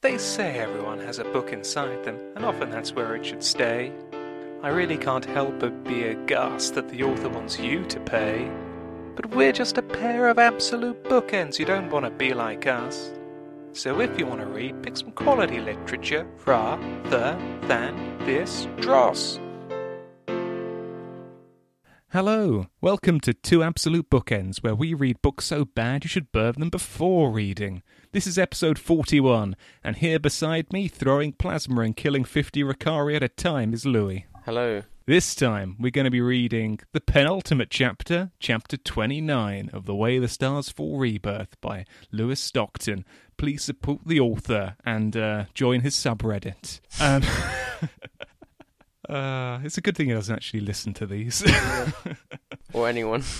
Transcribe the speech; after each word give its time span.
They 0.00 0.16
say 0.16 0.60
everyone 0.60 1.00
has 1.00 1.18
a 1.18 1.24
book 1.24 1.52
inside 1.52 2.04
them, 2.04 2.20
and 2.36 2.44
often 2.44 2.70
that's 2.70 2.92
where 2.92 3.16
it 3.16 3.26
should 3.26 3.42
stay. 3.42 3.92
I 4.62 4.68
really 4.68 4.96
can't 4.96 5.24
help 5.24 5.58
but 5.58 5.82
be 5.82 6.04
aghast 6.04 6.76
that 6.76 6.88
the 6.88 7.02
author 7.02 7.28
wants 7.28 7.58
you 7.58 7.84
to 7.86 7.98
pay. 7.98 8.48
But 9.16 9.34
we're 9.34 9.50
just 9.50 9.76
a 9.76 9.82
pair 9.82 10.28
of 10.28 10.38
absolute 10.38 11.02
bookends, 11.02 11.58
you 11.58 11.64
don't 11.64 11.90
want 11.90 12.04
to 12.04 12.12
be 12.12 12.32
like 12.32 12.68
us. 12.68 13.10
So 13.72 14.00
if 14.00 14.16
you 14.16 14.24
want 14.24 14.40
to 14.40 14.46
read, 14.46 14.84
pick 14.84 14.96
some 14.96 15.10
quality 15.10 15.58
literature 15.58 16.28
rather 16.46 17.36
than 17.62 18.18
this 18.24 18.68
dross. 18.76 19.40
Hello, 22.12 22.68
welcome 22.80 23.20
to 23.20 23.34
Two 23.34 23.62
Absolute 23.62 24.08
Bookends, 24.08 24.62
where 24.62 24.74
we 24.74 24.94
read 24.94 25.20
books 25.20 25.44
so 25.44 25.66
bad 25.66 26.04
you 26.04 26.08
should 26.08 26.32
burn 26.32 26.54
them 26.56 26.70
before 26.70 27.30
reading. 27.30 27.82
This 28.12 28.26
is 28.26 28.38
episode 28.38 28.78
41, 28.78 29.54
and 29.84 29.94
here 29.94 30.18
beside 30.18 30.72
me, 30.72 30.88
throwing 30.88 31.32
plasma 31.32 31.82
and 31.82 31.94
killing 31.94 32.24
50 32.24 32.62
Rokarii 32.62 33.16
at 33.16 33.22
a 33.22 33.28
time, 33.28 33.74
is 33.74 33.84
Louis. 33.84 34.24
Hello. 34.46 34.84
This 35.04 35.34
time, 35.34 35.76
we're 35.78 35.90
going 35.90 36.06
to 36.06 36.10
be 36.10 36.22
reading 36.22 36.80
the 36.92 37.02
penultimate 37.02 37.68
chapter, 37.68 38.30
chapter 38.40 38.78
29 38.78 39.68
of 39.74 39.84
The 39.84 39.94
Way 39.94 40.18
the 40.18 40.28
Stars 40.28 40.70
Fall 40.70 40.96
Rebirth 40.96 41.60
by 41.60 41.84
Lewis 42.10 42.40
Stockton. 42.40 43.04
Please 43.36 43.62
support 43.62 44.00
the 44.06 44.18
author 44.18 44.76
and 44.82 45.14
uh, 45.14 45.44
join 45.52 45.82
his 45.82 45.94
subreddit. 45.94 46.80
Um, 47.00 47.22
uh, 49.08 49.60
it's 49.64 49.78
a 49.78 49.80
good 49.80 49.96
thing 49.96 50.08
he 50.08 50.14
doesn't 50.14 50.34
actually 50.34 50.60
listen 50.60 50.94
to 50.94 51.06
these. 51.06 51.44
Or 52.72 52.88
anyone. 52.88 53.24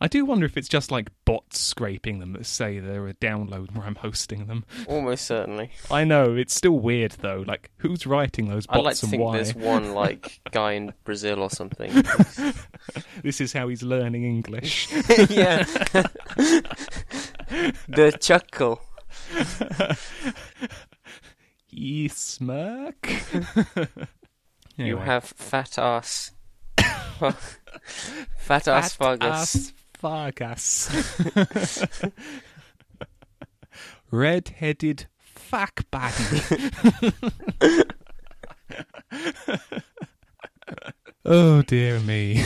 I 0.00 0.08
do 0.08 0.24
wonder 0.24 0.44
if 0.46 0.56
it's 0.56 0.68
just 0.68 0.90
like 0.90 1.10
bots 1.24 1.60
scraping 1.60 2.18
them 2.18 2.32
that 2.32 2.44
say 2.44 2.80
they're 2.80 3.06
a 3.06 3.14
download 3.14 3.72
where 3.72 3.86
I'm 3.86 3.94
hosting 3.94 4.46
them. 4.48 4.64
Almost 4.88 5.26
certainly. 5.26 5.70
I 5.92 6.02
know, 6.02 6.34
it's 6.34 6.56
still 6.56 6.76
weird 6.80 7.12
though. 7.20 7.44
Like, 7.46 7.70
who's 7.76 8.04
writing 8.04 8.48
those 8.48 8.66
bots 8.66 8.78
I'd 8.78 8.84
like 8.84 8.96
to 8.96 9.04
and 9.06 9.10
think 9.12 9.22
why? 9.22 9.36
there's 9.36 9.54
one 9.54 9.92
like 9.94 10.40
guy 10.50 10.72
in 10.72 10.92
Brazil 11.04 11.40
or 11.40 11.50
something. 11.50 11.92
This 13.22 13.40
is 13.40 13.52
how 13.52 13.68
he's 13.68 13.84
learning 13.84 14.24
English. 14.24 14.90
yeah. 15.30 15.62
the 17.86 18.18
chuckle. 18.20 18.82
Ye 21.70 22.08
smirk. 22.08 23.08
You 24.76 24.96
have 24.96 25.24
fat 25.24 25.78
ass. 25.78 26.32
fat 28.36 28.68
ass 28.68 28.94
fungus. 28.94 29.72
Fargus. 29.94 30.90
Red-headed 34.10 35.06
fuck 35.18 35.88
buddy. 35.90 36.42
oh 41.24 41.62
dear 41.62 42.00
me. 42.00 42.44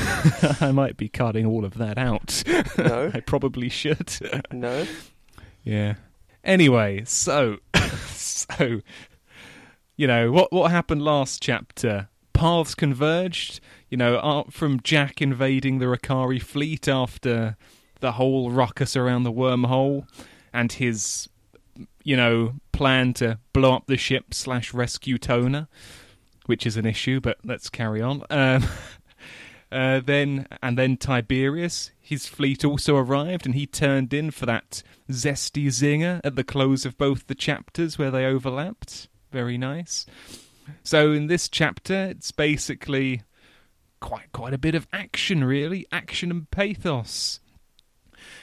I 0.61 0.71
might 0.73 0.97
be 0.97 1.09
cutting 1.09 1.47
all 1.47 1.65
of 1.65 1.75
that 1.79 1.99
out. 1.99 2.43
No. 2.79 3.11
I 3.15 3.21
probably 3.21 3.69
should. 3.69 4.13
No. 4.53 4.87
Yeah. 5.65 5.95
Anyway, 6.45 7.05
so 7.07 7.57
so 8.13 8.81
you 9.97 10.07
know 10.07 10.31
what 10.31 10.53
what 10.53 10.71
happened 10.71 11.03
last 11.03 11.43
chapter? 11.43 12.09
Paths 12.37 12.75
converged. 12.75 13.61
You 13.89 13.97
know, 13.97 14.17
uh, 14.17 14.45
from 14.51 14.81
Jack 14.83 15.23
invading 15.23 15.79
the 15.79 15.87
Rokarii 15.87 16.43
fleet 16.43 16.87
after 16.89 17.57
the 18.01 18.13
whole 18.13 18.51
ruckus 18.51 18.97
around 18.97 19.23
the 19.23 19.33
wormhole, 19.33 20.07
and 20.53 20.73
his 20.73 21.29
you 22.03 22.17
know 22.17 22.55
plan 22.73 23.15
to 23.15 23.39
blow 23.53 23.75
up 23.75 23.87
the 23.87 23.97
ship 23.97 24.35
slash 24.35 24.75
rescue 24.75 25.19
Tona, 25.19 25.69
which 26.47 26.67
is 26.67 26.77
an 26.77 26.87
issue. 26.87 27.21
But 27.21 27.39
let's 27.45 27.71
carry 27.71 28.03
on. 28.03 28.23
Um, 28.31 28.65
uh, 29.73 30.01
then 30.05 30.47
and 30.63 30.79
then 30.79 30.97
Tiberius, 30.97 31.91
his 32.01 32.27
fleet 32.27 32.65
also 32.65 32.97
arrived, 32.97 33.47
and 33.47 33.55
he 33.55 33.67
turned 33.67 34.15
in 34.15 34.31
for 34.31 34.47
that 34.47 34.83
zesty 35.11 35.67
zinger 35.67 36.21
at 36.23 36.37
the 36.37 36.45
close 36.45 36.87
of 36.87 36.97
both 36.97 37.27
the 37.27 37.35
chapters 37.35 37.99
where 37.99 38.13
they 38.13 38.25
overlapped. 38.25 39.09
Very 39.33 39.59
nice. 39.59 40.07
So 40.83 41.13
in 41.13 41.27
this 41.27 41.49
chapter, 41.49 41.95
it's 42.07 42.33
basically 42.33 43.23
quite 44.01 44.33
quite 44.33 44.55
a 44.55 44.59
bit 44.59 44.75
of 44.75 44.87
action, 44.93 45.45
really, 45.45 45.87
action 45.91 46.31
and 46.31 46.51
pathos. 46.51 47.41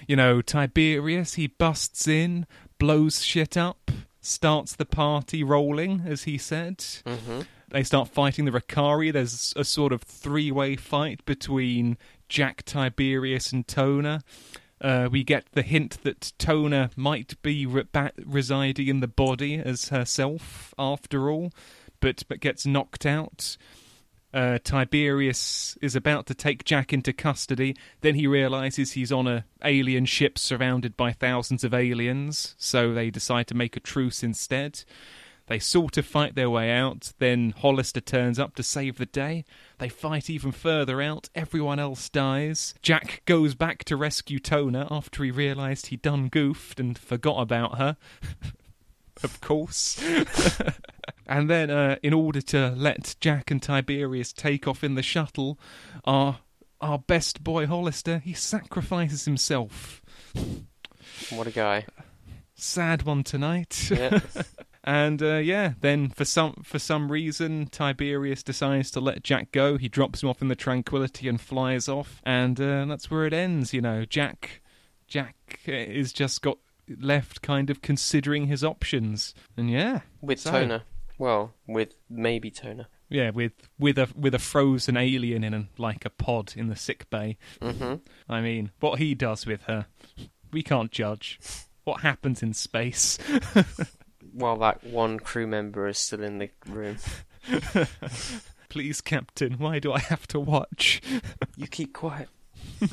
You 0.07 0.15
know, 0.15 0.41
Tiberius 0.41 1.35
he 1.35 1.47
busts 1.47 2.07
in, 2.07 2.45
blows 2.79 3.23
shit 3.23 3.57
up, 3.57 3.91
starts 4.21 4.75
the 4.75 4.85
party 4.85 5.43
rolling, 5.43 6.03
as 6.05 6.23
he 6.23 6.37
said 6.37 6.83
hmm 7.05 7.41
they 7.73 7.83
start 7.83 8.07
fighting 8.07 8.45
the 8.45 8.51
Rokarii. 8.51 9.11
There's 9.11 9.51
a 9.57 9.63
sort 9.63 9.91
of 9.91 10.03
three 10.03 10.51
way 10.51 10.75
fight 10.75 11.25
between 11.25 11.97
Jack, 12.29 12.63
Tiberius, 12.63 13.51
and 13.51 13.67
Tona. 13.67 14.21
Uh, 14.79 15.09
we 15.11 15.23
get 15.23 15.45
the 15.53 15.63
hint 15.63 15.97
that 16.03 16.33
Tona 16.37 16.91
might 16.95 17.41
be 17.41 17.65
re- 17.65 17.85
residing 18.23 18.87
in 18.87 18.99
the 18.99 19.07
body 19.07 19.55
as 19.55 19.89
herself, 19.89 20.73
after 20.77 21.29
all, 21.31 21.51
but 22.03 22.23
but 22.27 22.39
gets 22.41 22.65
knocked 22.65 23.05
out. 23.05 23.57
Uh, 24.33 24.57
Tiberius 24.63 25.77
is 25.81 25.95
about 25.95 26.25
to 26.25 26.33
take 26.33 26.65
Jack 26.65 26.91
into 26.91 27.13
custody. 27.13 27.75
Then 28.01 28.15
he 28.15 28.27
realizes 28.27 28.91
he's 28.91 29.11
on 29.11 29.27
a 29.27 29.45
alien 29.63 30.05
ship 30.05 30.37
surrounded 30.37 30.97
by 30.97 31.11
thousands 31.11 31.63
of 31.63 31.73
aliens, 31.73 32.55
so 32.57 32.93
they 32.93 33.09
decide 33.09 33.47
to 33.47 33.55
make 33.55 33.77
a 33.77 33.79
truce 33.79 34.23
instead. 34.23 34.83
They 35.47 35.59
sort 35.59 35.97
of 35.97 36.05
fight 36.05 36.35
their 36.35 36.49
way 36.49 36.71
out. 36.71 37.13
Then 37.19 37.53
Hollister 37.57 38.01
turns 38.01 38.39
up 38.39 38.55
to 38.55 38.63
save 38.63 38.97
the 38.97 39.05
day. 39.05 39.45
They 39.77 39.89
fight 39.89 40.29
even 40.29 40.51
further 40.51 41.01
out. 41.01 41.29
Everyone 41.35 41.79
else 41.79 42.09
dies. 42.09 42.73
Jack 42.81 43.21
goes 43.25 43.53
back 43.53 43.83
to 43.85 43.97
rescue 43.97 44.39
Tona 44.39 44.87
after 44.89 45.23
he 45.23 45.31
realised 45.31 45.87
he'd 45.87 46.01
done 46.01 46.29
goofed 46.29 46.79
and 46.79 46.97
forgot 46.97 47.41
about 47.41 47.77
her. 47.77 47.97
of 49.23 49.39
course. 49.41 50.01
and 51.27 51.49
then, 51.49 51.69
uh, 51.69 51.97
in 52.01 52.13
order 52.13 52.41
to 52.41 52.73
let 52.75 53.15
Jack 53.19 53.51
and 53.51 53.61
Tiberius 53.61 54.33
take 54.33 54.67
off 54.67 54.83
in 54.83 54.95
the 54.95 55.03
shuttle, 55.03 55.59
our 56.05 56.39
our 56.81 56.99
best 56.99 57.43
boy 57.43 57.65
Hollister 57.65 58.19
he 58.19 58.33
sacrifices 58.33 59.25
himself. 59.25 60.01
What 61.29 61.47
a 61.47 61.51
guy. 61.51 61.85
Sad 62.55 63.03
one 63.03 63.23
tonight. 63.23 63.89
Yeah. 63.89 64.19
And 64.85 65.23
uh, 65.23 65.35
yeah, 65.35 65.73
then 65.79 66.09
for 66.09 66.25
some 66.25 66.61
for 66.63 66.77
some 66.77 67.09
reason, 67.09 67.67
Tiberius 67.67 68.43
decides 68.43 68.91
to 68.91 68.99
let 68.99 69.23
Jack 69.23 69.53
go. 69.53 69.77
He 69.77 69.87
drops 69.87 70.21
him 70.21 70.29
off 70.29 70.41
in 70.41 70.49
the 70.49 70.57
Tranquility 70.57 71.29
and 71.29 71.39
flies 71.39 71.87
off, 71.87 72.21
and 72.25 72.59
uh, 72.59 72.83
that's 72.85 73.09
where 73.09 73.25
it 73.25 73.33
ends. 73.33 73.73
You 73.73 73.79
know, 73.79 74.03
Jack 74.03 74.61
Jack 75.07 75.61
uh, 75.69 75.71
is 75.71 76.11
just 76.11 76.41
got 76.41 76.57
left 76.99 77.41
kind 77.41 77.69
of 77.69 77.81
considering 77.81 78.47
his 78.47 78.63
options, 78.63 79.33
and 79.57 79.69
yeah, 79.69 80.01
With 80.21 80.39
So- 80.39 80.51
Tona. 80.51 80.81
Well, 81.19 81.53
with 81.67 81.95
maybe 82.09 82.49
Tona. 82.49 82.87
yeah, 83.07 83.29
with 83.29 83.53
with 83.77 83.97
a 83.99 84.09
with 84.15 84.33
a 84.33 84.39
frozen 84.39 84.97
alien 84.97 85.43
in 85.43 85.53
a, 85.53 85.67
like 85.77 86.05
a 86.05 86.09
pod 86.09 86.53
in 86.57 86.67
the 86.69 86.75
sick 86.75 87.07
bay. 87.11 87.37
hmm 87.61 87.95
I 88.27 88.41
mean, 88.41 88.71
what 88.79 88.97
he 88.99 89.13
does 89.13 89.45
with 89.45 89.61
her, 89.63 89.85
we 90.51 90.63
can't 90.63 90.91
judge. 90.91 91.39
What 91.83 92.01
happens 92.01 92.41
in 92.41 92.53
space? 92.53 93.19
While 94.33 94.57
that 94.57 94.83
one 94.83 95.19
crew 95.19 95.45
member 95.45 95.87
is 95.87 95.99
still 95.99 96.23
in 96.23 96.39
the 96.39 96.49
room. 96.67 96.97
Please, 98.69 99.01
Captain, 99.01 99.53
why 99.59 99.77
do 99.77 99.93
I 99.93 99.99
have 99.99 100.25
to 100.29 100.39
watch? 100.39 100.99
You 101.55 101.67
keep 101.67 101.93
quiet. 101.93 102.29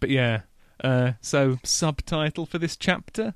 But 0.00 0.10
yeah, 0.10 0.42
uh, 0.82 1.12
so 1.20 1.58
subtitle 1.64 2.46
for 2.46 2.58
this 2.58 2.76
chapter: 2.76 3.34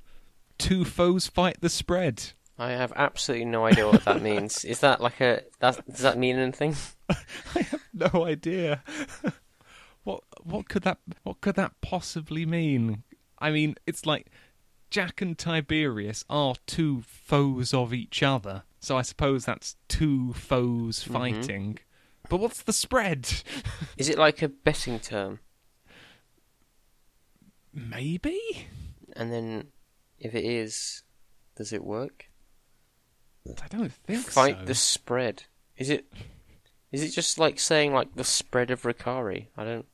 Two 0.59 0.85
foes 0.85 1.27
fight 1.27 1.61
the 1.61 1.69
spread. 1.69 2.33
I 2.59 2.73
have 2.73 2.93
absolutely 2.95 3.47
no 3.47 3.65
idea 3.65 3.87
what 3.87 4.05
that 4.05 4.21
means. 4.21 4.65
Is 4.67 4.81
that 4.81 5.01
like 5.01 5.21
a? 5.21 5.43
That, 5.61 5.87
does 5.89 6.01
that 6.01 6.19
mean 6.19 6.37
anything? 6.39 6.77
I 7.09 7.61
have 7.63 7.85
no 7.95 8.27
idea. 8.27 8.83
what 10.05 10.23
what 10.43 10.69
could 10.69 10.83
that 10.83 10.99
what 11.23 11.41
could 11.41 11.57
that 11.57 11.73
possibly 11.81 12.45
mean? 12.47 13.03
I 13.39 13.51
mean, 13.51 13.77
it's 13.87 14.05
like 14.05 14.27
Jack 14.91 15.23
and 15.23 15.39
Tiberius 15.39 16.25
are 16.29 16.55
two 16.67 17.03
foes 17.03 17.73
of 17.73 17.95
each 17.95 18.23
other, 18.23 18.65
so 18.81 18.99
I 18.99 19.03
suppose 19.03 19.45
that's 19.47 19.77
two 19.89 20.33
foes 20.35 21.03
Mhm. 21.05 21.13
fighting. 21.13 21.79
But 22.29 22.39
what's 22.41 22.63
the 22.63 22.73
spread? 22.73 23.43
Is 23.97 24.09
it 24.11 24.19
like 24.19 24.43
a 24.43 24.49
betting 24.49 25.01
term? 25.01 25.41
Maybe. 27.73 28.39
And 29.15 29.33
then, 29.33 29.69
if 30.19 30.35
it 30.35 30.45
is, 30.45 31.03
does 31.57 31.73
it 31.73 31.85
work? 31.85 32.27
I 33.47 33.69
don't 33.69 33.93
think 33.93 34.27
Fight 34.27 34.59
so. 34.61 34.65
the 34.67 34.75
spread. 34.75 35.45
Is 35.77 35.91
it? 35.91 36.13
Is 36.93 37.03
it 37.03 37.11
just 37.11 37.39
like 37.39 37.59
saying 37.59 37.93
like 37.95 38.15
the 38.15 38.25
spread 38.25 38.71
of 38.71 38.83
Rokarii? 38.83 39.47
I 39.57 39.65
don't. 39.65 39.87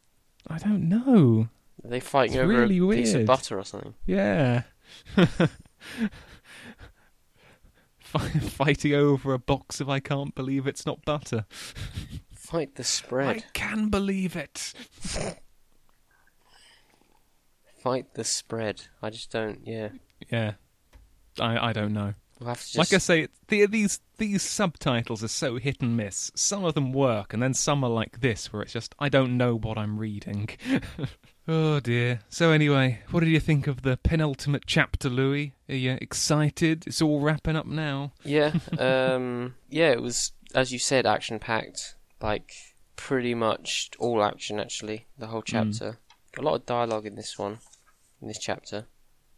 I 0.49 0.58
don't 0.58 0.88
know. 0.88 1.49
Are 1.84 1.90
they 1.90 2.00
fighting 2.00 2.34
It's 2.34 2.43
over 2.43 2.52
really 2.52 2.78
a 2.78 2.88
piece 3.00 3.14
of 3.14 3.26
butter 3.26 3.58
or 3.58 3.64
something? 3.64 3.94
Yeah. 4.06 4.62
fighting 8.05 8.94
over 8.94 9.34
a 9.34 9.38
box 9.38 9.81
of 9.81 9.88
I 9.88 10.00
can't 10.00 10.34
believe 10.34 10.67
it's 10.67 10.87
not 10.87 11.05
butter. 11.05 11.44
Fight 12.32 12.76
the 12.76 12.84
spread. 12.84 13.28
I 13.28 13.40
can 13.52 13.88
believe 13.88 14.37
it. 14.37 14.73
Fight 17.87 18.15
the 18.15 18.25
spread. 18.25 18.83
I 19.00 19.11
just 19.11 19.31
don't. 19.31 19.61
Yeah. 19.65 19.91
Yeah, 20.29 20.55
I 21.38 21.69
I 21.69 21.73
don't 21.73 21.93
know. 21.93 22.15
We'll 22.41 22.53
just. 22.53 22.77
Like 22.77 22.93
I 22.93 22.99
say, 22.99 23.29
the, 23.47 23.65
these 23.67 24.00
these 24.19 24.43
subtitles 24.43 25.23
are 25.23 25.29
so 25.29 25.55
hit 25.59 25.81
and 25.81 25.97
miss. 25.97 26.33
Some 26.35 26.65
of 26.65 26.75
them 26.75 26.93
work, 26.93 27.33
and 27.33 27.41
then 27.41 27.55
some 27.55 27.85
are 27.85 27.91
like 27.91 28.23
this, 28.23 28.53
where 28.53 28.62
it's 28.62 28.73
just 28.73 28.97
I 28.99 29.09
don't 29.09 29.37
know 29.37 29.56
what 29.56 29.79
I'm 29.79 30.00
reading. 30.00 30.49
oh 31.47 31.79
dear. 31.79 32.23
So 32.29 32.50
anyway, 32.50 33.03
what 33.12 33.21
did 33.21 33.29
you 33.29 33.38
think 33.38 33.69
of 33.69 33.83
the 33.83 33.97
penultimate 33.99 34.65
chapter, 34.67 35.09
Louis? 35.09 35.55
Are 35.69 35.77
you 35.77 35.97
excited? 36.00 36.88
It's 36.88 37.00
all 37.00 37.21
wrapping 37.21 37.55
up 37.55 37.67
now. 37.67 38.15
Yeah. 38.25 38.53
Um. 38.81 39.55
yeah. 39.71 39.93
It 39.93 40.03
was, 40.03 40.33
as 40.56 40.73
you 40.73 40.81
said, 40.81 41.06
action 41.06 41.38
packed. 41.38 41.94
Like 42.21 42.50
pretty 42.97 43.37
much 43.37 43.91
all 44.00 44.25
action. 44.25 44.59
Actually, 44.59 45.06
the 45.17 45.29
whole 45.29 45.43
chapter. 45.43 45.99
A 46.37 46.43
lot 46.43 46.56
of 46.56 46.67
dialogue 46.67 47.06
in 47.06 47.15
this 47.15 47.38
one. 47.38 47.61
In 48.23 48.29
this 48.29 48.39
chapter. 48.39 48.87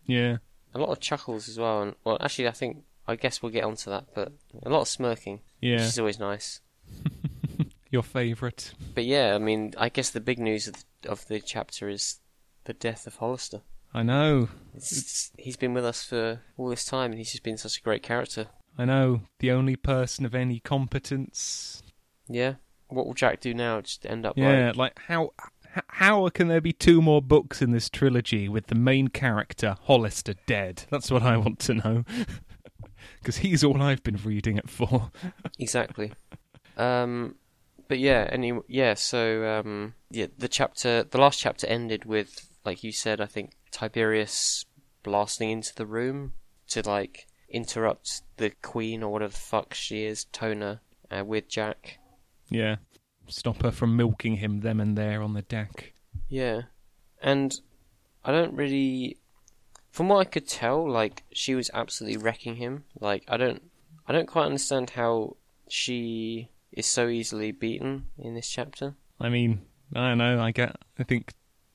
Yeah. 0.07 0.39
A 0.75 0.79
lot 0.79 0.91
of 0.91 1.01
chuckles 1.01 1.49
as 1.49 1.59
well. 1.59 1.83
And 1.83 1.95
well, 2.05 2.19
actually, 2.21 2.49
I 2.49 2.53
think 2.53 2.85
I 3.07 3.17
guess 3.17 3.43
we'll 3.43 3.53
get 3.53 3.65
onto 3.65 3.91
that. 3.91 4.07
But 4.15 4.33
a 4.63 4.69
lot 4.71 4.83
of 4.83 4.89
smirking, 4.89 5.35
which 5.35 5.43
Yeah. 5.71 5.77
is 5.81 5.99
always 5.99 6.19
nice. 6.19 6.61
Your 7.91 8.03
favourite? 8.03 8.73
But 8.95 9.05
yeah, 9.07 9.35
I 9.35 9.39
mean, 9.39 9.73
I 9.79 9.89
guess 9.89 10.11
the 10.11 10.21
big 10.21 10.39
news 10.39 10.69
of 10.69 10.75
the, 11.03 11.09
of 11.11 11.27
the 11.29 11.41
chapter 11.41 11.89
is 11.89 12.21
the 12.65 12.75
death 12.75 13.07
of 13.07 13.17
Hollister. 13.17 13.63
I 13.95 14.03
know. 14.03 14.51
It's, 14.75 15.31
he's 15.39 15.57
been 15.57 15.73
with 15.73 15.87
us 15.87 16.05
for 16.05 16.43
all 16.59 16.69
this 16.69 16.85
time, 16.85 17.13
and 17.13 17.19
he's 17.19 17.31
just 17.33 17.43
been 17.43 17.57
such 17.57 17.79
a 17.79 17.83
great 17.83 18.03
character. 18.03 18.49
I 18.77 18.85
know. 18.85 19.23
The 19.39 19.51
only 19.51 19.75
person 19.77 20.27
of 20.27 20.35
any 20.35 20.61
competence. 20.61 21.83
Yeah. 22.29 22.55
What 22.89 23.07
will 23.07 23.15
Jack 23.15 23.41
do 23.41 23.55
now? 23.55 23.81
Just 23.81 24.05
end 24.05 24.27
up 24.27 24.37
Yeah, 24.37 24.69
like 24.69 24.77
like 24.77 24.99
how 25.07 25.33
how 25.89 26.29
can 26.31 26.49
there 26.49 26.61
be 26.61 26.73
two 26.73 27.03
more 27.03 27.23
books 27.23 27.63
in 27.63 27.71
this 27.71 27.89
trilogy 27.89 28.49
with 28.49 28.67
the 28.67 28.75
main 28.75 29.09
character 29.09 29.77
Hollister 29.83 30.35
dead? 30.47 30.85
That's 30.91 31.11
what 31.11 31.23
I 31.23 31.37
want 31.37 31.59
to 31.61 31.75
know. 31.75 32.05
Because 33.21 33.39
he's 33.39 33.65
all 33.65 33.83
I've 33.83 34.03
been 34.03 34.19
reading 34.25 34.59
it 34.59 34.69
for. 34.71 35.11
exactly. 35.59 36.13
Um, 36.77 37.35
but 37.89 37.99
yeah, 37.99 38.29
any 38.31 38.53
yeah. 38.69 38.95
So 38.95 39.45
um, 39.45 39.95
yeah, 40.11 40.27
the 40.37 40.49
chapter, 40.49 41.03
the 41.03 41.19
last 41.19 41.41
chapter 41.41 41.67
ended 41.67 42.05
with, 42.05 42.49
like 42.65 42.85
you 42.85 42.93
said, 42.93 43.21
I 43.21 43.27
think 43.27 43.53
Tiberius 43.71 44.67
blasting 45.03 45.51
into 45.51 45.75
the 45.75 45.87
room 45.87 46.35
to 46.69 46.83
like 46.89 47.27
interrupt 47.49 48.23
the 48.37 48.51
queen 48.63 49.03
or 49.03 49.13
whatever 49.13 49.33
the 49.33 49.39
fuck 49.39 49.75
she 49.75 50.05
is, 50.05 50.27
Tona, 50.33 50.81
uh, 51.11 51.25
with 51.25 51.49
Jack. 51.49 51.99
Yeah, 52.51 52.77
stop 53.29 53.63
her 53.63 53.71
from 53.71 53.97
milking 53.97 54.37
him 54.37 54.61
them 54.61 54.81
and 54.81 54.97
there 54.97 55.23
on 55.23 55.35
the 55.35 55.43
deck. 55.43 55.93
Yeah, 56.29 56.63
and 57.23 57.59
I 58.25 58.33
don't 58.33 58.55
really, 58.55 59.19
from 59.91 60.09
what 60.09 60.19
I 60.19 60.25
could 60.25 60.49
tell, 60.49 60.89
like 60.89 61.25
she 61.33 61.55
was 61.55 61.71
absolutely 61.73 62.19
wrecking 62.19 62.57
him. 62.57 62.85
Like 63.01 63.25
I 63.29 63.37
don't, 63.37 63.63
I 64.07 64.13
don't 64.13 64.29
quite 64.29 64.47
understand 64.47 64.91
how 64.91 65.37
she 65.69 66.51
is 66.73 66.87
so 66.87 67.09
easily 67.09 67.53
beaten 67.53 68.07
in 68.19 68.35
this 68.35 68.49
chapter. 68.49 68.95
I 69.21 69.29
mean, 69.29 69.63
I 69.95 70.09
don't 70.09 70.19
know. 70.19 70.41
I 70.41 70.51
get. 70.51 70.77
I 70.99 71.03
think 71.03 71.35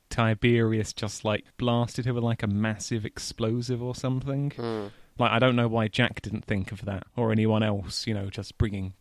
Tiberius 0.10 0.94
just 0.94 1.26
like 1.26 1.46
blasted 1.58 2.06
her 2.06 2.14
with 2.14 2.24
like 2.24 2.44
a 2.44 2.48
massive 2.48 3.06
explosive 3.06 3.82
or 3.82 3.96
something. 3.96 4.52
Hmm. 4.52 4.88
Like 5.18 5.32
I 5.32 5.40
don't 5.40 5.56
know 5.56 5.68
why 5.68 5.88
Jack 5.88 6.22
didn't 6.22 6.46
think 6.46 6.72
of 6.72 6.86
that 6.86 7.06
or 7.16 7.32
anyone 7.32 7.64
else. 7.64 8.08
You 8.08 8.14
know, 8.14 8.30
just 8.30 8.58
bringing 8.58 8.94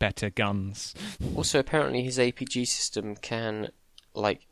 better 0.00 0.30
guns. 0.30 0.92
Also, 1.36 1.60
apparently 1.60 2.02
his 2.02 2.18
APG 2.18 2.66
system 2.66 3.14
can 3.14 3.68
like 4.14 4.48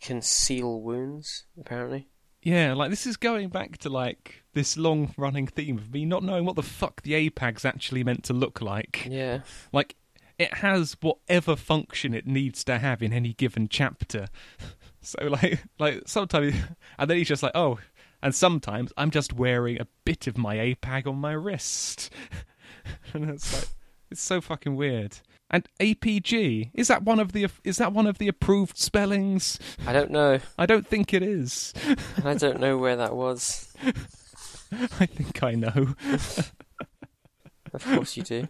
conceal 0.00 0.80
wounds. 0.80 1.44
Apparently, 1.58 2.08
Yeah, 2.42 2.74
like 2.74 2.90
this 2.90 3.06
is 3.06 3.16
going 3.16 3.48
back 3.48 3.78
to 3.78 3.88
like 3.88 4.44
this 4.54 4.76
long 4.76 5.12
running 5.16 5.46
theme 5.48 5.78
of 5.78 5.92
me 5.92 6.04
not 6.04 6.22
knowing 6.22 6.44
what 6.44 6.54
the 6.56 6.62
fuck 6.62 7.02
the 7.02 7.12
APAG's 7.28 7.64
actually 7.64 8.04
meant 8.04 8.22
to 8.24 8.32
look 8.32 8.60
like. 8.60 9.06
yeah, 9.10 9.40
Like 9.72 9.96
it 10.38 10.54
has 10.54 10.96
whatever 11.00 11.54
function 11.56 12.14
it 12.14 12.26
needs 12.26 12.64
to 12.64 12.78
have 12.78 13.02
in 13.02 13.12
any 13.12 13.32
given 13.34 13.68
chapter. 13.68 14.28
So 15.02 15.28
like 15.28 15.64
like 15.78 16.02
sometimes 16.04 16.54
and 16.98 17.08
then 17.08 17.16
he's 17.16 17.28
just 17.28 17.42
like, 17.42 17.54
"Oh, 17.54 17.78
and 18.22 18.34
sometimes 18.34 18.92
I'm 18.98 19.10
just 19.10 19.32
wearing 19.32 19.80
a 19.80 19.86
bit 20.04 20.26
of 20.26 20.36
my 20.36 20.56
APAG 20.56 21.06
on 21.06 21.16
my 21.16 21.32
wrist." 21.32 22.12
and 23.14 23.30
it's 23.30 23.50
like 23.54 23.68
it's 24.10 24.20
so 24.20 24.40
fucking 24.40 24.76
weird. 24.76 25.18
And 25.50 25.66
APG 25.80 26.70
is 26.74 26.88
that 26.88 27.02
one 27.02 27.18
of 27.18 27.32
the 27.32 27.48
is 27.64 27.78
that 27.78 27.92
one 27.92 28.06
of 28.06 28.18
the 28.18 28.28
approved 28.28 28.78
spellings? 28.78 29.58
I 29.86 29.92
don't 29.92 30.10
know, 30.10 30.38
I 30.58 30.66
don't 30.66 30.86
think 30.86 31.12
it 31.12 31.22
is. 31.22 31.74
and 32.16 32.24
I 32.26 32.34
don't 32.34 32.60
know 32.60 32.78
where 32.78 32.96
that 32.96 33.14
was. 33.16 33.72
I 34.72 35.06
think 35.06 35.42
I 35.42 35.52
know. 35.54 35.94
Of 37.72 37.84
course 37.84 38.16
you 38.16 38.24
do. 38.24 38.48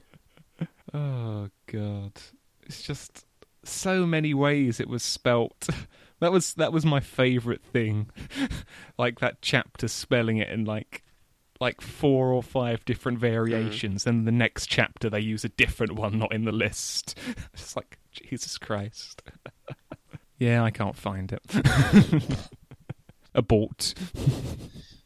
Oh 0.95 1.51
god, 1.67 2.13
it's 2.63 2.83
just 2.83 3.27
so 3.65 4.07
many 4.07 4.33
ways 4.33 4.81
it 4.81 4.89
was 4.89 5.03
spelt. 5.03 5.69
That 6.21 6.33
was 6.33 6.55
that 6.55 6.73
was 6.73 6.87
my 6.87 7.01
favourite 7.01 7.63
thing, 7.63 8.11
like 8.99 9.21
that 9.21 9.43
chapter 9.43 9.89
spelling 9.89 10.39
it 10.39 10.49
in 10.49 10.65
like 10.65 11.03
like 11.61 11.81
four 11.81 12.33
or 12.33 12.43
five 12.43 12.85
different 12.85 13.19
variations, 13.19 14.07
and 14.07 14.27
the 14.27 14.33
next 14.33 14.67
chapter 14.67 15.11
they 15.11 15.21
use 15.21 15.45
a 15.45 15.49
different 15.51 15.93
one 15.93 16.19
not 16.19 16.33
in 16.33 16.45
the 16.45 16.53
list. 16.53 17.19
It's 17.55 17.77
like 17.77 17.99
Jesus 18.13 18.59
Christ. 18.59 19.23
yeah, 20.39 20.65
I 20.65 20.71
can't 20.71 20.97
find 20.97 21.33
it. 21.33 21.43
Abort. 23.35 23.95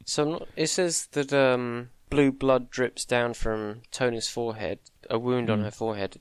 So 0.07 0.25
not, 0.25 0.49
it 0.57 0.69
says 0.69 1.07
that 1.13 1.33
um, 1.33 1.91
blue 2.11 2.33
blood 2.33 2.71
drips 2.71 3.05
down 3.05 3.35
from 3.35 3.83
Tona's 3.91 4.29
forehead, 4.29 4.79
a 5.11 5.19
wound 5.19 5.51
on 5.51 5.59
Hmm. 5.59 5.65
her 5.65 5.71
forehead. 5.71 6.21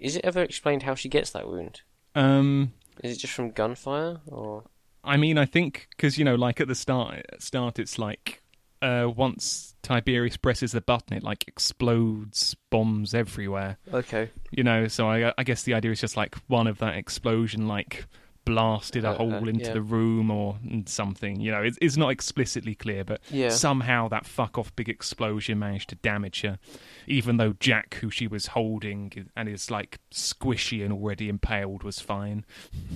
Is 0.00 0.16
it 0.16 0.24
ever 0.24 0.42
explained 0.42 0.82
how 0.84 0.94
she 0.94 1.08
gets 1.08 1.30
that 1.30 1.46
wound? 1.46 1.82
Um, 2.14 2.72
Is 3.02 3.16
it 3.16 3.20
just 3.20 3.32
from 3.32 3.50
gunfire, 3.52 4.20
or 4.26 4.64
I 5.04 5.16
mean, 5.16 5.38
I 5.38 5.44
think 5.46 5.88
because 5.90 6.18
you 6.18 6.24
know, 6.24 6.34
like 6.34 6.60
at 6.60 6.68
the 6.68 6.74
start, 6.74 7.24
start 7.38 7.78
it's 7.78 7.98
like 7.98 8.41
uh, 8.82 9.08
once 9.08 9.74
Tiberius 9.82 10.36
presses 10.36 10.72
the 10.72 10.80
button, 10.80 11.16
it 11.16 11.22
like 11.22 11.44
explodes 11.48 12.56
bombs 12.70 13.14
everywhere. 13.14 13.78
okay? 13.92 14.30
You 14.50 14.64
know, 14.64 14.88
so 14.88 15.08
I, 15.08 15.32
I 15.38 15.44
guess 15.44 15.62
the 15.62 15.74
idea 15.74 15.92
is 15.92 16.00
just 16.00 16.16
like 16.16 16.34
one 16.48 16.66
of 16.66 16.78
that 16.78 16.96
explosion, 16.96 17.66
like 17.68 18.04
blasted 18.44 19.04
a 19.04 19.10
Uh, 19.10 19.12
uh, 19.12 19.16
hole 19.18 19.48
into 19.48 19.66
yeah. 19.66 19.72
the 19.72 19.80
room 19.82 20.28
or 20.28 20.58
something. 20.86 21.38
You 21.40 21.52
know, 21.52 21.62
it's, 21.62 21.78
it's 21.80 21.96
not 21.96 22.08
explicitly 22.08 22.74
clear, 22.74 23.04
but 23.04 23.20
Yeah. 23.30 23.50
somehow 23.50 24.08
that 24.08 24.26
fuck 24.26 24.58
off 24.58 24.74
big 24.74 24.88
explosion 24.88 25.60
managed 25.60 25.90
to 25.90 25.94
damage 25.94 26.40
her. 26.42 26.58
Even 27.06 27.36
though 27.36 27.52
Jack, 27.60 27.94
who 28.00 28.10
she 28.10 28.26
was 28.26 28.46
holding 28.48 29.30
and 29.36 29.48
is 29.48 29.70
like 29.70 30.00
squishy 30.12 30.84
and 30.84 30.92
already 30.92 31.28
impaled, 31.28 31.84
was 31.84 32.00
fine. 32.00 32.44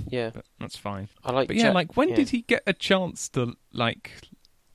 Yeah, 0.09 0.31
But 0.35 0.47
that's 0.59 0.77
fine. 0.77 1.09
I 1.25 1.31
like. 1.31 1.47
But 1.47 1.57
yeah, 1.57 1.71
like 1.71 1.97
when 1.97 2.09
yeah. 2.09 2.17
did 2.17 2.31
he 2.31 2.43
get 2.43 2.65
a 2.67 2.73
chance 2.73 3.29
to 3.31 3.55
like 3.73 4.11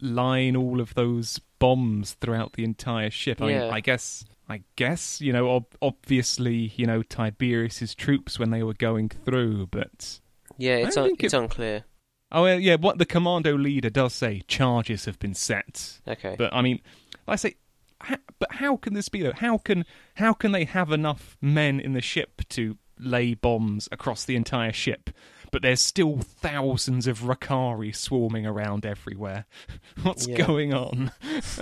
line 0.02 0.56
all 0.56 0.80
of 0.82 0.94
those 0.96 1.40
bombs 1.60 2.14
throughout 2.22 2.54
the 2.54 2.64
entire 2.64 3.10
ship? 3.10 3.42
I 3.42 3.48
mean, 3.48 3.58
I 3.62 3.80
guess, 3.80 4.26
I 4.50 4.64
guess 4.76 5.22
you 5.22 5.32
know, 5.34 5.52
ob- 5.52 5.76
obviously, 5.82 6.74
you 6.76 6.86
know, 6.86 7.04
Tiberius's 7.04 7.96
troops 7.96 8.38
when 8.40 8.50
they 8.52 8.64
were 8.64 8.74
going 8.74 9.10
through, 9.10 9.68
but 9.68 10.20
Yeah, 10.58 10.78
it's 10.78 10.98
un- 10.98 11.16
it's 11.20 11.34
it- 11.34 11.38
unclear. 11.38 11.86
oh 12.32 12.46
yeah, 12.46 12.56
yeah, 12.58 12.76
what 12.76 12.98
the 12.98 13.06
commando 13.06 13.58
leader 13.58 13.90
does 13.90 14.14
say, 14.14 14.42
charges 14.48 15.06
have 15.06 15.20
been 15.20 15.34
set. 15.34 16.00
Okay. 16.08 16.36
But 16.38 16.54
I 16.54 16.62
mean, 16.62 16.82
I 17.28 17.36
say, 17.36 17.56
ha- 18.02 18.18
but 18.40 18.54
how 18.54 18.76
can 18.78 18.94
this 18.94 19.10
be 19.10 19.22
though? 19.22 19.34
How 19.34 19.58
can 19.58 19.86
how 20.16 20.34
can 20.34 20.52
they 20.52 20.66
have 20.66 20.92
enough 20.92 21.38
men 21.42 21.80
in 21.80 21.94
the 21.94 22.02
ship 22.02 22.42
to 22.50 22.78
lay 23.00 23.34
bombs 23.34 23.88
across 23.92 24.26
the 24.26 24.36
entire 24.36 24.74
ship? 24.74 25.10
But 25.52 25.62
there's 25.62 25.82
still 25.82 26.20
thousands 26.20 27.08
of 27.08 27.20
Rokarii 27.20 27.94
swarming 27.96 28.46
around 28.46 28.86
everywhere. 28.86 29.46
What's 30.04 30.28
Yeah. 30.28 30.38
going 30.46 30.74
on? 30.74 31.12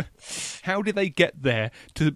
how 0.63 0.81
did 0.81 0.95
they 0.95 1.09
get 1.09 1.41
there? 1.41 1.71
To 1.95 2.15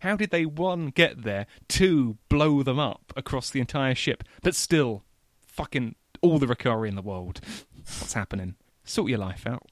how 0.00 0.16
did 0.16 0.30
they 0.30 0.44
one 0.44 0.88
get 0.90 1.22
there? 1.22 1.46
Two 1.66 2.18
blow 2.28 2.62
them 2.62 2.78
up 2.78 3.12
across 3.16 3.50
the 3.50 3.60
entire 3.60 3.94
ship, 3.94 4.22
but 4.42 4.54
still, 4.54 5.02
fucking 5.46 5.94
all 6.20 6.38
the 6.38 6.46
Rokarii 6.46 6.88
in 6.88 6.94
the 6.94 7.02
world. 7.02 7.40
What's 8.00 8.12
happening? 8.12 8.54
Sort 8.84 9.08
your 9.10 9.18
life 9.18 9.46
out. 9.46 9.66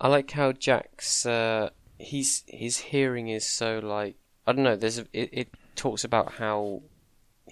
I 0.00 0.08
like 0.08 0.30
how 0.32 0.52
Jack's 0.52 1.24
uh, 1.26 1.70
he's 1.98 2.44
his 2.46 2.76
hearing 2.78 3.28
is 3.28 3.48
so 3.48 3.78
like 3.78 4.16
I 4.46 4.52
don't 4.52 4.64
know. 4.64 4.76
There's 4.76 4.98
a, 4.98 5.06
it, 5.12 5.30
it 5.32 5.48
talks 5.76 6.04
about 6.04 6.32
how 6.34 6.82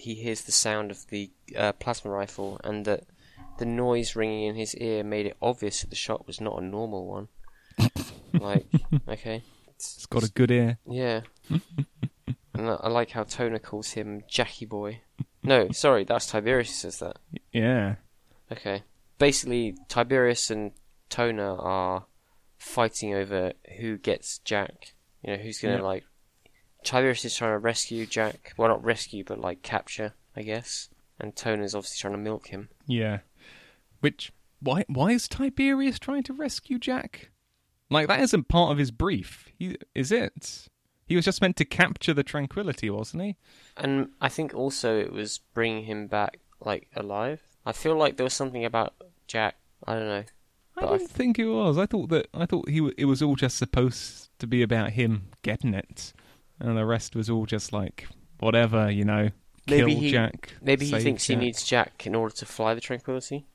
he 0.00 0.14
hears 0.14 0.42
the 0.42 0.52
sound 0.52 0.90
of 0.90 1.07
the 1.09 1.30
uh, 1.57 1.73
plasma 1.73 2.11
rifle 2.11 2.61
and 2.64 2.85
that 2.85 3.04
the 3.59 3.64
noise 3.66 4.16
ringing 4.16 4.45
in 4.45 4.54
his 4.57 4.75
ear 4.76 5.04
made 5.04 5.26
it 5.26 5.37
obvious 5.42 5.80
that 5.83 5.90
the 5.90 5.97
shot 5.97 6.26
was 6.26 6.40
not 6.40 6.59
a 6.61 6.64
normal 6.64 7.07
one. 7.07 7.28
like 8.33 8.66
okay, 9.09 9.42
It's 9.76 10.07
got 10.07 10.23
a 10.25 10.30
good 10.33 10.50
ear. 10.50 10.78
yeah. 10.87 11.21
And 12.52 12.69
I 12.69 12.75
I 12.75 12.88
like 12.88 13.11
how 13.12 13.23
Tona 13.25 13.62
calls 13.62 13.92
him 13.92 14.23
Jackie 14.28 14.66
Boy. 14.66 15.00
No, 15.42 15.71
sorry, 15.71 16.04
that's 16.04 16.26
Tiberius 16.26 16.69
who 16.69 16.75
says 16.75 16.99
that. 16.99 17.16
Yeah. 17.52 17.95
Okay. 18.52 18.83
Basically, 19.19 19.76
Tiberius 19.88 20.50
and 20.50 20.73
Tona 21.09 21.57
are 21.62 22.07
fighting 22.59 23.14
over 23.14 23.52
who 23.78 23.97
gets 23.99 24.38
Jack. 24.40 24.95
You 25.23 25.33
know, 25.37 25.42
who's 25.42 25.59
gonna 25.61 25.76
Yeah. 25.76 25.83
like. 25.83 26.04
Tiberius 26.85 27.25
is 27.25 27.37
trying 27.37 27.53
to 27.53 27.59
rescue 27.59 28.07
Jack. 28.07 28.55
Well, 28.57 28.69
not 28.69 28.85
rescue, 28.85 29.25
but 29.25 29.41
like 29.41 29.63
capture, 29.63 30.15
I 30.37 30.43
guess. 30.43 30.89
And 31.19 31.37
Tona's 31.37 31.75
obviously 31.75 32.01
trying 32.01 32.15
to 32.15 32.19
milk 32.19 32.49
him. 32.49 32.69
Yeah. 32.87 33.19
Which 34.01 34.33
why 34.61 34.85
why 34.89 35.13
is 35.13 35.29
Tiberius 35.29 35.99
trying 35.99 36.23
to 36.25 36.33
rescue 36.33 36.79
Jack? 36.79 37.31
Like 37.91 38.09
that 38.09 38.21
isn't 38.21 38.49
part 38.49 38.73
of 38.73 38.79
his 38.79 38.91
brief. 38.91 39.49
He, 39.59 39.77
is 39.95 40.13
it? 40.13 40.69
He 41.07 41.17
was 41.17 41.25
just 41.25 41.43
meant 41.43 41.57
to 41.57 41.65
capture 41.65 42.15
the 42.15 42.23
tranquility, 42.23 42.89
wasn't 42.89 43.25
he? 43.25 43.37
And 43.77 44.11
I 44.21 44.29
think 44.29 44.55
also 44.55 44.97
it 44.97 45.13
was 45.13 45.41
bringing 45.55 45.85
him 45.85 46.07
back, 46.07 46.39
like, 46.61 46.87
alive. 46.95 47.43
I 47.67 47.73
feel 47.73 47.97
like 47.97 48.17
there 48.17 48.23
was 48.23 48.33
something 48.33 48.65
about 48.65 48.95
Jack. 49.27 49.57
I 49.85 49.95
don't 49.95 50.07
know. 50.07 50.25
I 50.77 50.81
But 50.83 50.93
I 50.93 50.99
think 50.99 51.41
it 51.41 51.49
was. 51.49 51.79
I 51.79 51.87
thought 51.87 52.11
that 52.11 52.29
I 52.33 52.47
thought 52.47 52.69
he 52.69 52.77
w- 52.77 52.95
it 52.97 53.07
was 53.07 53.23
all 53.23 53.35
just 53.35 53.59
supposed 53.59 54.29
to 54.39 54.47
be 54.47 54.63
about 54.63 54.91
him 54.91 55.31
getting 55.43 55.75
it, 55.75 56.13
and 56.61 56.76
the 56.76 56.87
rest 56.87 57.17
was 57.17 57.29
all 57.31 57.47
just 57.47 57.73
like 57.73 58.07
whatever, 58.38 58.90
you 58.90 59.05
know. 59.05 59.31
Maybe 59.67 59.93
kill 59.93 60.00
he- 60.00 60.11
Jack. 60.11 60.55
Maybe 60.62 60.87
he 60.87 60.99
thinks 61.00 61.26
he 61.26 61.37
needs 61.37 61.64
Jack 61.64 62.07
in 62.07 62.14
order 62.14 62.35
to 62.37 62.47
fly 62.47 62.75
the 62.75 62.81
Tranquility. 62.81 63.47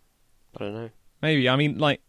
I 0.55 0.63
don't 0.63 0.74
know. 0.74 0.89
Maybe 1.21 1.50
I 1.50 1.55
mean 1.55 1.77
like 1.77 2.01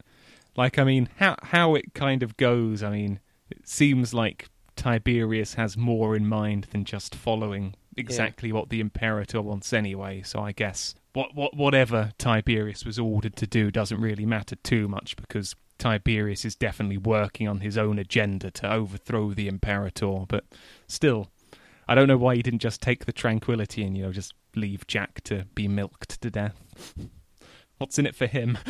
like 0.57 0.79
I 0.79 0.85
mean 0.85 1.09
how 1.17 1.37
how 1.43 1.75
it 1.75 1.95
kind 1.95 2.23
of 2.23 2.37
goes. 2.37 2.83
I 2.83 2.91
mean 2.91 3.21
it 3.51 3.69
seems 3.69 4.13
like 4.13 4.49
Tiberius 4.77 5.55
has 5.55 5.77
more 5.77 6.15
in 6.15 6.29
mind 6.29 6.69
than 6.71 6.85
just 6.85 7.15
following 7.15 7.75
exactly 7.97 8.53
what 8.53 8.69
the 8.69 8.81
imperator 8.81 9.41
wants 9.41 9.73
anyway. 9.73 10.23
So 10.23 10.41
I 10.41 10.53
guess 10.53 10.95
what 11.13 11.35
what 11.35 11.57
whatever 11.57 12.13
Tiberius 12.19 12.85
was 12.85 12.99
ordered 12.99 13.37
to 13.37 13.47
do 13.47 13.71
doesn't 13.71 14.01
really 14.01 14.27
matter 14.27 14.57
too 14.57 14.87
much 14.87 15.17
because 15.17 15.57
Tiberius 15.79 16.45
is 16.45 16.55
definitely 16.55 16.99
working 16.99 17.49
on 17.49 17.61
his 17.61 17.77
own 17.77 17.99
agenda 17.99 18.51
to 18.53 18.73
overthrow 18.73 19.33
the 19.33 19.49
imperator. 19.49 20.25
But 20.29 20.45
still, 20.89 21.29
I 21.89 21.95
don't 21.95 22.09
know 22.09 22.17
why 22.17 22.37
he 22.37 22.43
didn't 22.43 22.61
just 22.61 22.81
take 22.83 23.05
the 23.05 23.13
tranquility 23.13 23.83
and 23.83 23.97
you 23.97 24.05
know 24.05 24.13
just 24.13 24.35
leave 24.55 24.87
Jack 24.87 25.21
to 25.25 25.47
be 25.55 25.69
milked 25.69 26.21
to 26.23 26.31
death. 26.31 26.95
What's 27.79 27.99
in 27.99 28.07
it 28.07 28.15
for 28.15 28.27
him? 28.27 28.59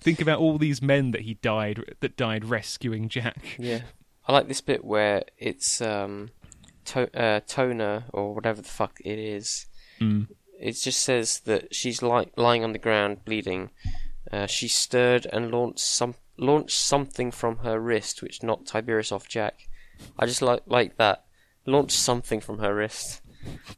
Think 0.00 0.20
about 0.20 0.40
all 0.40 0.58
these 0.58 0.82
men 0.82 1.12
that 1.12 1.22
he 1.22 1.34
died 1.34 1.96
that 2.00 2.16
died 2.16 2.44
rescuing 2.44 3.08
Jack. 3.08 3.56
Yeah. 3.58 3.82
I 4.26 4.32
like 4.32 4.48
this 4.48 4.60
bit 4.60 4.84
where 4.84 5.22
it's 5.38 5.80
um, 5.80 6.30
to- 6.86 7.16
uh, 7.18 7.40
Tona 7.40 8.04
or 8.12 8.34
whatever 8.34 8.60
the 8.62 8.68
fuck 8.68 9.00
it 9.04 9.18
is. 9.18 9.66
Mm. 10.00 10.28
It 10.60 10.72
just 10.72 11.02
says 11.02 11.40
that 11.40 11.74
she's 11.74 12.02
li- 12.02 12.30
lying 12.36 12.62
on 12.62 12.72
the 12.72 12.78
ground 12.78 13.24
bleeding. 13.24 13.70
Uh, 14.30 14.46
she 14.46 14.68
stirred 14.68 15.26
and 15.32 15.50
launched 15.50 15.80
some 15.80 16.14
launched 16.38 16.78
something 16.78 17.30
from 17.30 17.58
her 17.58 17.78
wrist, 17.80 18.22
which 18.22 18.42
knocked 18.42 18.66
Tiberius 18.68 19.12
off 19.12 19.28
Jack. 19.28 19.68
I 20.18 20.26
just 20.26 20.42
like 20.42 20.62
like 20.66 20.96
that. 20.96 21.24
Launched 21.66 21.96
something 21.98 22.40
from 22.40 22.58
her 22.58 22.74
wrist. 22.74 23.20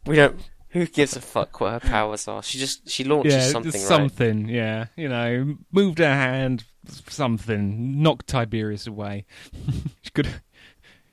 We 0.07 0.17
don't. 0.17 0.41
Who 0.71 0.87
gives 0.87 1.15
a 1.17 1.21
fuck 1.21 1.61
what 1.61 1.73
her 1.73 1.81
powers 1.89 2.27
are? 2.27 2.43
She 2.43 2.59
just 2.59 2.89
she 2.91 3.05
launches 3.05 3.33
Yeah, 3.35 3.49
something, 3.49 3.73
just 3.73 3.89
right? 3.91 3.97
something. 3.97 4.49
Yeah, 4.49 4.87
you 4.97 5.09
know, 5.09 5.57
moved 5.71 5.99
her 5.99 6.07
hand, 6.15 6.65
something, 7.09 8.03
knocked 8.03 8.27
Tiberius 8.27 8.87
away. 8.87 9.25
she 10.03 10.11
could, 10.11 10.29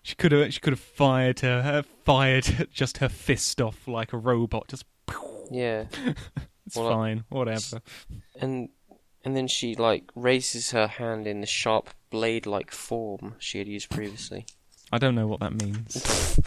she 0.02 0.16
could 0.16 0.32
have, 0.32 0.52
she 0.54 0.60
could 0.60 0.74
have 0.74 0.80
fired 0.80 1.42
her, 1.42 1.62
her, 1.62 1.84
fired 2.06 2.68
just 2.74 2.98
her 2.98 3.10
fist 3.10 3.62
off 3.62 3.88
like 3.88 4.14
a 4.14 4.18
robot. 4.18 4.68
Just, 4.70 4.86
Yeah. 5.52 5.86
it's 6.66 6.76
Well, 6.76 6.88
uh, 6.88 6.92
fine, 6.96 7.24
whatever. 7.30 7.82
and 8.40 8.70
and 9.24 9.36
then 9.36 9.48
she 9.48 9.76
like 9.76 10.06
raises 10.16 10.72
her 10.72 10.88
hand 10.88 11.28
in 11.28 11.42
the 11.42 11.48
sharp 11.48 11.90
blade-like 12.10 12.72
form 12.72 13.36
she 13.40 13.58
had 13.60 13.68
used 13.68 13.90
previously. 13.90 14.46
I 14.92 14.98
don't 14.98 15.16
know 15.16 15.28
what 15.28 15.40
that 15.40 15.54
means. 15.54 16.38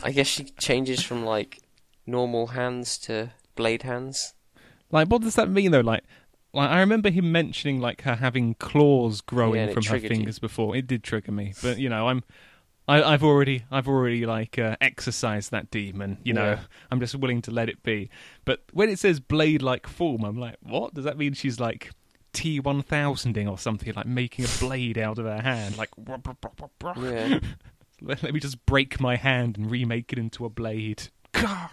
I 0.02 0.10
guess 0.12 0.26
she 0.26 0.44
changes 0.44 1.02
from 1.02 1.24
like 1.24 1.60
normal 2.06 2.48
hands 2.48 2.96
to 2.98 3.30
blade 3.54 3.82
hands. 3.82 4.34
Like, 4.90 5.08
what 5.08 5.22
does 5.22 5.34
that 5.34 5.50
mean 5.50 5.70
though? 5.70 5.80
Like, 5.80 6.04
like 6.54 6.70
I 6.70 6.80
remember 6.80 7.10
him 7.10 7.30
mentioning 7.32 7.80
like 7.80 8.02
her 8.02 8.16
having 8.16 8.54
claws 8.54 9.20
growing 9.20 9.56
Yeah, 9.56 9.62
and 9.62 9.70
it 9.70 9.74
from 9.74 9.82
her 9.84 9.88
triggered 9.90 10.10
you. 10.10 10.16
fingers 10.16 10.38
before. 10.38 10.74
It 10.76 10.86
did 10.86 11.02
trigger 11.02 11.32
me, 11.32 11.52
but 11.62 11.78
you 11.78 11.88
know, 11.88 12.08
I'm, 12.08 12.22
I, 12.92 13.12
I've 13.14 13.22
already, 13.24 13.64
I've 13.70 13.88
already 13.88 14.26
like 14.26 14.58
uh, 14.58 14.76
exercised 14.80 15.50
that 15.52 15.70
demon. 15.70 16.18
You 16.24 16.34
know, 16.34 16.44
Yeah. 16.52 16.60
I'm 16.90 17.00
just 17.00 17.14
willing 17.14 17.42
to 17.42 17.50
let 17.50 17.68
it 17.68 17.82
be. 17.82 18.10
But 18.44 18.62
when 18.72 18.88
it 18.88 18.98
says 18.98 19.20
blade-like 19.20 19.86
form, 19.86 20.24
I'm 20.24 20.36
like, 20.38 20.56
what 20.62 20.94
does 20.94 21.04
that 21.04 21.16
mean? 21.16 21.32
She's 21.34 21.58
like 21.60 21.90
T1000ing 22.34 23.50
or 23.50 23.58
something, 23.58 23.92
like 23.94 24.06
making 24.06 24.44
a 24.44 24.48
blade 24.58 24.98
out 24.98 25.18
of 25.18 25.24
her 25.26 25.40
hand, 25.40 25.76
like. 25.78 25.90
Yeah. 26.96 27.38
Let, 28.04 28.20
let 28.24 28.34
me 28.34 28.40
just 28.40 28.66
break 28.66 28.98
my 29.00 29.14
hand 29.14 29.56
and 29.56 29.70
remake 29.70 30.12
it 30.12 30.18
into 30.18 30.44
a 30.44 30.50
blade. 30.50 31.04
A- 31.34 31.70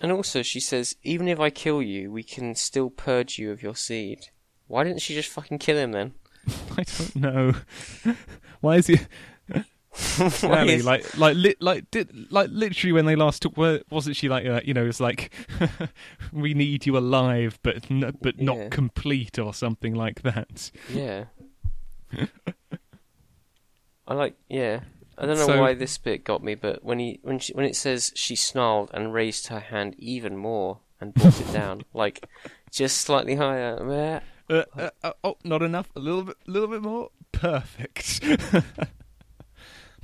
and 0.00 0.12
also 0.12 0.42
she 0.42 0.60
says, 0.60 0.94
even 1.02 1.26
if 1.26 1.40
I 1.40 1.50
kill 1.50 1.82
you, 1.82 2.12
we 2.12 2.22
can 2.22 2.54
still 2.54 2.88
purge 2.88 3.36
you 3.36 3.50
of 3.50 3.60
your 3.60 3.74
seed. 3.74 4.26
Why 4.68 4.84
didn't 4.84 5.02
she 5.02 5.14
just 5.14 5.28
fucking 5.28 5.58
kill 5.58 5.76
him 5.76 5.90
then? 5.90 6.14
I 6.76 6.84
don't 6.84 7.16
know. 7.16 7.52
Why 8.60 8.76
is 8.76 8.86
he? 8.86 8.98
Is- 10.20 10.84
like, 10.84 11.16
like, 11.18 11.36
li- 11.36 11.56
like, 11.60 11.90
did, 11.90 12.30
like, 12.32 12.50
literally, 12.52 12.92
when 12.92 13.06
they 13.06 13.16
last 13.16 13.42
took, 13.42 13.56
wa- 13.56 13.78
wasn't 13.90 14.16
she 14.16 14.28
like, 14.28 14.46
uh, 14.46 14.60
you 14.64 14.74
know, 14.74 14.86
it's 14.86 15.00
like, 15.00 15.32
we 16.32 16.54
need 16.54 16.86
you 16.86 16.96
alive, 16.96 17.58
but 17.62 17.86
but 18.20 18.38
Yeah. 18.38 18.44
not 18.44 18.70
complete, 18.70 19.38
or 19.38 19.52
something 19.54 19.94
like 19.94 20.22
that. 20.22 20.70
Yeah. 20.92 21.24
I 24.06 24.14
like 24.14 24.34
yeah. 24.48 24.80
I 25.18 25.26
don't 25.26 25.36
know 25.36 25.46
So- 25.46 25.60
why 25.60 25.74
this 25.74 25.98
bit 25.98 26.24
got 26.24 26.42
me, 26.42 26.54
but 26.54 26.84
when 26.84 26.98
he 26.98 27.18
when 27.22 27.38
she 27.38 27.52
when 27.52 27.64
it 27.66 27.76
says 27.76 28.12
she 28.14 28.36
snarled 28.36 28.90
and 28.94 29.12
raised 29.12 29.48
her 29.48 29.60
hand 29.60 29.94
even 29.98 30.36
more 30.36 30.78
and 31.00 31.12
brought 31.12 31.40
it 31.40 31.52
down, 31.52 31.82
like 31.92 32.26
just 32.70 32.98
slightly 32.98 33.34
higher. 33.34 34.22
Uh, 34.50 34.62
uh, 34.78 34.90
uh, 35.02 35.12
oh, 35.24 35.36
not 35.44 35.62
enough. 35.62 35.90
A 35.96 36.00
little 36.00 36.22
bit, 36.22 36.36
a 36.46 36.50
little 36.50 36.68
bit 36.68 36.82
more. 36.82 37.10
Perfect. 37.32 38.22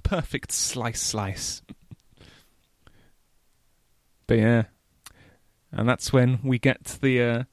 Perfect 0.05 0.53
slice, 0.53 1.01
slice. 1.01 1.63
But 4.29 4.39
yeah, 4.39 4.63
and 5.73 5.89
that's 5.89 6.13
when 6.13 6.39
we 6.45 6.59
get 6.59 6.85
the 7.03 7.21
uh, 7.21 7.45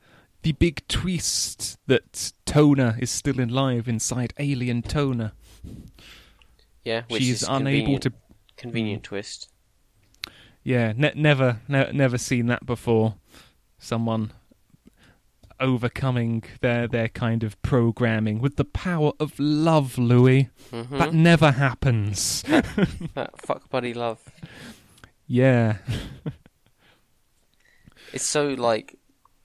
the 0.43 0.51
big 0.53 0.87
twist 0.87 1.77
that 1.87 2.33
Tona 2.45 3.01
is 3.01 3.09
still 3.09 3.39
alive 3.41 3.87
inside 3.87 4.33
Alien 4.37 4.81
Tona. 4.83 5.31
Yeah, 6.83 7.03
which 7.09 7.23
She's 7.23 7.41
is 7.43 7.47
unable 7.47 7.63
convenient, 7.99 8.03
to. 8.03 8.13
convenient 8.57 9.03
twist. 9.03 9.49
Yeah, 10.63 10.93
ne- 10.95 11.13
never, 11.15 11.59
ne- 11.67 11.91
never 11.91 12.17
seen 12.17 12.45
that 12.47 12.65
before. 12.65 13.15
Someone 13.79 14.31
overcoming 15.61 16.43
their 16.61 16.87
their 16.87 17.07
kind 17.07 17.43
of 17.43 17.61
programming 17.61 18.39
with 18.39 18.55
the 18.57 18.65
power 18.65 19.11
of 19.19 19.39
love, 19.39 19.97
Louis. 19.97 20.49
hmm 20.71 20.97
That 20.97 21.13
never 21.13 21.51
happens. 21.51 22.43
That 23.13 23.39
fuck 23.39 23.69
buddy 23.69 23.93
love. 23.93 24.19
yeah. 25.27 25.77
It's 28.13 28.25
so 28.25 28.49
like 28.49 28.97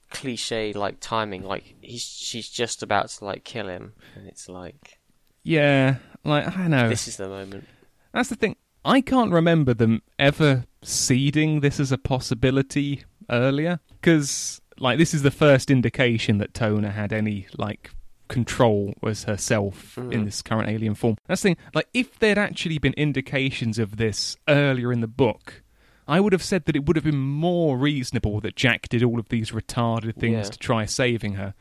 cliche, 0.09 0.73
like 0.73 0.97
timing. 0.99 1.43
Like 1.43 1.75
he's 1.81 2.01
she's 2.03 2.49
just 2.49 2.83
about 2.83 3.09
to 3.09 3.25
like 3.25 3.43
kill 3.43 3.67
him, 3.69 3.93
and 4.15 4.27
it's 4.27 4.49
like 4.49 4.99
Yeah. 5.43 5.97
Like, 6.25 6.57
I 6.57 6.67
know. 6.67 6.89
this 6.89 7.07
is 7.07 7.15
the 7.17 7.29
moment. 7.29 7.65
That's 8.13 8.27
the 8.29 8.35
thing. 8.35 8.57
I 8.83 8.99
can't 9.01 9.31
remember 9.31 9.73
them 9.73 10.01
ever 10.19 10.65
seeding 10.83 11.61
this 11.61 11.79
as 11.79 11.91
a 11.93 11.97
possibility 11.97 13.03
earlier. 13.29 13.79
Because, 14.01 14.61
like, 14.79 14.97
this 14.97 15.13
is 15.13 15.21
the 15.23 15.31
first 15.31 15.69
indication 15.71 16.37
that 16.39 16.53
Tona 16.53 16.91
had 16.93 17.11
any, 17.13 17.47
like, 17.57 17.91
control 18.27 18.93
as 19.05 19.23
herself 19.23 19.97
in 19.97 20.09
Mhm. 20.09 20.25
this 20.25 20.41
current 20.41 20.69
alien 20.69 20.95
form. 20.95 21.15
That's 21.27 21.41
the 21.41 21.49
thing. 21.49 21.57
Like, 21.73 21.87
if 21.93 22.19
there'd 22.19 22.37
actually 22.37 22.77
been 22.77 22.93
indications 22.93 23.79
of 23.79 23.97
this 23.97 24.35
earlier 24.49 24.91
in 24.91 24.99
the 25.01 25.07
book, 25.07 25.63
I 26.07 26.19
would 26.19 26.33
have 26.33 26.43
said 26.43 26.65
that 26.65 26.75
it 26.75 26.85
would 26.85 26.95
have 26.97 27.05
been 27.05 27.17
more 27.19 27.77
reasonable 27.77 28.39
that 28.41 28.55
Jack 28.55 28.89
did 28.89 29.03
all 29.03 29.19
of 29.19 29.29
these 29.29 29.51
retarded 29.51 30.15
things 30.15 30.47
Yeah. 30.47 30.51
to 30.51 30.57
try 30.59 30.85
saving 30.85 31.33
her. 31.33 31.53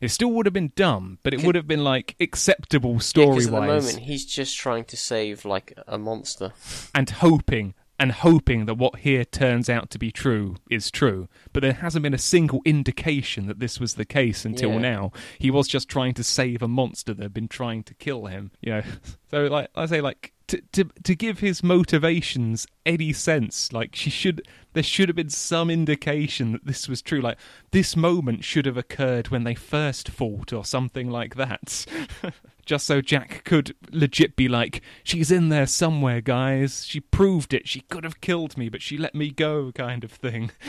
It 0.00 0.10
still 0.10 0.30
would 0.32 0.46
have 0.46 0.52
been 0.52 0.70
dumb, 0.76 1.18
but 1.24 1.34
it 1.34 1.42
would 1.42 1.56
have 1.56 1.66
been 1.66 1.82
like 1.82 2.14
acceptable 2.20 3.00
story 3.00 3.26
Yeah, 3.26 3.32
story 3.32 3.36
'cause 3.40 3.46
at 3.46 3.50
the 3.50 3.66
moment 3.96 3.98
he's 4.08 4.24
just 4.24 4.56
trying 4.56 4.84
to 4.84 4.96
save 4.96 5.44
like 5.44 5.72
a 5.88 5.98
monster. 5.98 6.52
and 6.94 7.10
hoping 7.10 7.74
and 8.00 8.12
hoping 8.12 8.66
that 8.66 8.74
what 8.74 9.00
here 9.00 9.24
turns 9.24 9.68
out 9.68 9.90
to 9.90 9.98
be 9.98 10.10
true 10.12 10.56
is 10.70 10.90
true. 10.90 11.28
But 11.52 11.62
there 11.62 11.72
hasn't 11.72 12.02
been 12.04 12.14
a 12.14 12.18
single 12.18 12.60
indication 12.64 13.46
that 13.46 13.58
this 13.58 13.80
was 13.80 13.94
the 13.94 14.04
case 14.04 14.44
until 14.44 14.72
Yeah. 14.72 14.78
now. 14.78 15.12
He 15.38 15.50
was 15.50 15.66
just 15.66 15.88
trying 15.88 16.14
to 16.14 16.24
save 16.24 16.62
a 16.62 16.68
monster 16.68 17.12
that 17.14 17.22
had 17.22 17.34
been 17.34 17.48
trying 17.48 17.82
to 17.84 17.94
kill 17.94 18.26
him. 18.26 18.52
You 18.60 18.70
know, 18.72 18.82
so 19.30 19.46
like 19.46 19.68
I 19.74 19.86
say, 19.86 20.00
like 20.00 20.32
to, 20.46 20.62
to 20.72 20.84
to 21.04 21.14
give 21.14 21.40
his 21.40 21.62
motivations 21.62 22.66
any 22.86 23.12
sense. 23.12 23.72
Like 23.72 23.94
she 23.94 24.10
should, 24.10 24.46
there 24.72 24.82
should 24.82 25.08
have 25.08 25.16
been 25.16 25.28
some 25.28 25.68
indication 25.68 26.52
that 26.52 26.64
this 26.66 26.88
was 26.88 27.02
true. 27.02 27.20
Like 27.20 27.36
this 27.72 27.96
moment 27.96 28.44
should 28.44 28.64
have 28.66 28.76
occurred 28.76 29.28
when 29.28 29.44
they 29.44 29.54
first 29.54 30.08
fought, 30.08 30.52
or 30.52 30.64
something 30.64 31.10
like 31.10 31.34
that. 31.34 31.84
Just 32.68 32.86
so 32.86 33.00
Jack 33.00 33.44
could 33.44 33.74
legit 33.90 34.36
be 34.36 34.46
like, 34.46 34.82
"She's 35.02 35.30
in 35.30 35.48
there 35.48 35.64
somewhere, 35.64 36.20
guys. 36.20 36.84
She 36.84 37.00
proved 37.00 37.54
it. 37.54 37.66
She 37.66 37.80
could 37.80 38.04
have 38.04 38.20
killed 38.20 38.58
me, 38.58 38.68
but 38.68 38.82
she 38.82 38.98
let 38.98 39.14
me 39.14 39.30
go," 39.30 39.72
kind 39.72 40.04
of 40.04 40.12
thing. 40.12 40.50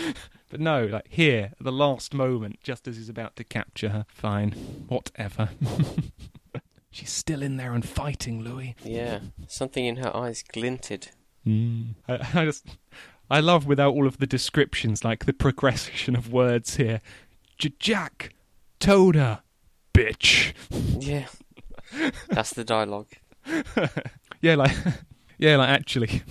But 0.50 0.62
no, 0.62 0.86
like 0.86 1.06
here, 1.10 1.51
at 1.51 1.63
the 1.63 1.72
last 1.72 2.12
moment, 2.12 2.60
just 2.63 2.88
as 2.88 2.98
he's 2.98 3.08
about 3.08 3.36
to 3.36 3.44
capture 3.44 3.89
her. 3.89 4.06
Fine, 4.10 4.51
whatever. 4.88 5.50
She's 6.89 7.12
still 7.12 7.44
in 7.44 7.58
there 7.58 7.74
and 7.74 7.88
fighting, 7.88 8.41
Louis. 8.41 8.75
Yeah, 8.84 9.20
something 9.46 9.86
in 9.86 9.98
her 9.98 10.15
eyes 10.15 10.41
glinted. 10.41 11.10
Mm. 11.46 11.94
I, 12.08 12.15
I 12.34 12.46
just, 12.46 12.65
I 13.29 13.41
love 13.41 13.68
without 13.68 13.94
all 13.94 14.08
of 14.08 14.18
the 14.18 14.25
descriptions, 14.25 15.03
like 15.03 15.25
the 15.25 15.34
progression 15.34 16.15
of 16.15 16.34
words 16.34 16.77
here. 16.77 17.01
Jack, 17.77 18.34
Tona, 18.79 19.41
bitch. 19.94 20.53
Yeah, 21.00 21.27
that's 22.29 22.53
the 22.53 22.63
dialogue. 22.63 23.08
yeah, 24.41 24.55
like, 24.55 24.75
yeah, 25.38 25.58
like 25.58 25.69
actually. 25.69 26.24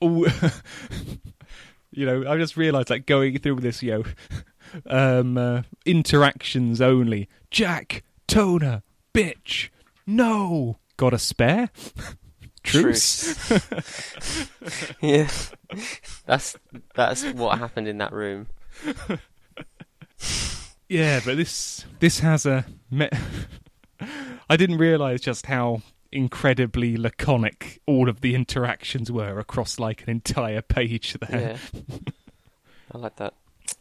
all, 0.00 0.26
you 1.90 2.06
know, 2.06 2.30
I 2.30 2.36
just 2.38 2.56
realised 2.56 2.90
like 2.90 3.06
going 3.06 3.38
through 3.38 3.60
this, 3.60 3.82
you 3.82 3.90
know, 3.90 4.04
um, 4.86 5.36
uh, 5.36 5.62
interactions 5.84 6.80
only. 6.80 7.28
Jack, 7.50 8.02
Tona, 8.26 8.82
bitch, 9.14 9.68
no, 10.06 10.78
got 10.96 11.14
a 11.14 11.18
spare? 11.18 11.70
Truce. 12.62 13.50
yeah, 15.00 15.28
that's 16.26 16.56
that's 16.94 17.24
what 17.32 17.58
happened 17.58 17.88
in 17.88 17.98
that 17.98 18.12
room. 18.12 18.46
Yeah, 20.92 21.22
but 21.24 21.38
this 21.38 21.86
this 22.00 22.18
has 22.18 22.44
a. 22.44 22.66
Me- 22.90 23.08
I 24.50 24.58
didn't 24.58 24.76
realise 24.76 25.22
just 25.22 25.46
how 25.46 25.80
incredibly 26.10 26.98
laconic 26.98 27.80
all 27.86 28.10
of 28.10 28.20
the 28.20 28.34
interactions 28.34 29.10
were 29.10 29.38
across 29.38 29.78
like 29.78 30.02
an 30.02 30.10
entire 30.10 30.60
page 30.60 31.14
there. 31.14 31.58
Yeah, 31.72 31.88
I 32.92 32.98
like 32.98 33.16
that. 33.16 33.32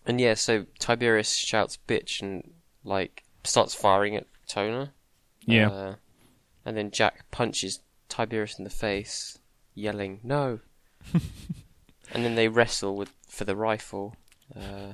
And 0.05 0.21
yeah, 0.21 0.35
so 0.35 0.65
Tiberius 0.79 1.35
shouts 1.35 1.77
"bitch" 1.85 2.21
and 2.21 2.49
like 2.85 3.25
starts 3.43 3.73
firing 3.73 4.15
at 4.15 4.27
Tona. 4.47 4.91
Yeah. 5.45 5.69
Uh, 5.69 5.95
and 6.63 6.77
then 6.77 6.91
Jack 6.91 7.29
punches 7.29 7.81
Tiberius 8.07 8.57
in 8.57 8.63
the 8.63 8.69
face, 8.69 9.37
yelling 9.75 10.21
"No!" 10.23 10.59
and 11.13 12.23
then 12.23 12.35
they 12.35 12.47
wrestle 12.47 12.95
with 12.95 13.11
for 13.27 13.43
the 13.43 13.57
rifle, 13.57 14.15
uh, 14.55 14.93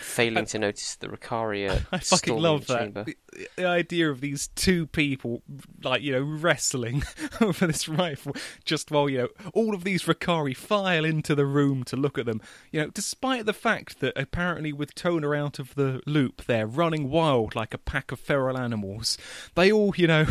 failing 0.00 0.46
to 0.46 0.58
notice 0.58 0.96
the 0.96 1.08
Ricaria. 1.08 1.84
I 1.92 1.98
fucking 1.98 2.36
love 2.36 2.66
the 2.66 2.90
that. 2.92 3.06
The, 3.06 3.16
the 3.56 3.64
idea 3.66 4.10
of 4.10 4.20
these 4.20 4.48
two 4.48 4.86
people, 4.86 5.42
like, 5.82 6.02
you 6.02 6.12
know, 6.12 6.22
wrestling 6.22 7.02
over 7.40 7.66
this 7.66 7.88
rifle, 7.88 8.34
just 8.64 8.90
while, 8.90 9.08
you 9.08 9.18
know, 9.18 9.28
all 9.54 9.74
of 9.74 9.84
these 9.84 10.04
Rokarii 10.04 10.56
file 10.56 11.04
into 11.04 11.34
the 11.34 11.46
room 11.46 11.84
to 11.84 11.96
look 11.96 12.18
at 12.18 12.26
them. 12.26 12.40
You 12.70 12.82
know, 12.82 12.88
despite 12.88 13.46
the 13.46 13.52
fact 13.52 14.00
that 14.00 14.12
apparently 14.16 14.72
with 14.72 14.94
Tona 14.94 15.36
out 15.36 15.58
of 15.58 15.74
the 15.74 16.00
loop, 16.06 16.44
they're 16.44 16.66
running 16.66 17.10
wild 17.10 17.54
like 17.54 17.74
a 17.74 17.78
pack 17.78 18.12
of 18.12 18.20
feral 18.20 18.58
animals. 18.58 19.18
They 19.54 19.70
all, 19.70 19.94
you 19.96 20.06
know, 20.06 20.26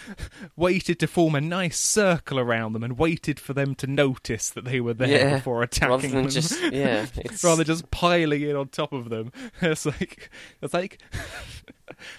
waited 0.56 0.98
to 1.00 1.06
form 1.06 1.34
a 1.34 1.40
nice 1.40 1.78
circle 1.78 2.38
around 2.38 2.72
them 2.72 2.82
and 2.84 2.98
waited 2.98 3.38
for 3.40 3.52
them 3.54 3.74
to 3.76 3.86
notice 3.86 4.50
that 4.50 4.64
they 4.64 4.80
were 4.80 4.94
there 4.94 5.08
Yeah, 5.08 5.34
before 5.36 5.62
attacking 5.62 5.90
Rather 5.90 6.08
than 6.08 6.22
them. 6.22 6.30
just 6.30 6.60
yeah, 6.72 7.06
it's 7.16 7.42
rather 7.44 7.64
just 7.64 7.90
piling 7.90 8.42
in 8.42 8.56
on 8.56 8.68
top 8.68 8.92
of 8.92 9.10
them. 9.10 9.32
It's 9.60 9.86
like 9.86 10.30
it's 10.60 10.74
like 10.74 11.00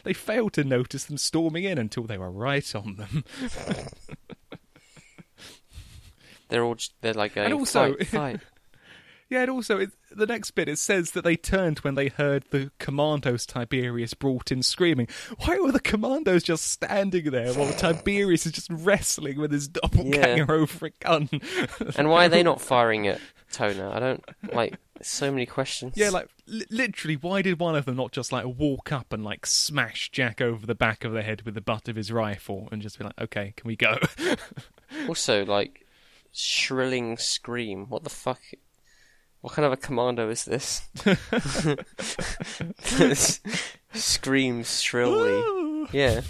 they 0.04 0.14
failed 0.14 0.54
to 0.54 0.64
notice 0.64 1.06
them 1.06 1.18
storming 1.18 1.64
in 1.66 1.78
until 1.78 2.04
they 2.04 2.18
were 2.18 2.32
right 2.32 2.74
on 2.76 2.96
them. 2.96 3.24
they're 6.50 6.64
all 6.64 6.76
just, 6.76 6.94
they're 7.02 7.14
like 7.14 7.36
going 7.36 7.46
And 7.46 7.54
also- 7.54 7.96
fight, 7.96 8.08
fight. 8.08 8.40
Yeah, 9.30 9.42
and 9.42 9.52
also 9.52 9.80
it, 9.80 9.92
the 10.12 10.26
next 10.28 10.52
bit 10.52 10.70
it 10.70 10.78
says 10.78 11.12
that 11.12 11.24
they 11.24 11.36
turned 11.36 11.80
when 11.80 11.96
they 11.96 12.10
heard 12.10 12.44
the 12.52 12.72
commandos 12.80 13.46
Tiberius 13.46 14.14
brought 14.14 14.52
in 14.52 14.62
screaming. 14.62 15.08
Why 15.46 15.58
were 15.60 15.72
the 15.72 15.80
commandos 15.80 16.44
just 16.44 16.66
standing 16.68 17.32
there 17.32 17.54
while 17.54 17.74
Tiberius 17.74 18.46
is 18.46 18.52
just 18.52 18.70
wrestling 18.70 19.40
with 19.40 19.52
his 19.52 19.68
doppelganger 19.68 20.52
over 20.52 20.88
a 20.88 20.90
gun? 20.92 21.30
And 21.98 22.10
why 22.10 22.26
are 22.26 22.30
they 22.30 22.44
not 22.44 22.62
firing 22.62 23.08
at 23.08 23.20
Tona? 23.52 23.92
I 23.94 24.00
don't 24.00 24.24
like. 24.54 24.78
So 25.02 25.32
many 25.32 25.46
questions. 25.46 25.94
Yeah, 25.98 26.10
like 26.10 26.28
li- 26.48 26.66
literally, 26.70 27.16
why 27.16 27.42
did 27.42 27.60
one 27.60 27.76
of 27.76 27.86
them 27.86 27.98
not 27.98 28.12
just 28.12 28.32
like 28.32 28.46
walk 28.46 28.92
up 28.92 29.12
and 29.12 29.24
like 29.24 29.46
smash 29.46 30.10
Jack 30.12 30.40
over 30.40 30.66
the 30.66 30.76
back 30.76 31.04
of 31.04 31.12
the 31.12 31.22
head 31.24 31.42
with 31.42 31.56
the 31.56 31.62
butt 31.62 31.88
of 31.90 31.96
his 31.96 32.12
rifle 32.12 32.70
and 32.72 32.82
just 32.82 32.98
be 32.98 33.04
like, 33.04 33.20
"Okay, 33.20 33.54
can 33.58 33.68
we 33.68 33.76
go?" 33.76 33.98
Also, 35.08 35.44
like 35.46 35.86
shrilling 36.32 37.18
scream. 37.18 37.88
What 37.90 38.04
the 38.04 38.10
fuck? 38.10 38.40
What 39.44 39.52
kind 39.56 39.66
of 39.66 39.74
a 39.74 39.78
commando 39.78 40.30
is 40.30 40.46
this? 40.46 40.84
This 42.98 43.42
Screams 43.94 44.82
shrilly. 44.82 45.86
Yeah. 45.92 46.22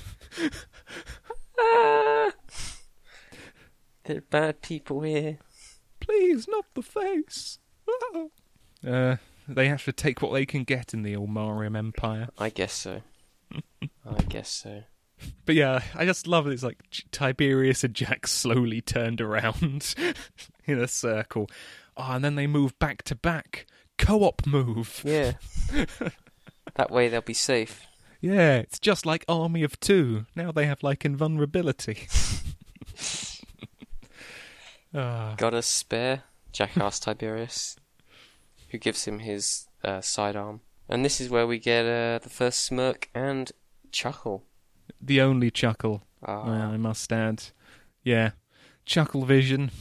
Ah! 1.59 2.31
There 4.05 4.17
are 4.17 4.21
bad 4.31 4.63
people 4.63 5.01
here. 5.01 5.37
Please, 5.99 6.47
not 6.47 6.65
the 6.73 6.81
face. 6.81 7.59
uh, 8.85 9.17
they 9.47 9.67
have 9.67 9.85
to 9.85 9.93
take 9.93 10.23
what 10.23 10.33
they 10.33 10.47
can 10.47 10.63
get 10.63 10.95
in 10.95 11.03
the 11.03 11.13
Ilmarium 11.13 11.77
Empire. 11.77 12.29
I 12.39 12.49
guess 12.49 12.73
so. 12.73 13.03
I 13.53 14.23
guess 14.27 14.49
so. 14.49 14.85
But 15.45 15.53
yeah, 15.53 15.81
I 15.93 16.05
just 16.05 16.25
love 16.25 16.47
it. 16.47 16.53
It's 16.53 16.63
like 16.63 16.79
Tiberius 17.11 17.83
and 17.83 17.93
Jack 17.93 18.25
slowly 18.25 18.81
turned 18.81 19.21
around 19.21 19.93
in 20.65 20.79
a 20.79 20.87
circle. 20.87 21.47
Oh, 21.97 22.11
and 22.13 22.23
then 22.23 22.35
they 22.35 22.47
move 22.47 22.77
back 22.79 23.03
to 23.03 23.15
back. 23.15 23.65
Co 23.97 24.23
op 24.23 24.45
move. 24.47 25.01
Yeah. 25.05 25.33
that 26.75 26.89
way 26.91 27.07
they'll 27.09 27.21
be 27.21 27.33
safe. 27.33 27.85
Yeah, 28.21 28.55
it's 28.57 28.79
just 28.79 29.05
like 29.05 29.25
Army 29.27 29.63
of 29.63 29.79
Two. 29.79 30.25
Now 30.35 30.51
they 30.51 30.65
have 30.65 30.81
like 30.83 31.05
invulnerability. 31.05 32.07
Ah, 34.95 35.33
Got 35.37 35.53
a 35.55 35.61
spare? 35.63 36.23
Jack 36.51 36.77
asks 36.77 36.99
Tiberius, 37.03 37.77
who 38.69 38.77
gives 38.77 39.05
him 39.05 39.19
his 39.19 39.67
uh, 39.83 40.01
sidearm. 40.01 40.61
And 40.87 41.03
this 41.03 41.19
is 41.19 41.29
where 41.29 41.47
we 41.47 41.57
get 41.57 41.85
uh, 41.85 42.19
the 42.19 42.29
first 42.29 42.59
smirk 42.59 43.09
and 43.15 43.51
chuckle. 43.91 44.43
the 45.01 45.19
only 45.21 45.49
chuckle, 45.49 46.03
Ah, 46.23 46.43
I 46.71 46.77
must 46.77 47.11
add. 47.11 47.45
Yeah, 48.03 48.31
chuckle 48.85 49.25
vision. 49.25 49.71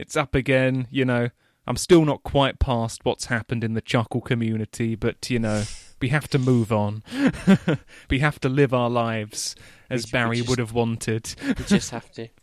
It's 0.00 0.16
up 0.16 0.34
again, 0.34 0.86
you 0.90 1.04
know. 1.04 1.28
I'm 1.66 1.76
still 1.76 2.04
not 2.04 2.22
quite 2.22 2.58
past 2.58 3.04
what's 3.04 3.26
happened 3.26 3.62
in 3.62 3.74
the 3.74 3.80
chuckle 3.82 4.20
community, 4.22 4.94
but 4.96 5.28
you 5.30 5.38
know, 5.38 5.64
we 6.00 6.08
have 6.08 6.26
to 6.28 6.38
move 6.38 6.72
on. 6.72 7.02
we 8.10 8.18
have 8.20 8.40
to 8.40 8.48
live 8.48 8.72
our 8.74 8.90
lives 8.90 9.54
as 9.90 10.04
We- 10.04 10.08
we 10.08 10.12
Barry 10.12 10.36
just- 10.38 10.48
would 10.48 10.58
have 10.58 10.72
wanted. 10.72 11.34
we 11.46 11.64
just 11.64 11.90
have 11.90 12.10
to. 12.12 12.28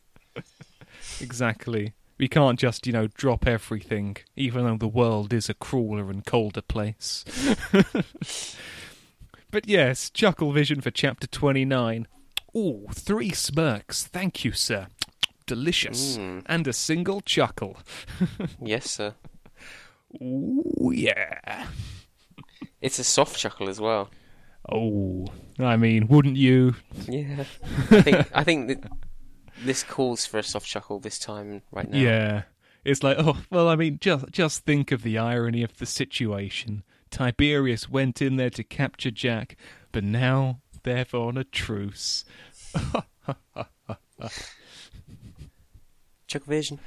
Exactly. 1.21 1.93
We 2.19 2.27
can't 2.27 2.59
just, 2.59 2.85
you 2.85 2.93
know, 2.93 3.07
drop 3.07 3.47
everything, 3.47 4.17
even 4.35 4.65
though 4.65 4.77
the 4.77 4.87
world 4.87 5.33
is 5.33 5.49
a 5.49 5.53
crueler 5.55 6.09
and 6.11 6.25
colder 6.25 6.61
place. 6.61 7.23
but 9.51 9.67
yes, 9.67 10.09
Chuckle 10.09 10.51
Vision 10.51 10.81
for 10.81 10.91
chapter 10.91 11.27
29. 11.27 12.07
Ooh, 12.55 12.87
three 12.93 13.31
smirks. 13.31 14.05
Thank 14.05 14.43
you, 14.45 14.51
sir. 14.51 14.87
Delicious. 15.47 16.17
Mm. 16.17 16.43
And 16.45 16.67
a 16.67 16.73
single 16.73 17.21
chuckle. 17.21 17.77
Yes, 18.61 18.91
sir. 18.91 19.15
Ooh, 20.21 20.91
yeah. 20.93 21.67
It's 22.81 22.99
a 22.99 23.03
soft 23.03 23.37
chuckle 23.37 23.69
as 23.69 23.81
well. 23.81 24.09
Oh, 24.69 25.27
I 25.59 25.77
mean, 25.77 26.07
wouldn't 26.07 26.37
you? 26.37 26.75
Yeah. 27.07 27.45
I 27.91 28.01
think 28.01 28.29
I 28.33 28.43
think 28.43 28.67
that 28.67 28.91
this 29.63 29.83
calls 29.83 30.25
for 30.25 30.37
a 30.39 30.43
soft 30.43 30.67
chuckle 30.67 30.99
this 30.99 31.17
time 31.17 31.61
right 31.71 31.89
now. 31.89 31.97
Yeah. 31.97 32.43
It's 32.83 33.03
like, 33.03 33.17
oh, 33.19 33.37
well, 33.49 33.67
I 33.67 33.75
mean, 33.75 33.97
just 33.99 34.29
just 34.31 34.65
think 34.65 34.91
of 34.91 35.03
the 35.03 35.17
irony 35.17 35.63
of 35.63 35.77
the 35.77 35.85
situation. 35.85 36.83
Tiberius 37.09 37.89
went 37.89 38.21
in 38.21 38.35
there 38.35 38.49
to 38.51 38.63
capture 38.63 39.11
Jack, 39.11 39.55
but 39.91 40.03
now 40.03 40.61
they're 40.83 41.05
on 41.13 41.37
a 41.37 41.43
truce. 41.43 42.25
Chuck 46.27 46.43
Vision. 46.43 46.79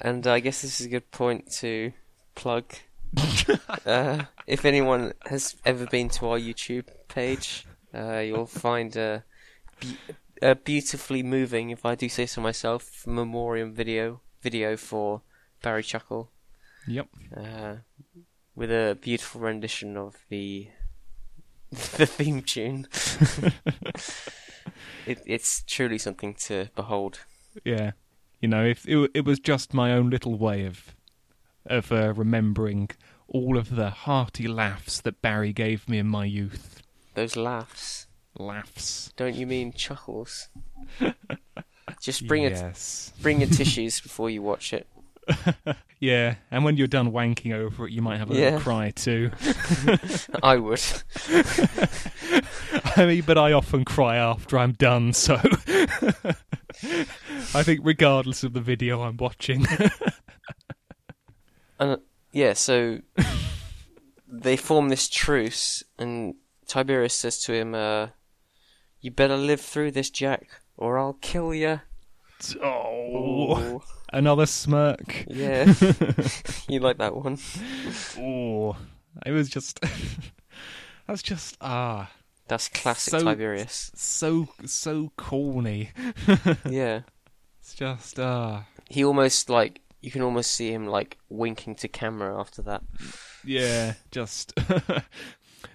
and 0.00 0.26
I 0.26 0.40
guess 0.40 0.62
this 0.62 0.80
is 0.80 0.86
a 0.86 0.90
good 0.90 1.10
point 1.10 1.50
to 1.60 1.92
plug. 2.34 2.64
uh, 3.86 4.24
if 4.46 4.64
anyone 4.64 5.12
has 5.26 5.56
ever 5.64 5.86
been 5.86 6.08
to 6.10 6.28
our 6.28 6.38
YouTube 6.38 6.86
page. 7.08 7.66
Uh, 7.94 8.18
you'll 8.18 8.46
find 8.46 8.96
a, 8.96 9.22
be- 9.80 9.96
a 10.42 10.56
beautifully 10.56 11.22
moving, 11.22 11.70
if 11.70 11.86
I 11.86 11.94
do 11.94 12.08
say 12.08 12.26
so 12.26 12.40
myself, 12.40 13.06
memoriam 13.06 13.72
video 13.72 14.20
video 14.42 14.76
for 14.76 15.22
Barry 15.62 15.84
Chuckle. 15.84 16.30
Yep. 16.88 17.08
Uh, 17.34 17.74
with 18.56 18.70
a 18.70 18.98
beautiful 19.00 19.40
rendition 19.40 19.96
of 19.96 20.16
the 20.28 20.68
the 21.96 22.06
theme 22.06 22.42
tune. 22.42 22.86
it, 25.06 25.22
it's 25.26 25.62
truly 25.66 25.98
something 25.98 26.34
to 26.34 26.70
behold. 26.74 27.20
Yeah. 27.64 27.92
You 28.40 28.48
know, 28.48 28.64
if 28.64 28.86
it, 28.88 29.10
it 29.14 29.24
was 29.24 29.38
just 29.38 29.74
my 29.74 29.92
own 29.92 30.10
little 30.10 30.36
way 30.36 30.66
of 30.66 30.94
of 31.66 31.90
uh, 31.90 32.12
remembering 32.12 32.90
all 33.26 33.56
of 33.56 33.74
the 33.74 33.88
hearty 33.90 34.46
laughs 34.46 35.00
that 35.00 35.22
Barry 35.22 35.52
gave 35.52 35.88
me 35.88 35.98
in 35.98 36.06
my 36.06 36.26
youth. 36.26 36.82
Those 37.14 37.36
laughs. 37.36 38.06
Laughs. 38.38 39.12
Don't 39.16 39.34
you 39.34 39.46
mean 39.46 39.72
chuckles? 39.72 40.48
Just 42.00 42.26
bring 42.26 42.42
it. 42.42 42.52
yes. 42.52 43.12
Bring 43.22 43.40
your 43.40 43.48
tissues 43.48 44.00
before 44.00 44.28
you 44.28 44.42
watch 44.42 44.72
it. 44.72 44.86
Yeah, 46.00 46.34
and 46.50 46.64
when 46.64 46.76
you're 46.76 46.86
done 46.86 47.12
wanking 47.12 47.54
over 47.54 47.86
it, 47.86 47.92
you 47.92 48.02
might 48.02 48.18
have 48.18 48.30
a 48.30 48.34
Yeah. 48.34 48.44
little 48.44 48.60
cry 48.60 48.90
too. 48.90 49.30
I 50.42 50.56
would. 50.56 50.82
I 52.96 53.06
mean, 53.06 53.22
but 53.26 53.38
I 53.38 53.52
often 53.52 53.86
cry 53.86 54.16
after 54.16 54.58
I'm 54.58 54.72
done, 54.72 55.14
so 55.14 55.36
I 57.54 57.62
think 57.62 57.80
regardless 57.84 58.44
of 58.44 58.52
the 58.52 58.60
video 58.60 59.00
I'm 59.00 59.16
watching. 59.16 59.66
And 61.80 61.98
yeah, 62.32 62.52
so 62.52 62.98
they 64.28 64.56
form 64.58 64.90
this 64.90 65.08
truce, 65.08 65.82
and 65.98 66.34
Tiberius 66.66 67.14
says 67.14 67.38
to 67.44 67.54
him, 67.54 67.74
uh, 67.74 68.08
"You 69.00 69.10
better 69.10 69.36
live 69.38 69.60
through 69.60 69.92
this, 69.92 70.10
Jack, 70.10 70.48
or 70.76 70.98
I'll 70.98 71.14
kill 71.14 71.54
you." 71.54 71.80
oh, 72.62 73.82
another 74.14 74.46
smirk. 74.46 75.24
yeah, 75.28 75.64
you 76.68 76.80
like 76.80 76.98
that 76.98 77.14
one? 77.14 77.38
Oh, 78.18 78.76
it 79.26 79.30
was 79.32 79.48
just. 79.48 79.80
That's 81.06 81.22
just 81.22 81.58
ah, 81.60 82.10
That's 82.48 82.68
classic 82.70 83.10
So- 83.10 83.22
Tiberius. 83.24 83.90
so 83.94 84.48
so 84.64 85.12
corny. 85.16 85.90
Yeah, 86.68 87.00
It's 87.60 87.74
just 87.74 88.18
ah, 88.18 88.64
he 88.88 89.04
almost 89.04 89.50
like 89.50 89.80
you 90.00 90.10
can 90.10 90.22
almost 90.22 90.52
see 90.52 90.72
him 90.72 90.86
like 90.86 91.18
winking 91.28 91.74
to 91.76 91.88
camera 91.88 92.38
after 92.40 92.62
that. 92.62 92.82
yeah, 93.44 93.94
just 94.10 94.52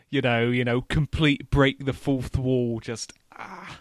you 0.09 0.21
know, 0.21 0.49
you 0.49 0.63
know, 0.65 0.81
complete 0.81 1.51
break 1.51 1.85
the 1.85 1.93
fourth 1.93 2.35
wall. 2.37 2.79
Just 2.79 3.13
ah, 3.37 3.77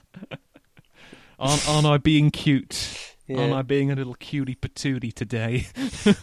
aren't 1.38 1.66
aren't 1.68 1.86
I 1.86 1.96
being 1.96 2.30
cute? 2.30 3.14
Aren't 3.36 3.52
I 3.52 3.62
being 3.62 3.90
a 3.90 3.94
little 3.94 4.14
cutie 4.14 4.54
patootie 4.54 5.12
today? 5.12 5.66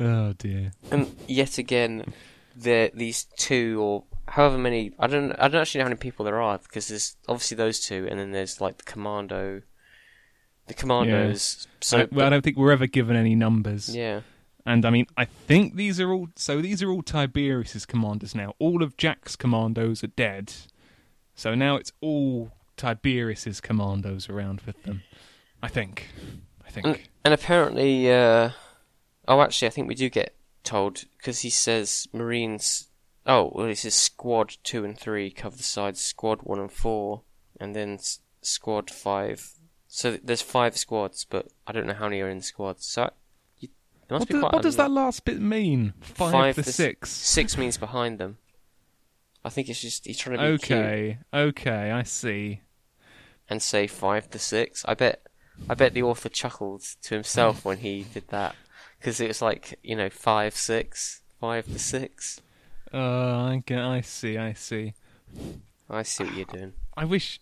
oh 0.00 0.32
dear. 0.34 0.72
And 0.90 1.14
yet 1.26 1.58
again, 1.58 2.12
there 2.56 2.90
these 2.94 3.26
two 3.36 3.80
or 3.82 4.04
however 4.28 4.56
many 4.58 4.92
I 4.98 5.06
don't 5.06 5.32
I 5.32 5.48
don't 5.48 5.60
actually 5.60 5.80
know 5.80 5.84
how 5.86 5.90
many 5.90 5.98
people 5.98 6.24
there 6.24 6.40
are 6.40 6.58
because 6.58 6.88
there's 6.88 7.16
obviously 7.28 7.56
those 7.56 7.80
two 7.80 8.06
and 8.08 8.18
then 8.18 8.30
there's 8.32 8.60
like 8.60 8.78
the 8.78 8.84
commando, 8.84 9.62
the 10.66 10.74
commandos. 10.74 11.66
So 11.80 12.00
I, 12.00 12.08
well, 12.10 12.26
I 12.26 12.30
don't 12.30 12.42
think 12.42 12.56
we're 12.56 12.72
ever 12.72 12.86
given 12.86 13.16
any 13.16 13.34
numbers. 13.34 13.94
yeah, 13.94 14.20
And 14.64 14.84
I 14.84 14.90
mean, 14.90 15.06
I 15.16 15.24
think 15.24 15.74
these 15.74 16.00
are 16.00 16.12
all. 16.12 16.28
So 16.36 16.60
these 16.60 16.82
are 16.82 16.90
all 16.90 17.02
Tiberius's 17.02 17.86
commanders 17.86 18.34
now. 18.34 18.54
All 18.58 18.82
of 18.82 18.96
Jack's 18.96 19.36
commandos 19.36 20.04
are 20.04 20.08
dead. 20.08 20.52
So 21.34 21.54
now 21.54 21.76
it's 21.76 21.92
all 22.00 22.52
Tiberius's 22.76 23.60
commandos 23.60 24.28
around 24.28 24.60
with 24.62 24.82
them. 24.84 25.02
I 25.62 25.68
think. 25.68 26.08
I 26.66 26.70
think. 26.70 26.86
and, 26.86 26.98
and 27.24 27.34
apparently, 27.34 28.10
uh, 28.12 28.50
oh 29.28 29.40
actually 29.40 29.68
I 29.68 29.70
think 29.70 29.88
we 29.88 29.94
do 29.94 30.08
get 30.10 30.34
told 30.62 31.04
because 31.18 31.40
he 31.40 31.50
says 31.50 32.06
Marines. 32.12 32.88
Oh, 33.26 33.50
well, 33.54 33.66
he 33.68 33.74
says 33.74 33.94
Squad 33.94 34.56
two 34.64 34.84
and 34.84 34.98
three 34.98 35.30
cover 35.30 35.56
the 35.56 35.62
sides. 35.62 36.00
Squad 36.00 36.40
one 36.42 36.58
and 36.60 36.70
four, 36.72 37.22
and 37.58 37.74
then 37.74 37.94
s- 37.94 38.20
Squad 38.42 38.90
five. 38.90 39.52
So 39.88 40.18
there's 40.22 40.42
five 40.42 40.76
squads, 40.76 41.24
but 41.24 41.48
I 41.66 41.72
don't 41.72 41.86
know 41.86 41.94
how 41.94 42.04
many 42.06 42.20
are 42.20 42.28
in 42.28 42.42
squads. 42.42 42.84
So 42.84 43.10
you, 43.58 43.68
what 44.08 44.28
do- 44.28 44.40
what 44.42 44.62
does 44.62 44.76
that 44.76 44.90
last 44.90 45.24
bit 45.24 45.40
mean? 45.40 45.94
Five, 46.00 46.32
Five 46.32 46.54
to 46.56 46.64
six. 46.64 47.10
Six 47.10 47.56
means 47.56 47.78
behind 47.78 48.18
them. 48.18 48.36
I 49.46 49.50
think 49.50 49.68
it's 49.68 49.80
just 49.80 50.04
he's 50.06 50.18
trying 50.18 50.38
to 50.38 50.52
be 50.52 50.58
cute 50.58 50.78
Okay. 50.78 51.18
Okay. 51.32 51.90
I 51.92 52.02
see. 52.02 52.60
And 53.48 53.62
say 53.62 53.86
five 53.86 54.30
to 54.30 54.38
six. 54.38 54.84
I 54.86 54.94
bet, 54.94 55.22
I 55.68 55.74
bet 55.74 55.94
the 55.94 56.02
author 56.02 56.28
chuckled 56.28 56.82
to 57.02 57.14
himself 57.14 57.64
when 57.64 57.78
he 57.78 58.06
did 58.12 58.28
that 58.28 58.54
because 58.98 59.20
it 59.20 59.28
was 59.28 59.42
like 59.42 59.78
you 59.82 59.96
know 59.96 60.10
five 60.10 60.56
six, 60.56 61.22
five 61.40 61.66
to 61.66 61.78
six. 61.78 62.40
Uh, 62.92 62.98
I, 62.98 63.62
get, 63.66 63.80
I 63.80 64.00
see. 64.00 64.38
I 64.38 64.52
see. 64.52 64.94
I 65.90 66.02
see 66.02 66.24
what 66.24 66.34
you're 66.34 66.44
doing. 66.46 66.72
I 66.96 67.04
wish. 67.04 67.40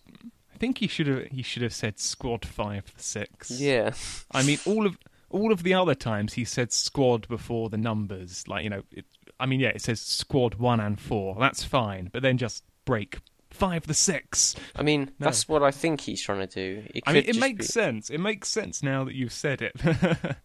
I 0.53 0.57
think 0.57 0.79
he 0.79 0.87
should 0.87 1.07
have. 1.07 1.25
He 1.27 1.41
should 1.41 1.63
have 1.63 1.73
said 1.73 1.99
squad 1.99 2.45
five 2.45 2.93
to 2.95 3.03
six. 3.03 3.51
Yeah, 3.51 3.93
I 4.31 4.43
mean, 4.43 4.59
all 4.65 4.85
of 4.85 4.97
all 5.29 5.51
of 5.51 5.63
the 5.63 5.73
other 5.73 5.95
times 5.95 6.33
he 6.33 6.45
said 6.45 6.71
squad 6.71 7.27
before 7.27 7.69
the 7.69 7.77
numbers. 7.77 8.47
Like 8.47 8.63
you 8.63 8.69
know, 8.69 8.83
it, 8.91 9.05
I 9.39 9.45
mean, 9.45 9.59
yeah, 9.59 9.69
it 9.69 9.81
says 9.81 10.01
squad 10.01 10.55
one 10.55 10.79
and 10.79 10.99
four. 10.99 11.35
That's 11.39 11.63
fine, 11.63 12.09
but 12.11 12.21
then 12.21 12.37
just 12.37 12.63
break 12.85 13.19
five 13.53 13.85
to 13.87 13.93
six. 13.93 14.55
I 14.75 14.83
mean 14.83 15.11
No. 15.19 15.25
that's 15.25 15.47
what 15.47 15.63
I 15.63 15.71
think 15.71 16.01
he's 16.01 16.21
trying 16.21 16.47
to 16.47 16.47
do. 16.47 16.83
It 16.93 17.03
I 17.07 17.13
mean, 17.13 17.23
it 17.27 17.37
makes 17.37 17.67
be- 17.67 17.71
sense. 17.71 18.09
It 18.09 18.19
makes 18.19 18.49
sense 18.49 18.83
now 18.83 19.03
that 19.05 19.15
you've 19.15 19.31
said 19.33 19.61
it, 19.61 19.75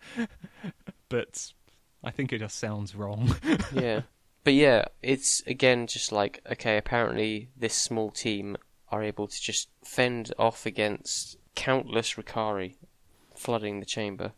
but 1.08 1.52
I 2.04 2.10
think 2.10 2.32
it 2.32 2.38
just 2.38 2.58
sounds 2.58 2.94
wrong. 2.94 3.34
yeah, 3.72 4.02
but 4.44 4.54
yeah, 4.54 4.84
it's 5.02 5.42
again 5.46 5.86
just 5.86 6.12
like 6.12 6.40
okay. 6.52 6.76
Apparently, 6.76 7.48
this 7.56 7.74
small 7.74 8.10
team 8.10 8.56
are 8.90 9.02
able 9.02 9.26
to 9.26 9.40
just 9.40 9.68
fend 9.84 10.32
off 10.38 10.64
against 10.66 11.36
countless 11.54 12.14
Rokarii 12.14 12.76
flooding 13.34 13.80
the 13.80 13.86
chamber. 13.86 14.32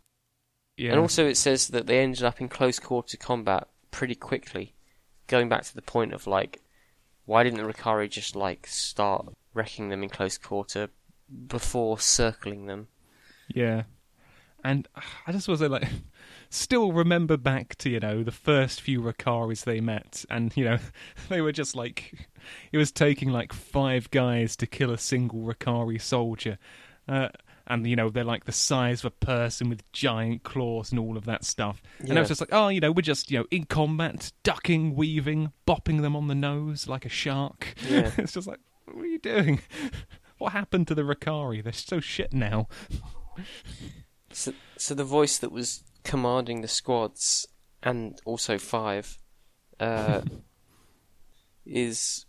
yeah, 0.77 0.91
And 0.93 1.01
also, 1.01 1.27
it 1.27 1.37
says 1.37 1.69
that 1.69 1.87
they 1.87 2.01
ended 2.01 2.23
up 2.25 2.41
in 2.41 2.49
close 2.49 2.79
quarter 2.81 3.17
combat 3.17 3.69
pretty 3.91 4.15
quickly. 4.15 4.75
Going 5.29 5.49
back 5.49 5.63
to 5.65 5.75
the 5.75 5.83
point 5.83 6.13
of 6.13 6.27
like, 6.27 6.61
why 7.31 7.45
didn't 7.45 7.65
the 7.65 7.73
Rokarii 7.73 8.11
just 8.11 8.35
like 8.35 8.67
start 8.67 9.25
wrecking 9.55 9.89
them 9.89 10.03
in 10.03 10.09
close 10.09 10.37
quarter 10.37 10.89
before 11.47 11.97
circling 12.01 12.67
them? 12.67 12.89
Yeah. 13.47 13.85
And 14.65 14.89
I 15.29 15.31
just 15.31 15.47
was 15.47 15.61
like, 15.61 15.89
still 16.51 16.91
remember 16.91 17.37
back 17.37 17.77
to, 17.77 17.89
you 17.89 18.01
know, 18.01 18.25
the 18.25 18.33
first 18.33 18.81
few 18.81 19.01
Rakaris 19.01 19.63
they 19.63 19.81
met. 19.81 20.25
And, 20.29 20.57
you 20.57 20.65
know, 20.65 20.79
they 21.29 21.41
were 21.41 21.53
just 21.53 21.77
like, 21.77 22.29
it 22.73 22.79
was 22.79 22.91
taking 22.91 23.31
like 23.31 23.53
five 23.53 24.11
guys 24.11 24.57
to 24.57 24.67
kill 24.67 24.91
a 24.91 24.99
single 24.99 25.43
Rokarii 25.43 26.03
soldier. 26.03 26.59
Uh, 27.09 27.29
and, 27.71 27.87
you 27.87 27.95
know, 27.95 28.11
they're 28.11 28.25
like 28.25 28.45
the 28.45 28.53
size 28.53 29.01
of 29.01 29.07
a 29.07 29.25
person 29.25 29.71
with 29.71 29.91
giant 29.93 30.43
claws 30.43 30.91
and 30.91 30.99
all 30.99 31.17
of 31.17 31.25
that 31.27 31.45
stuff. 31.45 31.81
And 32.01 32.19
I 32.19 32.21
was 32.21 32.29
just 32.29 32.41
like, 32.41 32.53
oh, 32.53 32.69
you 32.69 32.81
know, 32.81 32.91
we're 32.91 33.03
just, 33.03 33.31
you 33.31 33.39
know, 33.39 33.47
in 33.53 33.65
combat, 33.65 34.33
ducking, 34.43 34.97
weaving, 34.97 35.53
bopping 35.69 36.03
them 36.03 36.17
on 36.17 36.27
the 36.27 36.35
nose 36.35 36.89
like 36.89 37.07
a 37.07 37.09
shark. 37.09 37.75
Yeah. 37.89 38.11
it's 38.19 38.33
just 38.33 38.49
like, 38.49 38.59
what 38.87 39.03
are 39.03 39.07
you 39.07 39.21
doing? 39.21 39.61
What 40.39 40.53
happened 40.53 40.89
to 40.89 40.95
the 40.95 41.03
Rokarii? 41.03 41.63
They're 41.63 41.71
so 41.75 42.01
shit 42.01 42.33
now. 42.33 42.67
So, 44.33 44.55
so 44.79 44.95
the 44.95 45.05
voice 45.05 45.37
that 45.37 45.53
was 45.53 45.85
commanding 46.03 46.63
the 46.63 46.67
squads 46.67 47.47
and 47.83 48.19
also 48.25 48.57
five 48.57 49.19
uh, 49.79 50.23
is 51.67 52.25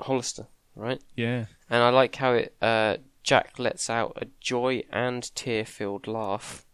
Hollister, 0.00 0.46
right? 0.76 1.02
Yeah. 1.16 1.46
And 1.68 1.82
I 1.82 1.90
like 1.90 2.14
how 2.14 2.34
it 2.34 2.54
uh, 2.62 2.98
Jack 3.26 3.58
lets 3.58 3.90
out 3.90 4.16
a 4.22 4.28
joy 4.40 4.84
and 4.90 5.34
tear-filled 5.34 6.06
laugh. 6.06 6.64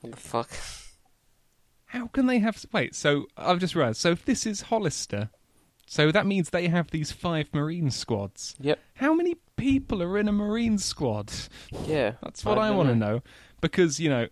What 0.00 0.12
the 0.12 0.16
fuck? 0.18 0.50
How 1.84 2.06
can 2.06 2.26
they 2.26 2.38
have? 2.38 2.64
Wait, 2.72 2.94
so 2.94 3.26
I've 3.36 3.58
just 3.58 3.74
realised. 3.74 4.00
So 4.00 4.10
if 4.12 4.24
this 4.24 4.46
is 4.46 4.62
Hollister, 4.62 5.28
so 5.86 6.10
that 6.10 6.26
means 6.26 6.48
they 6.48 6.68
have 6.68 6.90
these 6.90 7.12
five 7.12 7.48
Marine 7.52 7.90
squads. 7.90 8.54
Yep. 8.58 8.78
How 8.94 9.12
many 9.12 9.36
people 9.56 10.02
are 10.02 10.16
in 10.16 10.28
a 10.28 10.32
Marine 10.32 10.78
squad? 10.78 11.30
Yeah. 11.84 12.12
That's 12.22 12.42
what 12.42 12.56
I, 12.56 12.68
don't 12.68 12.78
want 12.78 12.88
to 12.88 12.94
know. 12.96 13.22
Because 13.60 14.00
you 14.00 14.08
know, 14.08 14.28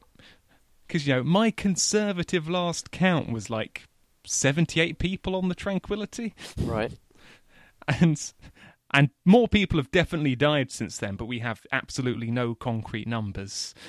because 0.86 1.06
you 1.06 1.14
know, 1.14 1.22
my 1.22 1.50
conservative 1.50 2.48
last 2.48 2.90
count 2.90 3.30
was 3.30 3.50
like 3.50 3.82
seventy-eight 4.24 4.98
people 4.98 5.36
on 5.36 5.48
the 5.50 5.54
Tranquility, 5.54 6.34
Right. 6.58 6.92
and 7.88 8.32
and 8.92 9.10
more 9.24 9.48
people 9.48 9.78
have 9.78 9.90
definitely 9.90 10.36
died 10.36 10.70
since 10.70 10.98
then. 10.98 11.16
But 11.16 11.26
we 11.26 11.40
have 11.40 11.62
absolutely 11.72 12.30
no 12.30 12.54
concrete 12.54 13.06
numbers. 13.08 13.74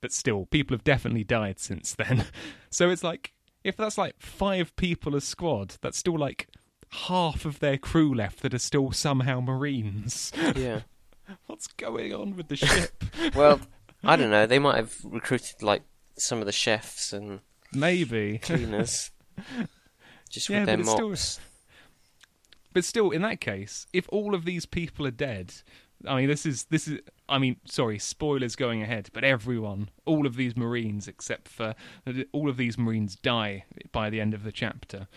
But 0.00 0.12
still, 0.12 0.44
people 0.44 0.74
have 0.74 0.84
definitely 0.84 1.24
died 1.24 1.58
since 1.58 1.94
then. 1.94 2.26
So 2.70 2.90
it's 2.90 3.02
like 3.02 3.32
if 3.62 3.74
that's 3.76 3.96
like 3.96 4.16
five 4.20 4.76
people 4.76 5.16
a 5.16 5.20
squad, 5.22 5.76
that's 5.80 5.96
still 5.96 6.18
like 6.18 6.48
half 6.90 7.46
of 7.46 7.60
their 7.60 7.78
crew 7.78 8.12
left 8.12 8.42
that 8.42 8.52
are 8.52 8.58
still 8.58 8.92
somehow 8.92 9.40
Marines. 9.40 10.30
Yeah. 10.54 10.80
What's 11.46 11.68
going 11.68 12.12
on 12.12 12.36
with 12.36 12.48
the 12.48 12.56
ship? 12.56 13.02
Well, 13.34 13.60
I 14.02 14.16
don't 14.16 14.30
know. 14.30 14.44
They 14.44 14.58
might 14.58 14.76
have 14.76 14.94
recruited 15.04 15.62
like 15.62 15.82
some 16.18 16.40
of 16.40 16.44
the 16.46 16.52
chefs 16.52 17.14
and 17.14 17.40
Maybe. 17.72 18.38
cleaners, 18.42 19.10
just 20.28 20.50
Yeah, 20.50 20.60
with 20.60 20.66
their 20.66 20.80
it's 20.80 20.90
still- 20.90 21.08
mops. 21.08 21.40
But 22.74 22.84
still, 22.84 23.10
in 23.10 23.22
that 23.22 23.40
case, 23.40 23.86
if 23.94 24.06
all 24.10 24.34
of 24.34 24.44
these 24.44 24.66
people 24.66 25.06
are 25.06 25.10
dead, 25.12 25.54
I 26.06 26.16
mean, 26.16 26.28
this 26.28 26.44
is 26.44 26.64
this 26.64 26.86
is. 26.86 26.98
I 27.28 27.38
mean, 27.38 27.56
sorry, 27.64 27.98
spoilers 27.98 28.54
going 28.56 28.82
ahead, 28.82 29.08
but 29.14 29.24
everyone, 29.24 29.88
all 30.04 30.26
of 30.26 30.36
these 30.36 30.54
Marines, 30.56 31.08
except 31.08 31.48
for 31.48 31.74
all 32.32 32.50
of 32.50 32.58
these 32.58 32.76
Marines, 32.76 33.16
die 33.16 33.64
by 33.92 34.10
the 34.10 34.20
end 34.20 34.34
of 34.34 34.42
the 34.44 34.52
chapter. 34.52 35.08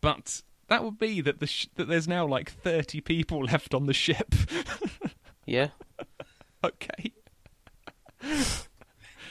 But 0.00 0.42
that 0.68 0.82
would 0.82 0.98
be 0.98 1.20
that 1.20 1.38
the 1.38 1.46
sh- 1.46 1.68
that 1.76 1.86
there's 1.86 2.08
now 2.08 2.26
like 2.26 2.50
thirty 2.50 3.00
people 3.00 3.44
left 3.44 3.74
on 3.74 3.86
the 3.86 3.94
ship. 3.94 4.34
Yeah, 5.48 5.68
okay, 6.64 7.12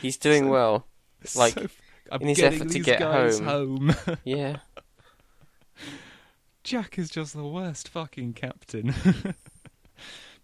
he's 0.02 0.16
doing 0.18 0.46
So- 0.46 0.50
well. 0.50 0.88
Like, 1.36 1.54
So, 1.56 1.68
I'm 2.12 2.22
in 2.22 2.28
his 2.30 2.38
getting 2.38 2.62
effort 2.62 2.72
to 2.72 2.80
get 2.80 3.02
home. 3.02 3.44
home. 3.46 3.96
Yeah, 4.24 4.58
Jack 6.66 6.98
is 6.98 7.12
just 7.12 7.36
the 7.36 7.46
worst 7.46 7.88
fucking 7.90 8.34
captain. 8.34 8.92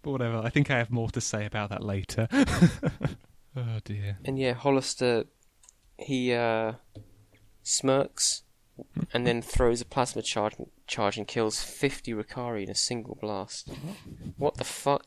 but 0.02 0.10
whatever, 0.10 0.38
I 0.38 0.50
think 0.50 0.70
I 0.70 0.78
have 0.78 0.88
more 0.88 1.10
to 1.10 1.20
say 1.20 1.44
about 1.44 1.70
that 1.70 1.82
later. 1.82 2.28
oh 3.56 3.80
dear. 3.84 4.18
and 4.24 4.38
yeah, 4.38 4.52
Hollister, 4.52 5.24
he 5.98 6.32
uh, 6.32 6.74
smirks 7.64 8.44
and 9.12 9.26
then 9.26 9.42
throws 9.42 9.80
a 9.80 9.84
plasma 9.84 10.22
charge, 10.22 10.54
charge 10.86 11.18
and 11.18 11.26
kills 11.26 11.60
50 11.60 12.12
Rokarii 12.12 12.62
in 12.62 12.70
a 12.70 12.74
single 12.76 13.18
blast. 13.20 13.70
What 14.38 14.58
the 14.58 14.64
fuck? 14.64 15.04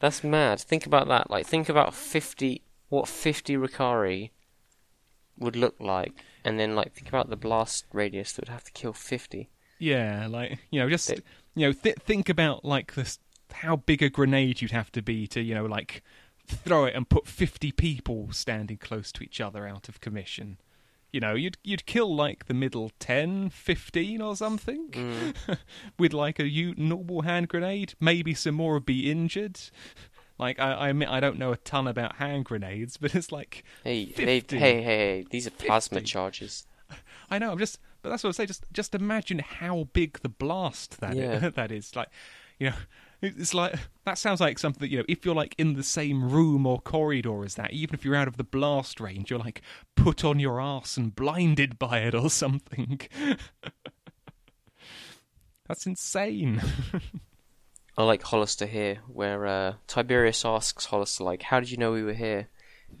That's 0.00 0.24
mad. 0.24 0.58
Think 0.58 0.84
about 0.84 1.06
that. 1.06 1.30
Like, 1.30 1.46
think 1.46 1.68
about 1.68 1.94
50, 1.94 2.60
what 2.88 3.06
50 3.06 3.56
Rokarii 3.56 4.30
would 5.38 5.54
look 5.54 5.76
like, 5.78 6.12
and 6.44 6.58
then, 6.58 6.74
like, 6.74 6.92
think 6.92 7.08
about 7.08 7.30
the 7.30 7.36
blast 7.36 7.84
radius 7.92 8.32
that 8.32 8.48
would 8.48 8.52
have 8.52 8.64
to 8.64 8.72
kill 8.72 8.92
50. 8.92 9.48
Yeah, 9.78 10.26
like 10.28 10.58
you 10.70 10.80
know, 10.80 10.88
just 10.88 11.10
you 11.10 11.66
know, 11.66 11.72
th- 11.72 11.96
think 11.96 12.28
about 12.28 12.64
like 12.64 12.94
this, 12.94 13.18
how 13.52 13.76
big 13.76 14.02
a 14.02 14.08
grenade 14.10 14.60
you'd 14.62 14.70
have 14.72 14.90
to 14.92 15.02
be 15.02 15.26
to 15.28 15.40
you 15.40 15.54
know, 15.54 15.66
like 15.66 16.02
throw 16.46 16.84
it 16.84 16.94
and 16.94 17.08
put 17.08 17.26
fifty 17.26 17.72
people 17.72 18.28
standing 18.32 18.76
close 18.78 19.12
to 19.12 19.24
each 19.24 19.40
other 19.40 19.66
out 19.66 19.88
of 19.88 20.00
commission. 20.00 20.58
You 21.12 21.20
know, 21.20 21.34
you'd 21.34 21.56
you'd 21.64 21.86
kill 21.86 22.14
like 22.14 22.46
the 22.46 22.52
middle 22.54 22.90
10, 22.98 23.48
15 23.50 24.20
or 24.20 24.36
something 24.36 24.88
Mm. 24.90 25.58
with 25.98 26.12
like 26.12 26.38
a 26.38 26.46
u- 26.48 26.74
normal 26.76 27.22
hand 27.22 27.48
grenade. 27.48 27.94
Maybe 28.00 28.34
some 28.34 28.56
more 28.56 28.74
would 28.74 28.86
be 28.86 29.10
injured. 29.10 29.58
Like 30.38 30.58
I, 30.60 30.72
I 30.72 30.88
admit 30.90 31.08
I 31.08 31.20
don't 31.20 31.38
know 31.38 31.52
a 31.52 31.56
ton 31.56 31.86
about 31.86 32.16
hand 32.16 32.44
grenades, 32.44 32.96
but 32.98 33.14
it's 33.14 33.32
like 33.32 33.64
Hey, 33.84 34.04
hey, 34.06 34.40
50. 34.40 34.58
hey, 34.58 34.74
hey, 34.74 34.82
hey, 34.82 35.24
these 35.30 35.46
are 35.46 35.50
plasma 35.50 35.96
50. 36.00 36.06
charges. 36.10 36.66
I 37.30 37.38
know. 37.38 37.52
I'm 37.52 37.58
just, 37.58 37.78
but 38.06 38.10
that's 38.10 38.22
what 38.22 38.28
I 38.28 38.32
say. 38.34 38.46
Just, 38.46 38.72
just 38.72 38.94
imagine 38.94 39.40
how 39.40 39.88
big 39.92 40.20
the 40.20 40.28
blast 40.28 41.00
that 41.00 41.16
Yeah. 41.16 41.48
that 41.56 41.72
is. 41.72 41.96
Like, 41.96 42.06
you 42.56 42.70
know, 42.70 42.76
it's 43.20 43.52
like 43.52 43.74
that 44.04 44.16
sounds 44.16 44.40
like 44.40 44.60
something. 44.60 44.88
You 44.88 44.98
know, 44.98 45.04
if 45.08 45.24
you're 45.24 45.34
like 45.34 45.56
in 45.58 45.74
the 45.74 45.82
same 45.82 46.30
room 46.30 46.66
or 46.66 46.80
corridor 46.80 47.44
as 47.44 47.56
that, 47.56 47.72
even 47.72 47.96
if 47.96 48.04
you're 48.04 48.14
out 48.14 48.28
of 48.28 48.36
the 48.36 48.44
blast 48.44 49.00
range, 49.00 49.28
you're 49.28 49.40
like 49.40 49.60
put 49.96 50.24
on 50.24 50.38
your 50.38 50.60
ass 50.60 50.96
and 50.96 51.16
blinded 51.16 51.80
by 51.80 51.98
it 51.98 52.14
or 52.14 52.30
something. 52.30 53.00
that's 55.66 55.84
insane. 55.84 56.62
I 57.98 58.04
like 58.04 58.22
Hollister 58.22 58.66
here, 58.66 58.98
where 59.08 59.46
uh, 59.46 59.74
Tiberius 59.88 60.44
asks 60.44 60.84
Hollister, 60.84 61.24
like, 61.24 61.42
how 61.42 61.58
did 61.58 61.72
you 61.72 61.76
know 61.76 61.90
we 61.90 62.04
were 62.04 62.12
here? 62.12 62.46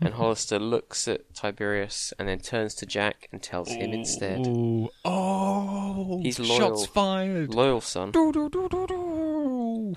And 0.00 0.12
Hollister 0.14 0.58
looks 0.58 1.08
at 1.08 1.34
Tiberius 1.34 2.12
and 2.18 2.28
then 2.28 2.38
turns 2.40 2.74
to 2.76 2.86
Jack 2.86 3.28
and 3.32 3.42
tells 3.42 3.70
him 3.70 3.92
instead. 3.94 4.46
Ooh. 4.46 4.90
Oh, 5.06 6.20
He's 6.22 6.36
Shots 6.36 6.48
loyal. 6.60 6.84
fired. 6.86 7.54
Loyal 7.54 7.80
son. 7.80 8.10
Do, 8.10 8.30
do, 8.30 8.50
do, 8.50 8.68
do, 8.68 8.86
do. 8.86 9.96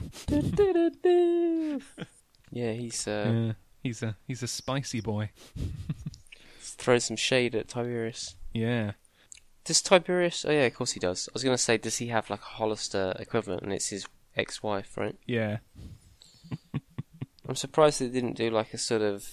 Yeah, 2.52 2.72
he's 2.72 3.08
uh, 3.08 3.32
Yeah, 3.32 3.52
he's 3.84 4.02
a 4.02 4.16
he's 4.28 4.42
a 4.42 4.48
spicy 4.48 5.02
boy. 5.02 5.30
throws 6.62 7.04
some 7.06 7.18
shade 7.18 7.54
at 7.56 7.68
Tiberius. 7.68 8.36
Yeah. 8.54 8.94
Does 9.66 9.82
Tiberius? 9.84 10.46
Oh 10.48 10.52
yeah, 10.52 10.66
of 10.66 10.74
course 10.74 10.92
he 10.94 11.00
does. 11.00 11.28
I 11.30 11.34
was 11.34 11.44
gonna 11.44 11.58
say, 11.60 11.78
does 11.78 11.98
he 11.98 12.08
have 12.08 12.30
like 12.30 12.42
a 12.42 12.46
Hollister 12.58 13.14
equivalent, 13.20 13.62
and 13.64 13.72
it's 13.74 13.90
his 13.90 14.08
ex-wife, 14.36 14.98
right? 14.98 15.16
Yeah. 15.28 15.58
I'm 17.48 17.56
surprised 17.56 18.00
they 18.02 18.08
didn't 18.08 18.38
do 18.38 18.50
like 18.50 18.74
a 18.74 18.78
sort 18.80 19.02
of 19.04 19.28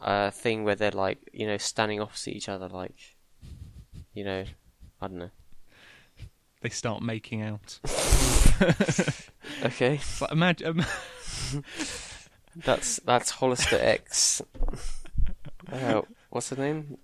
uh, 0.00 0.30
thing 0.30 0.64
where 0.64 0.74
they're 0.74 0.90
like, 0.90 1.18
you 1.32 1.46
know, 1.46 1.56
standing 1.58 2.00
opposite 2.00 2.34
each 2.36 2.48
other, 2.48 2.68
like, 2.68 3.16
you 4.14 4.24
know, 4.24 4.44
I 5.00 5.06
don't 5.08 5.18
know. 5.18 5.30
They 6.60 6.68
start 6.70 7.02
making 7.02 7.42
out. 7.42 7.78
Okay, 9.64 10.00
But 10.20 10.30
imagine, 10.32 10.84
that's 12.56 12.96
that's 13.04 13.30
Hollister 13.30 13.78
X. 13.80 14.42
Uh, 15.72 16.02
what's 16.30 16.50
her 16.50 16.56
name? 16.56 16.98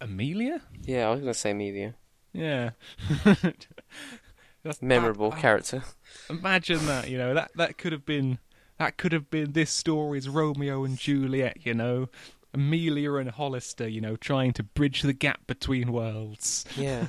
Amelia? 0.00 0.60
Yeah, 0.82 1.08
I 1.08 1.10
was 1.10 1.20
gonna 1.20 1.34
say 1.34 1.50
Amelia. 1.50 1.94
Yeah. 2.32 2.70
That's- 3.24 4.80
Memorable 4.80 5.30
that- 5.30 5.40
character. 5.40 5.82
Imagine 6.30 6.86
that, 6.86 7.08
you 7.10 7.18
know, 7.18 7.34
that 7.34 7.50
that 7.56 7.76
could 7.78 7.92
have 7.92 8.06
been 8.06 8.38
that 8.78 8.96
could 8.96 9.12
have 9.12 9.30
been 9.30 9.52
this 9.52 9.70
story's 9.70 10.28
Romeo 10.28 10.84
and 10.84 10.98
Juliet, 10.98 11.58
you 11.64 11.74
know. 11.74 12.08
Amelia 12.52 13.14
and 13.14 13.30
Hollister, 13.30 13.88
you 13.88 14.00
know, 14.00 14.16
trying 14.16 14.52
to 14.54 14.62
bridge 14.62 15.02
the 15.02 15.12
gap 15.12 15.46
between 15.46 15.92
worlds. 15.92 16.64
Yeah. 16.76 17.08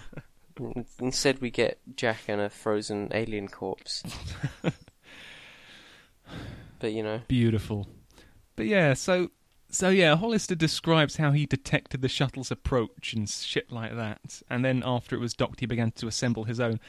Instead, 1.00 1.40
we 1.40 1.52
get 1.52 1.80
Jack 1.96 2.22
and 2.28 2.42
a 2.42 2.50
frozen 2.50 3.10
alien 3.14 3.48
corpse. 3.48 4.04
but 6.80 6.94
you 6.94 7.04
know, 7.04 7.22
Beautiful. 7.28 7.88
But 8.56 8.66
yeah, 8.66 8.94
so 8.94 9.30
so 9.70 9.90
yeah, 9.90 10.16
Hollister 10.16 10.56
describes 10.56 11.18
how 11.18 11.32
he 11.32 11.46
detected 11.46 12.02
the 12.02 12.08
shuttle's 12.08 12.52
approach 12.52 13.14
and 13.14 13.30
shit 13.30 13.72
like 13.72 13.96
that. 13.96 14.42
And 14.50 14.64
then 14.64 14.82
after 14.86 15.16
it 15.16 15.20
was 15.20 15.34
docked, 15.34 15.60
he 15.60 15.66
began 15.66 15.92
to 15.92 16.08
assemble 16.08 16.46
his 16.46 16.60
own. 16.60 16.80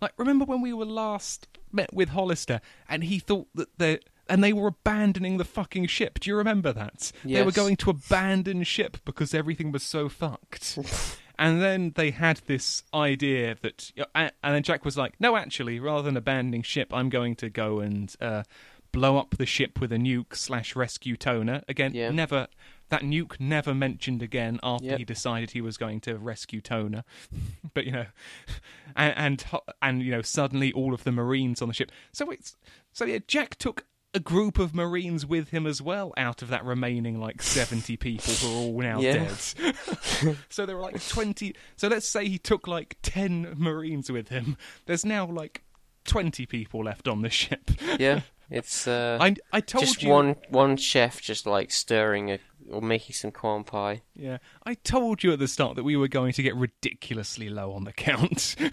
Like, 0.00 0.12
remember 0.16 0.44
when 0.44 0.60
we 0.60 0.72
were 0.72 0.84
last 0.84 1.48
met 1.72 1.92
with 1.92 2.10
Hollister 2.10 2.60
and 2.88 3.04
he 3.04 3.18
thought 3.18 3.48
that 3.54 3.76
they 3.78 3.98
and 4.28 4.42
they 4.42 4.52
were 4.52 4.68
abandoning 4.68 5.36
the 5.36 5.44
fucking 5.44 5.86
ship. 5.86 6.20
Do 6.20 6.30
you 6.30 6.36
remember 6.36 6.72
that? 6.72 7.12
They 7.24 7.42
were 7.42 7.52
going 7.52 7.76
to 7.76 7.90
abandon 7.90 8.62
ship 8.64 8.98
because 9.04 9.34
everything 9.34 9.72
was 9.72 9.82
so 9.82 10.08
fucked. 10.08 10.78
And 11.38 11.60
then 11.60 11.92
they 11.96 12.12
had 12.12 12.40
this 12.46 12.82
idea 12.94 13.56
that, 13.60 13.92
and 14.14 14.32
then 14.42 14.62
Jack 14.62 14.86
was 14.86 14.96
like, 14.96 15.20
"No, 15.20 15.36
actually, 15.36 15.78
rather 15.78 16.00
than 16.02 16.16
abandoning 16.16 16.62
ship, 16.62 16.94
I'm 16.94 17.10
going 17.10 17.36
to 17.36 17.50
go 17.50 17.80
and 17.80 18.10
uh, 18.22 18.44
blow 18.90 19.18
up 19.18 19.36
the 19.36 19.44
ship 19.44 19.78
with 19.78 19.92
a 19.92 19.96
nuke 19.98 20.34
slash 20.34 20.74
rescue 20.74 21.14
Tona." 21.14 21.62
Again, 21.68 21.92
Yeah. 21.92 22.10
never 22.10 22.48
that 22.88 23.02
nuke 23.02 23.38
never 23.38 23.74
mentioned 23.74 24.22
again 24.22 24.58
after 24.62 24.86
Yep. 24.86 24.98
he 24.98 25.04
decided 25.04 25.50
he 25.50 25.60
was 25.60 25.76
going 25.76 26.00
to 26.00 26.16
rescue 26.16 26.62
Tona. 26.62 27.04
but 27.74 27.84
you 27.84 27.92
know, 27.92 28.06
and, 28.96 29.14
and 29.18 29.44
and 29.82 30.02
you 30.02 30.12
know, 30.12 30.22
suddenly 30.22 30.72
all 30.72 30.94
of 30.94 31.04
the 31.04 31.12
Marines 31.12 31.60
on 31.60 31.68
the 31.68 31.74
ship. 31.74 31.92
So 32.12 32.30
it's 32.30 32.56
so 32.94 33.04
yeah, 33.04 33.18
Jack 33.26 33.56
took 33.56 33.84
a 34.16 34.20
group 34.20 34.58
of 34.58 34.74
Marines 34.74 35.26
with 35.26 35.50
him 35.50 35.66
as 35.66 35.82
well 35.82 36.12
out 36.16 36.40
of 36.42 36.48
that 36.48 36.64
remaining 36.64 37.20
like 37.20 37.42
70 37.42 37.96
people 37.98 38.32
who 38.32 38.48
are 38.48 38.56
all 38.56 38.80
now 38.80 39.00
Yeah. 39.00 39.28
dead. 39.28 40.36
so 40.48 40.64
there 40.64 40.76
were 40.76 40.82
like 40.82 41.06
20. 41.08 41.54
So 41.76 41.88
let's 41.88 42.08
say 42.08 42.26
he 42.28 42.38
took 42.38 42.66
like 42.66 42.96
10 43.02 43.54
Marines 43.56 44.10
with 44.10 44.28
him. 44.28 44.56
There's 44.86 45.04
now 45.04 45.26
like 45.26 45.62
20 46.04 46.46
people 46.46 46.84
left 46.84 47.06
on 47.08 47.22
the 47.22 47.30
ship. 47.30 47.70
yeah, 47.98 48.20
it's 48.50 48.86
uh, 48.86 49.18
I 49.20 49.34
I 49.52 49.60
told 49.60 49.84
just 49.84 50.02
you 50.02 50.10
one 50.10 50.36
one 50.50 50.76
chef 50.76 51.20
just 51.20 51.46
like 51.46 51.72
stirring 51.72 52.30
a, 52.30 52.38
or 52.70 52.80
making 52.80 53.14
some 53.14 53.32
corn 53.32 53.64
pie. 53.64 54.02
Yeah, 54.14 54.38
I 54.64 54.74
told 54.74 55.24
you 55.24 55.32
at 55.32 55.40
the 55.40 55.48
start 55.48 55.74
that 55.76 55.82
we 55.84 55.96
were 55.96 56.06
going 56.08 56.32
to 56.34 56.42
get 56.44 56.54
ridiculously 56.54 57.48
low 57.48 57.72
on 57.72 57.84
the 57.84 57.92
count. 57.92 58.54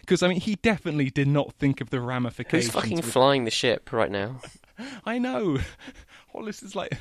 Because, 0.00 0.22
I 0.22 0.28
mean, 0.28 0.40
he 0.40 0.54
definitely 0.54 1.10
did 1.10 1.28
not 1.28 1.52
think 1.54 1.82
of 1.82 1.90
the 1.90 2.00
ramifications. 2.00 2.72
Who's 2.72 2.82
fucking 2.82 2.96
with- 2.98 3.12
flying 3.12 3.44
the 3.44 3.50
ship 3.50 3.92
right 3.92 4.10
now? 4.10 4.40
I 5.04 5.18
know. 5.18 5.58
Hollis 6.32 6.62
is 6.62 6.74
like. 6.74 6.96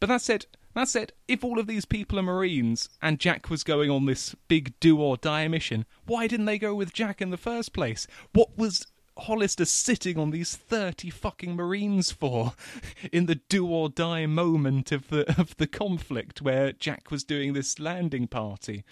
But 0.00 0.08
that 0.08 0.20
said, 0.20 0.46
that 0.74 0.88
said, 0.88 1.12
if 1.28 1.44
all 1.44 1.58
of 1.58 1.66
these 1.66 1.84
people 1.84 2.18
are 2.18 2.22
Marines 2.22 2.88
and 3.00 3.20
Jack 3.20 3.50
was 3.50 3.64
going 3.64 3.90
on 3.90 4.06
this 4.06 4.34
big 4.48 4.78
do 4.80 5.00
or 5.00 5.16
die 5.16 5.48
mission, 5.48 5.84
why 6.06 6.26
didn't 6.26 6.46
they 6.46 6.58
go 6.58 6.74
with 6.74 6.92
Jack 6.92 7.20
in 7.20 7.30
the 7.30 7.36
first 7.36 7.72
place? 7.72 8.06
What 8.32 8.56
was. 8.56 8.86
Hollister 9.18 9.66
sitting 9.66 10.18
on 10.18 10.30
these 10.30 10.56
thirty 10.56 11.10
fucking 11.10 11.54
Marines 11.54 12.10
for 12.10 12.54
in 13.12 13.26
the 13.26 13.34
do 13.34 13.66
or 13.66 13.90
die 13.90 14.24
moment 14.24 14.90
of 14.90 15.08
the 15.08 15.38
of 15.38 15.54
the 15.58 15.66
conflict 15.66 16.40
where 16.40 16.72
Jack 16.72 17.10
was 17.10 17.22
doing 17.22 17.52
this 17.52 17.78
landing 17.78 18.26
party? 18.26 18.84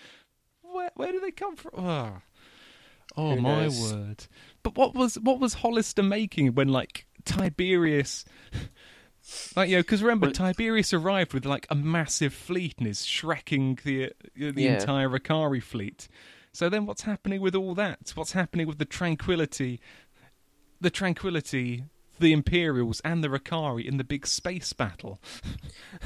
Where 0.61 0.91
where 0.95 1.11
do 1.11 1.21
they 1.21 1.31
come 1.31 1.57
from? 1.57 1.73
Ah. 1.75 2.21
Oh, 3.17 3.31
oh 3.31 3.37
my 3.37 3.69
word! 3.69 4.27
But 4.63 4.77
what 4.77 4.95
was 4.95 5.19
what 5.19 5.41
was 5.41 5.55
Hollister 5.55 6.03
making 6.03 6.55
when 6.55 6.69
like 6.69 7.07
Tiberius? 7.25 8.25
Like 9.55 9.69
you 9.69 9.77
know, 9.77 9.83
because 9.83 10.03
remember 10.03 10.27
Well- 10.27 10.33
Tiberius 10.33 10.93
arrived 10.93 11.35
with 11.35 11.45
like 11.45 11.67
a 11.71 11.75
massive 11.75 12.33
fleet 12.35 12.75
and 12.79 12.87
is 12.89 13.01
shrekking 13.07 13.81
the 13.83 14.13
the 14.35 14.63
Yeah. 14.63 14.81
entire 14.81 15.09
Rokarii 15.09 15.63
fleet. 15.63 16.09
So 16.53 16.69
then, 16.69 16.85
what's 16.87 17.03
happening 17.03 17.41
with 17.41 17.55
all 17.55 17.75
that? 17.77 18.13
What's 18.17 18.33
happening 18.33 18.67
with 18.67 18.79
the 18.79 18.85
tranquility, 18.85 19.81
the 20.81 20.91
tranquility, 20.91 21.85
the 22.19 22.33
Imperials 22.33 23.01
and 23.05 23.23
the 23.23 23.29
Rokarii 23.29 23.85
in 23.87 23.99
the 23.99 24.05
big 24.05 24.27
space 24.27 24.73
battle? 24.73 25.21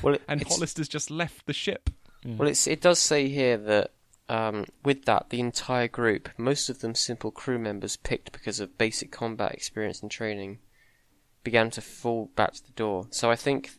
Well, 0.03 0.15
it, 0.15 0.23
And 0.29 0.43
Hollister's 0.47 0.89
just 0.89 1.11
left 1.11 1.47
the 1.47 1.55
ship. 1.55 1.89
Well, 2.27 2.49
it's, 2.49 2.67
it 2.67 2.81
does 2.83 2.99
say 2.99 3.29
here 3.29 3.57
that 3.57 3.93
um, 4.29 4.67
with 4.85 5.05
that, 5.07 5.31
the 5.31 5.41
entire 5.41 5.89
group, 5.89 6.29
most 6.37 6.69
of 6.69 6.81
them 6.81 6.95
simple 6.95 7.31
crew 7.31 7.59
members 7.59 7.97
picked 7.97 8.33
because 8.33 8.61
of 8.61 8.77
basic 8.77 9.11
combat 9.11 9.53
experience 9.53 10.03
and 10.03 10.11
training, 10.11 10.59
began 11.45 11.71
to 11.71 11.81
fall 11.81 12.31
back 12.35 12.55
to 12.55 12.67
the 12.67 12.73
door. 12.73 13.07
So 13.11 13.31
I 13.31 13.37
think 13.37 13.71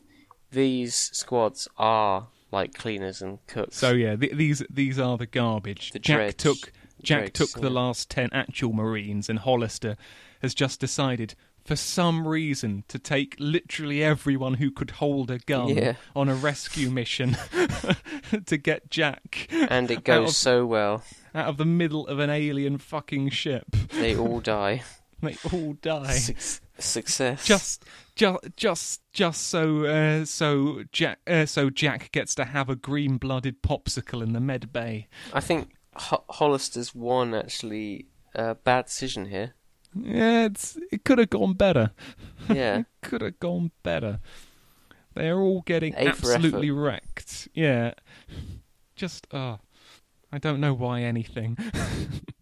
these 0.51 0.95
squads 0.95 1.67
are 1.77 2.27
like 2.51 2.73
cleaners 2.73 3.21
and 3.21 3.39
cooks. 3.47 3.75
So 3.77 3.91
yeah, 3.91 4.15
th- 4.15 4.33
these 4.33 4.63
these 4.69 4.97
are 4.99 5.17
the 5.17 5.25
garbage. 5.25 5.91
The 5.91 5.99
Jack 5.99 6.17
dregs. 6.17 6.35
took 6.35 6.71
Jack 7.01 7.19
Dregs, 7.33 7.33
took 7.51 7.61
the 7.61 7.67
yeah. 7.67 7.73
last 7.81 8.09
ten 8.09 8.29
actual 8.31 8.71
Marines, 8.71 9.29
and 9.29 9.39
Hollister 9.39 9.97
has 10.41 10.53
just 10.53 10.79
decided. 10.79 11.35
For 11.65 11.75
some 11.75 12.27
reason, 12.27 12.83
to 12.89 12.99
take 12.99 13.35
literally 13.39 14.03
everyone 14.03 14.53
who 14.55 14.69
could 14.69 14.91
hold 14.91 15.31
a 15.31 15.39
gun 15.39 15.69
Yeah. 15.69 15.93
on 16.15 16.29
a 16.29 16.35
rescue 16.35 16.91
mission 16.91 17.35
to 18.45 18.55
get 18.57 18.91
Jack 18.91 19.47
and 19.51 19.89
it 19.89 20.03
goes 20.03 20.29
of- 20.29 20.35
so 20.35 20.65
well, 20.67 21.03
out 21.33 21.47
of 21.47 21.57
the 21.57 21.65
middle 21.65 22.05
of 22.05 22.19
an 22.19 22.29
alien 22.29 22.77
fucking 22.77 23.29
ship. 23.31 23.65
they 23.93 24.15
all 24.15 24.41
die. 24.41 24.83
They 25.21 25.37
all 25.51 25.73
die. 25.81 26.13
Suc- 26.13 26.61
success. 26.77 27.45
Just, 27.45 27.85
just, 28.15 28.43
just, 28.57 29.01
just 29.11 29.47
so, 29.47 29.85
uh, 29.85 30.25
so 30.25 30.83
Jack, 30.91 31.19
uh, 31.25 31.45
so 31.45 31.69
Jack 31.69 32.11
gets 32.11 32.35
to 32.35 32.45
have 32.45 32.69
a 32.69 32.75
green-blooded 32.75 33.63
popsicle 33.63 34.21
in 34.21 34.33
the 34.33 34.39
med 34.39 34.71
bay. 34.73 35.07
I 35.33 35.39
think 35.39 35.75
Ho- 35.95 36.23
Hollister's 36.29 36.93
one 36.93 37.33
actually 37.33 38.07
a 38.35 38.55
bad 38.55 38.85
decision 38.85 39.27
here. 39.27 39.53
Yeah, 39.97 40.45
it's 40.47 40.77
it 40.91 41.05
could 41.05 41.19
have 41.19 41.29
gone 41.29 41.53
better. 41.53 41.91
Yeah. 42.53 42.83
Could 43.01 43.21
have 43.21 43.39
gone 43.39 43.71
better. 43.81 44.19
They're 45.15 45.39
all 45.39 45.61
getting 45.61 45.95
absolutely 45.95 46.69
wrecked. 46.69 47.47
Yeah, 47.55 47.93
just 48.95 49.25
uh 49.33 49.57
I 50.31 50.37
don't 50.37 50.59
know 50.59 50.73
why 50.73 51.01
anything. 51.01 51.57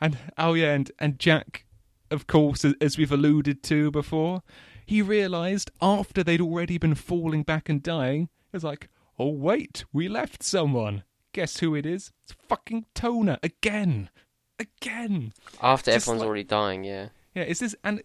and 0.00 0.18
oh 0.36 0.54
yeah, 0.54 0.72
and 0.74 0.90
and 0.98 1.18
Jack, 1.18 1.64
of 2.10 2.26
course, 2.26 2.64
as- 2.80 2.98
we've 2.98 3.12
alluded 3.12 3.62
to 3.64 3.90
before, 3.90 4.42
he 4.86 5.02
realised 5.02 5.70
after 5.82 6.22
they'd 6.24 6.40
already 6.40 6.78
been 6.78 6.94
falling 6.94 7.42
back 7.42 7.68
and 7.68 7.82
dying, 7.82 8.22
it 8.24 8.56
was 8.56 8.64
like, 8.64 8.88
oh 9.18 9.28
wait, 9.30 9.84
we 9.92 10.08
left 10.08 10.42
someone. 10.42 11.02
Guess 11.32 11.58
who 11.60 11.74
it 11.74 11.84
is? 11.86 12.12
It's 12.24 12.32
fucking 12.48 12.86
Tona 12.94 13.38
again, 13.42 14.08
again. 14.58 15.32
After 15.62 15.92
Just 15.92 16.04
everyone's 16.06 16.20
like- 16.20 16.26
already 16.26 16.44
dying, 16.44 16.84
yeah. 16.84 17.08
Yeah, 17.34 17.42
is 17.44 17.58
this 17.60 17.74
and 17.84 18.02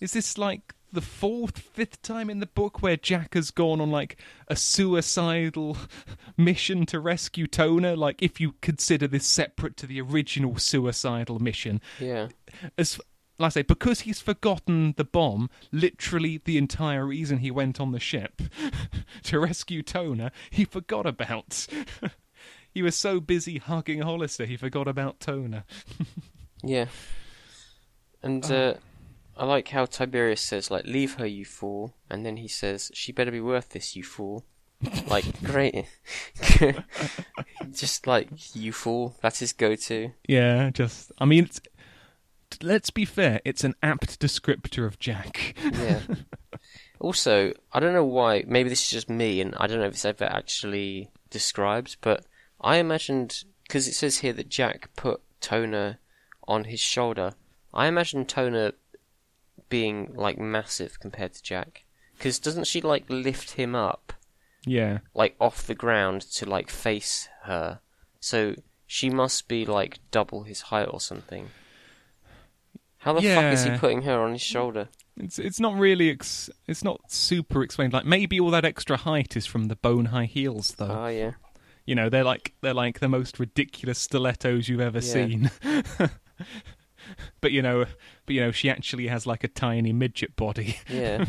is 0.00 0.12
this 0.12 0.38
like 0.38 0.74
the 0.92 1.00
fourth, 1.00 1.58
fifth 1.58 2.02
time 2.02 2.28
in 2.28 2.40
the 2.40 2.46
book 2.46 2.82
where 2.82 2.96
Jack 2.96 3.34
has 3.34 3.50
gone 3.50 3.80
on 3.80 3.90
like 3.90 4.16
a 4.48 4.56
suicidal 4.56 5.76
mission 6.36 6.84
to 6.86 7.00
rescue 7.00 7.46
Tona? 7.46 7.96
Like, 7.96 8.22
if 8.22 8.40
you 8.40 8.54
consider 8.60 9.06
this 9.08 9.26
separate 9.26 9.76
to 9.78 9.86
the 9.86 10.00
original 10.00 10.58
suicidal 10.58 11.38
mission, 11.38 11.80
Yeah. 11.98 12.28
as 12.76 13.00
like 13.38 13.46
I 13.46 13.50
say, 13.50 13.62
because 13.62 14.00
he's 14.02 14.20
forgotten 14.20 14.94
the 14.96 15.04
bomb, 15.04 15.50
literally 15.72 16.40
the 16.44 16.58
entire 16.58 17.04
reason 17.06 17.38
he 17.38 17.50
went 17.50 17.80
on 17.80 17.90
the 17.90 17.98
ship 17.98 18.40
to 19.24 19.40
rescue 19.40 19.82
Tona, 19.82 20.30
he 20.50 20.64
forgot 20.64 21.06
about. 21.06 21.66
he 22.70 22.82
was 22.82 22.94
so 22.94 23.18
busy 23.18 23.58
hugging 23.58 24.02
Hollister, 24.02 24.44
he 24.44 24.56
forgot 24.56 24.86
about 24.86 25.18
Tona. 25.18 25.64
Yeah. 26.62 26.86
And 28.22 28.44
Oh. 28.52 28.54
uh, 28.54 28.74
I 29.36 29.46
like 29.46 29.68
how 29.68 29.86
Tiberius 29.86 30.40
says, 30.40 30.70
like, 30.70 30.84
leave 30.84 31.14
her, 31.14 31.26
you 31.26 31.44
fool. 31.44 31.94
And 32.10 32.24
then 32.24 32.36
he 32.36 32.48
says, 32.48 32.90
she 32.94 33.12
better 33.12 33.30
be 33.30 33.40
worth 33.40 33.70
this, 33.70 33.96
you 33.96 34.04
fool. 34.04 34.44
like, 35.06 35.42
great. 35.44 35.86
Just 37.72 38.06
like, 38.06 38.28
you 38.54 38.72
fool. 38.72 39.16
That's 39.22 39.38
his 39.38 39.52
go 39.52 39.74
to. 39.74 40.10
Yeah, 40.28 40.70
just 40.70 41.12
I 41.18 41.24
mean, 41.24 41.44
it's, 41.44 41.60
let's 42.60 42.90
be 42.90 43.04
fair. 43.04 43.40
It's 43.44 43.64
an 43.64 43.74
apt 43.82 44.20
descriptor 44.20 44.86
of 44.86 44.98
Jack. 44.98 45.54
Yeah. 45.64 46.00
also, 47.00 47.52
I 47.72 47.80
don't 47.80 47.94
know 47.94 48.04
why, 48.04 48.44
maybe 48.46 48.68
this 48.68 48.82
is 48.82 48.90
just 48.90 49.08
me, 49.08 49.40
and 49.40 49.54
I 49.56 49.66
don't 49.66 49.78
know 49.78 49.86
if 49.86 49.94
it's 49.94 50.04
ever 50.04 50.24
actually 50.24 51.10
described, 51.30 51.96
but 52.00 52.26
I 52.60 52.76
imagined, 52.76 53.44
because 53.62 53.88
it 53.88 53.94
says 53.94 54.18
here 54.18 54.32
that 54.34 54.48
Jack 54.48 54.90
put 54.96 55.22
Tona 55.40 55.98
on 56.46 56.64
his 56.64 56.80
shoulder, 56.80 57.34
I 57.72 57.86
imagined 57.86 58.28
Tona 58.28 58.74
being, 59.68 60.12
like, 60.14 60.38
massive 60.38 60.98
compared 61.00 61.32
to 61.34 61.42
Jack. 61.42 61.84
Because 62.16 62.38
doesn't 62.38 62.66
she, 62.66 62.80
like, 62.80 63.04
lift 63.08 63.52
him 63.52 63.74
up, 63.74 64.12
yeah, 64.66 64.98
like, 65.14 65.34
off 65.40 65.66
the 65.66 65.74
ground 65.74 66.22
to, 66.32 66.46
like, 66.48 66.70
face 66.70 67.28
her? 67.44 67.80
So 68.20 68.54
she 68.86 69.10
must 69.10 69.48
be, 69.48 69.64
like, 69.66 69.98
double 70.10 70.44
his 70.44 70.62
height 70.62 70.88
or 70.90 71.00
something. 71.00 71.50
How 72.98 73.14
the 73.14 73.22
fuck 73.22 73.52
is 73.52 73.64
he 73.64 73.70
Yeah. 73.70 73.78
putting 73.78 74.02
her 74.02 74.20
on 74.20 74.32
his 74.32 74.42
shoulder? 74.42 74.88
it's 75.18 75.38
it's 75.38 75.60
not 75.60 75.76
really 75.76 76.08
ex- 76.08 76.48
it's 76.66 76.82
not 76.82 77.10
super 77.10 77.62
explained. 77.62 77.92
Like 77.92 78.06
maybe 78.06 78.40
all 78.40 78.50
that 78.52 78.64
extra 78.64 78.96
height 78.96 79.36
is 79.36 79.44
from 79.44 79.66
the 79.68 79.76
bone 79.76 80.06
high 80.06 80.24
heels, 80.24 80.74
though. 80.78 80.86
Oh, 81.04 81.06
yeah. 81.08 81.32
you 81.84 81.94
know, 81.94 82.08
they're 82.08 82.24
like 82.24 82.54
they're 82.62 82.72
like 82.72 83.00
the 83.00 83.08
most 83.08 83.38
ridiculous 83.40 83.98
stilettos 83.98 84.68
you've 84.68 84.80
ever 84.80 85.00
Yeah. 85.00 85.12
seen. 85.12 85.50
but 87.40 87.52
you 87.52 87.62
know, 87.62 87.84
but 88.26 88.34
you 88.34 88.40
know, 88.40 88.50
she 88.52 88.70
actually 88.70 89.06
has 89.08 89.26
like 89.26 89.44
a 89.44 89.48
tiny 89.48 89.92
midget 89.92 90.36
body. 90.36 90.78
Yeah. 90.88 91.24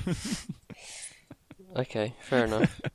okay, 1.76 2.16
fair 2.22 2.46
enough. 2.46 2.82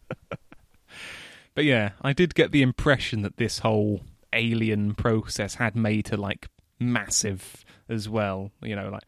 But 1.58 1.64
yeah, 1.64 1.90
I 2.02 2.12
did 2.12 2.36
get 2.36 2.52
the 2.52 2.62
impression 2.62 3.22
that 3.22 3.36
this 3.36 3.58
whole 3.58 4.02
alien 4.32 4.94
process 4.94 5.56
had 5.56 5.74
made 5.74 6.06
her 6.06 6.16
like 6.16 6.46
massive 6.78 7.64
as 7.88 8.08
well. 8.08 8.52
You 8.62 8.76
know, 8.76 8.90
like 8.90 9.02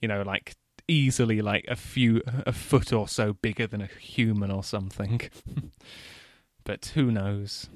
you 0.00 0.06
know, 0.06 0.22
like 0.22 0.54
easily 0.86 1.42
like 1.42 1.64
a 1.66 1.74
few 1.74 2.22
a 2.46 2.52
foot 2.52 2.92
or 2.92 3.08
so 3.08 3.32
bigger 3.32 3.66
than 3.66 3.80
a 3.80 3.86
human 3.86 4.48
or 4.52 4.62
something. 4.62 5.22
but 6.64 6.92
who 6.94 7.10
knows? 7.10 7.68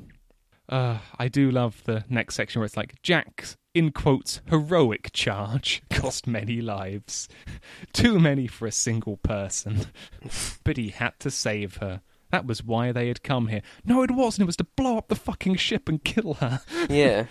Uh, 0.69 0.99
I 1.19 1.27
do 1.27 1.51
love 1.51 1.83
the 1.85 2.05
next 2.09 2.37
section 2.37 2.61
where 2.61 2.67
it's 2.67 2.77
like 2.77 3.03
Jack's 3.03 3.57
in 3.77 3.93
quotes 3.93 4.41
heroic 4.49 5.11
charge 5.13 5.83
cost 5.91 6.27
many 6.27 6.63
lives, 6.63 7.29
too 7.93 8.19
many 8.19 8.47
for 8.47 8.67
a 8.67 8.73
single 8.73 9.19
person, 9.19 9.85
but 10.65 10.79
he 10.79 10.89
had 10.89 11.13
to 11.21 11.31
save 11.31 11.77
her. 11.77 12.01
That 12.31 12.47
was 12.47 12.65
why 12.65 12.91
they 12.91 13.09
had 13.09 13.23
come 13.23 13.49
here. 13.49 13.61
No, 13.85 14.03
it 14.03 14.11
wasn't. 14.11 14.45
It 14.45 14.47
was 14.47 14.57
to 14.57 14.65
blow 14.65 14.97
up 14.97 15.09
the 15.09 15.15
fucking 15.15 15.57
ship 15.57 15.91
and 15.91 16.03
kill 16.03 16.35
her. 16.35 16.61
Yeah, 16.89 17.27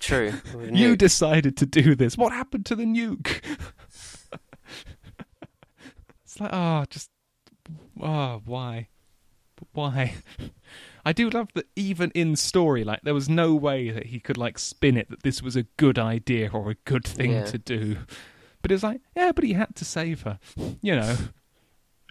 true. 0.00 0.34
You 0.70 0.96
decided 0.96 1.56
to 1.58 1.66
do 1.66 1.94
this. 1.94 2.18
What 2.18 2.32
happened 2.32 2.66
to 2.66 2.74
the 2.74 2.84
nuke? 2.84 3.40
it's 6.24 6.40
like, 6.40 6.50
oh, 6.52 6.84
just, 6.90 7.08
oh, 8.02 8.42
why? 8.44 8.88
Why? 9.72 10.14
I 11.04 11.12
do 11.12 11.28
love 11.30 11.48
that 11.54 11.66
even 11.76 12.10
in 12.14 12.36
story, 12.36 12.82
like, 12.84 13.02
there 13.02 13.14
was 13.14 13.28
no 13.28 13.54
way 13.54 13.90
that 13.90 14.06
he 14.06 14.20
could, 14.20 14.38
like, 14.38 14.58
spin 14.58 14.96
it 14.96 15.10
that 15.10 15.22
this 15.22 15.42
was 15.42 15.54
a 15.56 15.64
good 15.76 15.98
idea 15.98 16.50
or 16.52 16.70
a 16.70 16.74
good 16.84 17.04
thing 17.06 17.32
Yeah. 17.32 17.44
to 17.46 17.58
do. 17.58 17.98
But 18.62 18.72
it's 18.72 18.82
like, 18.82 19.00
yeah, 19.14 19.32
but 19.32 19.44
he 19.44 19.52
had 19.52 19.74
to 19.76 19.84
save 19.84 20.22
her. 20.22 20.38
You 20.80 20.96
know. 20.96 21.16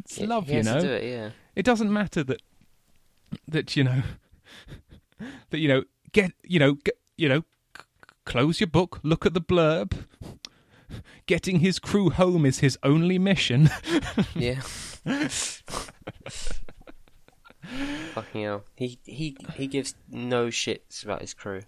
It's 0.05 0.19
love, 0.19 0.47
he 0.47 0.55
you 0.57 0.63
know. 0.63 0.79
do 0.81 0.87
it, 0.89 1.03
yeah. 1.03 1.29
It 1.55 1.63
doesn't 1.65 1.91
matter 1.91 2.23
that 2.23 2.41
that 3.47 3.75
you 3.75 3.83
know 3.83 4.03
that 5.49 5.57
you 5.59 5.67
know 5.67 5.83
get 6.11 6.33
you 6.43 6.59
know 6.59 6.73
get, 6.75 6.95
you 7.17 7.27
know 7.29 7.43
c- 7.75 7.83
close 8.25 8.59
your 8.59 8.67
book, 8.67 8.99
look 9.03 9.25
at 9.25 9.33
the 9.33 9.41
blurb. 9.41 10.05
Getting 11.25 11.59
his 11.59 11.79
crew 11.79 12.09
home 12.11 12.45
is 12.45 12.59
his 12.59 12.77
only 12.83 13.17
mission. 13.17 13.69
Yeah. 14.35 14.61
Fucking 18.13 18.41
hell. 18.43 18.63
He 18.75 18.99
he 19.05 19.37
he 19.55 19.67
gives 19.67 19.95
no 20.09 20.47
shits 20.47 21.03
about 21.03 21.21
his 21.21 21.33
crew. 21.33 21.61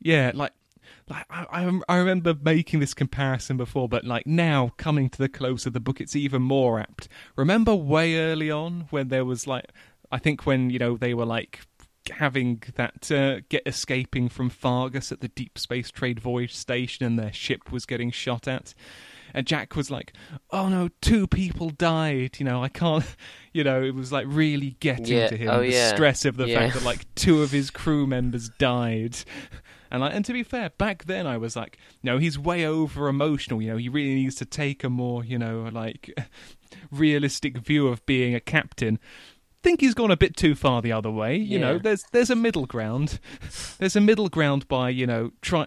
yeah, 0.00 0.32
like 0.34 0.52
like 1.08 1.26
I, 1.30 1.80
I 1.88 1.96
remember 1.96 2.34
making 2.40 2.80
this 2.80 2.94
comparison 2.94 3.56
before, 3.56 3.88
but 3.88 4.04
like 4.04 4.26
now 4.26 4.72
coming 4.76 5.10
to 5.10 5.18
the 5.18 5.28
close 5.28 5.66
of 5.66 5.72
the 5.72 5.80
book, 5.80 6.00
it's 6.00 6.16
even 6.16 6.42
more 6.42 6.80
apt. 6.80 7.08
Remember 7.36 7.74
way 7.74 8.16
early 8.16 8.50
on 8.50 8.86
when 8.90 9.08
there 9.08 9.24
was 9.24 9.46
like 9.46 9.66
I 10.10 10.18
think 10.18 10.46
when 10.46 10.70
you 10.70 10.78
know 10.78 10.96
they 10.96 11.14
were 11.14 11.26
like 11.26 11.60
having 12.10 12.62
that 12.74 13.10
uh, 13.10 13.40
get 13.48 13.62
escaping 13.66 14.28
from 14.28 14.50
Fargus 14.50 15.12
at 15.12 15.20
the 15.20 15.28
Deep 15.28 15.58
Space 15.58 15.90
Trade 15.90 16.20
Voyage 16.20 16.54
station, 16.54 17.06
and 17.06 17.18
their 17.18 17.32
ship 17.32 17.70
was 17.70 17.86
getting 17.86 18.10
shot 18.10 18.48
at. 18.48 18.74
And 19.34 19.46
Jack 19.46 19.76
was 19.76 19.90
like, 19.90 20.12
"Oh 20.50 20.68
no, 20.68 20.88
two 21.00 21.26
people 21.26 21.70
died." 21.70 22.38
You 22.38 22.44
know, 22.44 22.62
I 22.62 22.68
can't. 22.68 23.04
You 23.54 23.64
know, 23.64 23.82
it 23.82 23.94
was 23.94 24.10
like 24.10 24.24
really 24.30 24.76
getting 24.80 25.04
Yeah, 25.04 25.28
to 25.28 25.36
him 25.36 25.50
oh, 25.50 25.58
the 25.60 25.68
yeah, 25.72 25.94
stress 25.94 26.24
of 26.24 26.38
the 26.38 26.48
yeah. 26.48 26.58
fact 26.58 26.72
that 26.72 26.84
like 26.84 27.14
two 27.14 27.42
of 27.42 27.50
his 27.50 27.68
crew 27.80 28.06
members 28.06 28.48
died. 28.48 29.14
And 29.90 30.00
like, 30.00 30.14
and 30.14 30.24
to 30.24 30.32
be 30.32 30.42
fair, 30.42 30.70
back 30.70 31.04
then 31.04 31.26
I 31.26 31.36
was 31.36 31.54
like, 31.54 31.76
no, 32.02 32.16
he's 32.16 32.38
way 32.38 32.64
over 32.64 33.08
emotional. 33.08 33.60
You 33.60 33.72
know, 33.72 33.76
he 33.76 33.90
really 33.90 34.14
needs 34.14 34.36
to 34.36 34.46
take 34.46 34.82
a 34.84 34.88
more, 34.88 35.22
you 35.22 35.38
know, 35.38 35.68
like 35.70 36.18
realistic 36.90 37.58
view 37.58 37.88
of 37.88 38.06
being 38.06 38.34
a 38.34 38.40
captain. 38.40 38.98
Think 39.62 39.82
he's 39.82 39.92
gone 39.92 40.10
a 40.10 40.16
bit 40.16 40.34
too 40.34 40.54
far 40.54 40.80
the 40.80 40.92
other 40.92 41.10
way. 41.10 41.36
You 41.36 41.58
know, 41.58 41.78
there's 41.78 42.04
there's 42.12 42.30
a 42.30 42.34
middle 42.36 42.64
ground. 42.64 43.20
There's 43.78 43.96
a 43.96 44.00
middle 44.00 44.30
ground 44.30 44.66
by 44.66 44.88
you 44.88 45.06
know 45.06 45.32
try 45.42 45.66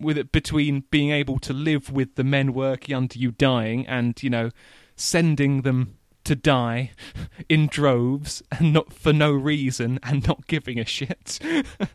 with 0.00 0.18
it 0.18 0.32
between 0.32 0.84
being 0.90 1.10
able 1.10 1.38
to 1.38 1.52
live 1.52 1.90
with 1.90 2.14
the 2.16 2.24
men 2.24 2.52
working 2.52 2.94
under 2.94 3.18
you 3.18 3.30
dying 3.30 3.86
and 3.86 4.22
you 4.22 4.30
know 4.30 4.50
sending 4.96 5.62
them 5.62 5.96
to 6.24 6.34
die 6.34 6.92
in 7.48 7.66
droves 7.66 8.42
and 8.50 8.72
not 8.72 8.92
for 8.92 9.12
no 9.12 9.32
reason 9.32 9.98
and 10.02 10.26
not 10.26 10.46
giving 10.46 10.78
a 10.78 10.84
shit. 10.84 11.38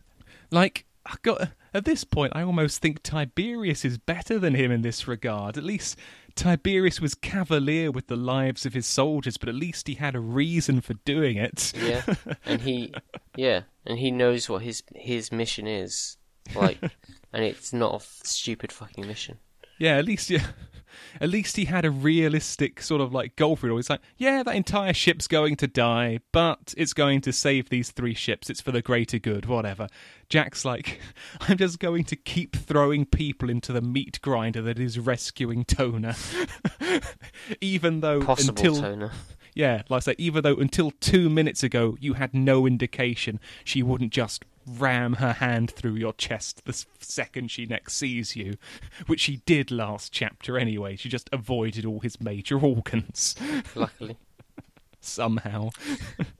like 0.52 0.86
I 1.06 1.16
got 1.22 1.50
at 1.74 1.86
this 1.86 2.04
point 2.04 2.34
I 2.36 2.44
almost 2.44 2.82
think 2.82 3.04
Tiberius 3.04 3.84
is 3.84 3.98
better 3.98 4.40
than 4.40 4.56
him 4.56 4.72
in 4.72 4.82
this 4.82 5.08
regard. 5.08 5.58
At 5.58 5.64
least 5.64 5.98
Tiberius 6.40 7.02
was 7.02 7.16
cavalier 7.16 7.92
with 7.92 8.08
the 8.08 8.16
lives 8.16 8.66
of 8.66 8.74
his 8.74 8.88
soldiers, 8.88 9.36
but 9.36 9.50
at 9.50 9.56
least 9.56 9.90
he 9.90 9.96
had 9.96 10.16
a 10.16 10.22
reason 10.22 10.80
for 10.80 10.94
doing 10.94 11.36
it. 11.36 11.74
Yeah, 11.76 12.04
and 12.46 12.62
he, 12.62 12.94
yeah, 13.36 13.64
and 13.86 14.00
he 14.00 14.10
knows 14.10 14.48
what 14.48 14.62
his 14.62 14.82
his 14.96 15.34
mission 15.34 15.68
is, 15.68 16.16
like, 16.56 16.80
and 17.34 17.44
it's 17.44 17.74
not 17.74 17.94
a 17.94 17.96
f- 17.96 18.22
stupid 18.24 18.72
fucking 18.72 19.06
mission. 19.08 19.40
Yeah, 19.78 19.98
at 19.98 20.06
least 20.06 20.30
yeah. 20.30 20.46
At 21.22 21.30
least 21.30 21.56
he 21.56 21.66
had 21.66 21.86
a 21.86 21.92
realistic 21.92 22.82
sort 22.82 23.02
of 23.02 23.14
like 23.14 23.36
goal 23.36 23.56
for 23.56 23.68
it 23.68 23.72
all. 23.72 23.78
It's 23.78 23.90
like, 23.90 24.02
yeah, 24.18 24.44
that 24.44 24.56
entire 24.56 24.94
ship's 24.94 25.28
going 25.28 25.56
to 25.58 25.68
die, 25.68 26.20
but 26.32 26.74
it's 26.78 26.94
going 26.94 27.22
to 27.22 27.32
save 27.34 27.70
these 27.70 27.92
three 27.92 28.14
ships. 28.14 28.50
It's 28.50 28.62
for 28.62 28.72
the 28.72 28.82
greater 28.82 29.18
good, 29.18 29.46
whatever. 29.46 29.88
Jack's 30.30 30.66
like, 30.66 31.00
I'm 31.42 31.58
just 31.58 31.80
going 31.80 32.04
to 32.06 32.16
keep 32.16 32.56
throwing 32.56 33.06
people 33.06 33.50
into 33.50 33.72
the 33.72 33.82
meat 33.82 34.20
grinder 34.22 34.62
that 34.64 34.80
is 34.80 35.00
rescuing 35.00 35.64
Tona. 35.66 36.16
Even 37.62 38.02
though 38.02 38.22
Possible 38.22 38.50
until 38.50 38.76
Tona. 38.76 39.12
yeah, 39.56 39.84
like 39.90 39.98
I 39.98 40.12
say, 40.12 40.16
even 40.18 40.44
though 40.44 40.56
until 40.56 40.92
two 41.00 41.30
minutes 41.30 41.64
ago 41.64 41.98
you 42.00 42.14
had 42.14 42.34
no 42.34 42.66
indication 42.66 43.40
she 43.64 43.84
wouldn't 43.84 44.12
just 44.12 44.44
ram 44.78 45.14
her 45.14 45.34
hand 45.34 45.72
through 45.72 45.96
your 45.96 46.14
chest 46.14 46.64
the 46.66 46.86
second 47.00 47.50
she 47.52 47.66
next 47.66 47.96
sees 47.96 48.36
you, 48.36 48.58
which 49.08 49.22
she 49.22 49.38
did 49.46 49.72
last 49.72 50.12
chapter 50.14 50.58
anyway. 50.58 50.96
She 50.96 51.10
just 51.10 51.30
avoided 51.34 51.86
all 51.86 52.00
his 52.00 52.20
major 52.22 52.60
organs 52.64 53.36
Luckily, 53.76 54.18
somehow. 55.02 55.70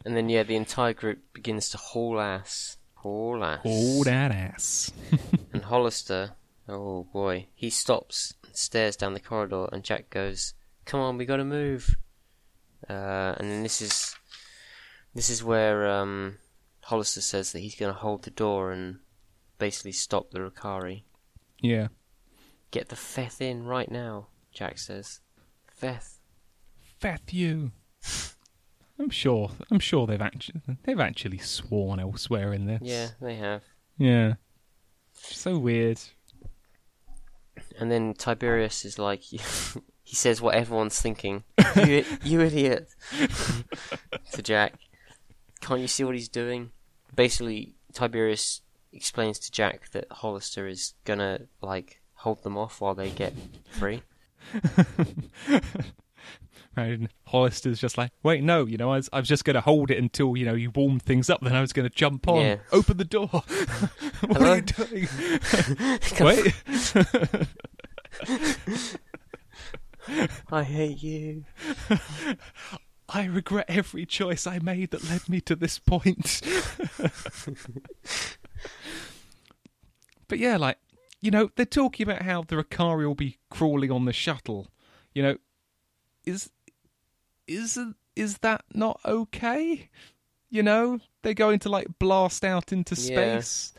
and 0.06 0.16
then 0.16 0.30
yeah, 0.30 0.44
the 0.44 0.56
entire 0.56 0.94
group 0.94 1.20
begins 1.34 1.70
to 1.70 1.78
haul 1.78 2.20
ass, 2.20 2.78
haul 2.96 3.44
ass. 3.44 3.62
Haul 3.64 4.04
that 4.04 4.32
ass. 4.32 4.92
And 5.54 5.64
Hollister, 5.64 6.32
oh 6.68 7.08
boy, 7.12 7.48
he 7.56 7.70
stops 7.72 8.36
and 8.46 8.56
stares 8.56 8.96
down 8.96 9.14
the 9.14 9.20
corridor, 9.20 9.68
and 9.72 9.84
Jack 9.84 10.12
goes, 10.12 10.54
"Come 10.86 11.00
on, 11.00 11.18
we 11.18 11.26
got 11.26 11.38
to 11.38 11.44
move." 11.46 11.96
Uh, 12.88 13.34
and 13.38 13.50
then 13.50 13.64
this 13.64 13.82
is 13.82 14.16
this 15.16 15.30
is 15.32 15.44
where 15.44 15.90
um, 15.90 16.38
Hollister 16.90 17.22
says 17.22 17.52
that 17.52 17.60
he's 17.60 17.76
going 17.76 17.94
to 17.94 18.00
hold 18.00 18.24
the 18.24 18.32
door 18.32 18.72
and 18.72 18.98
basically 19.60 19.92
stop 19.92 20.32
the 20.32 20.40
Rokarii. 20.40 21.04
Yeah. 21.62 21.90
Get 22.72 22.90
the 22.90 22.96
Feth 22.96 23.42
in 23.42 23.64
right 23.64 23.92
now, 23.92 24.30
Jack 24.52 24.80
says. 24.80 25.20
Feth. 25.72 26.20
Feth 27.00 27.32
you. 27.32 27.74
I'm 29.00 29.12
sure. 29.12 29.52
I'm 29.70 29.80
sure 29.80 30.08
they've 30.08 30.20
actually 30.20 30.62
they've 30.84 31.00
actually 31.00 31.38
sworn 31.38 32.00
elsewhere 32.00 32.54
in 32.54 32.66
this. 32.66 32.82
Yeah, 32.82 33.10
they 33.22 33.36
have. 33.36 33.62
Yeah. 34.00 34.34
So 35.14 35.60
weird. 35.60 36.00
And 37.78 37.92
then 37.92 38.16
Tiberius 38.16 38.84
is 38.84 38.98
like, 38.98 39.22
he 39.24 40.16
says 40.16 40.42
what 40.42 40.56
everyone's 40.56 41.00
thinking. 41.00 41.44
You, 41.76 42.04
you 42.24 42.42
idiot. 42.42 42.90
to 44.32 44.42
Jack. 44.42 44.74
Can't 45.62 45.82
you 45.82 45.88
see 45.88 46.04
what 46.04 46.16
he's 46.16 46.28
doing? 46.28 46.72
Basically, 47.20 47.74
Tiberius 47.92 48.62
explains 48.94 49.40
to 49.40 49.52
Jack 49.52 49.92
that 49.92 50.06
Hollister 50.10 50.70
is 50.70 50.94
gonna, 51.04 51.42
like, 51.62 52.00
hold 52.14 52.44
them 52.44 52.58
off 52.58 52.80
while 52.80 52.96
they 52.96 53.10
get 53.10 53.34
free. 53.72 54.04
Right, 55.50 55.62
and 56.78 57.10
Hollister's 57.26 57.78
just 57.78 57.98
like, 57.98 58.12
wait, 58.24 58.42
no, 58.42 58.66
you 58.66 58.78
know, 58.78 58.94
I 58.94 58.96
was, 58.96 59.10
I 59.12 59.20
was 59.20 59.28
just 59.28 59.44
going 59.44 59.56
to 59.56 59.62
hold 59.62 59.92
it 59.92 59.98
until, 59.98 60.38
you 60.38 60.46
know, 60.46 60.54
you 60.54 60.72
warm 60.72 60.98
things 60.98 61.30
up, 61.30 61.42
then 61.42 61.54
I 61.54 61.60
was 61.60 61.74
going 61.74 61.90
to 61.90 61.94
jump 61.94 62.26
on. 62.30 62.40
Yeah. 62.42 62.56
Open 62.72 62.96
the 62.96 63.04
door. 63.04 63.28
what 63.28 63.44
Hello? 64.38 64.52
are 64.52 64.56
you 64.56 64.62
doing? 64.62 65.08
wait. 66.22 66.54
I 70.50 70.64
hate 70.64 71.04
you. 71.04 71.44
I 73.12 73.26
regret 73.26 73.66
every 73.68 74.06
choice 74.06 74.46
I 74.46 74.60
made 74.60 74.92
that 74.92 75.10
led 75.10 75.28
me 75.28 75.42
to 75.42 75.56
this 75.56 75.80
point. 75.80 76.42
but 80.28 80.38
yeah, 80.38 80.58
like, 80.58 80.78
you 81.22 81.32
know, 81.32 81.50
they're 81.56 81.66
talking 81.66 82.08
about 82.08 82.22
how 82.22 82.44
the 82.44 82.56
Rokarii 82.56 83.06
will 83.08 83.16
be 83.16 83.38
crawling 83.50 83.92
on 83.92 84.06
the 84.06 84.14
shuttle. 84.14 84.68
You 85.14 85.24
know, 85.24 85.38
is 86.26 86.50
is 87.48 87.80
is 88.16 88.38
that 88.40 88.64
not 88.74 89.00
okay? 89.06 89.90
You 90.52 90.64
know, 90.64 91.00
they're 91.22 91.34
going 91.34 91.60
to 91.60 91.70
like 91.70 91.88
blast 92.00 92.46
out 92.46 92.72
into 92.72 92.96
Yeah. 92.96 93.40
space. 93.42 93.74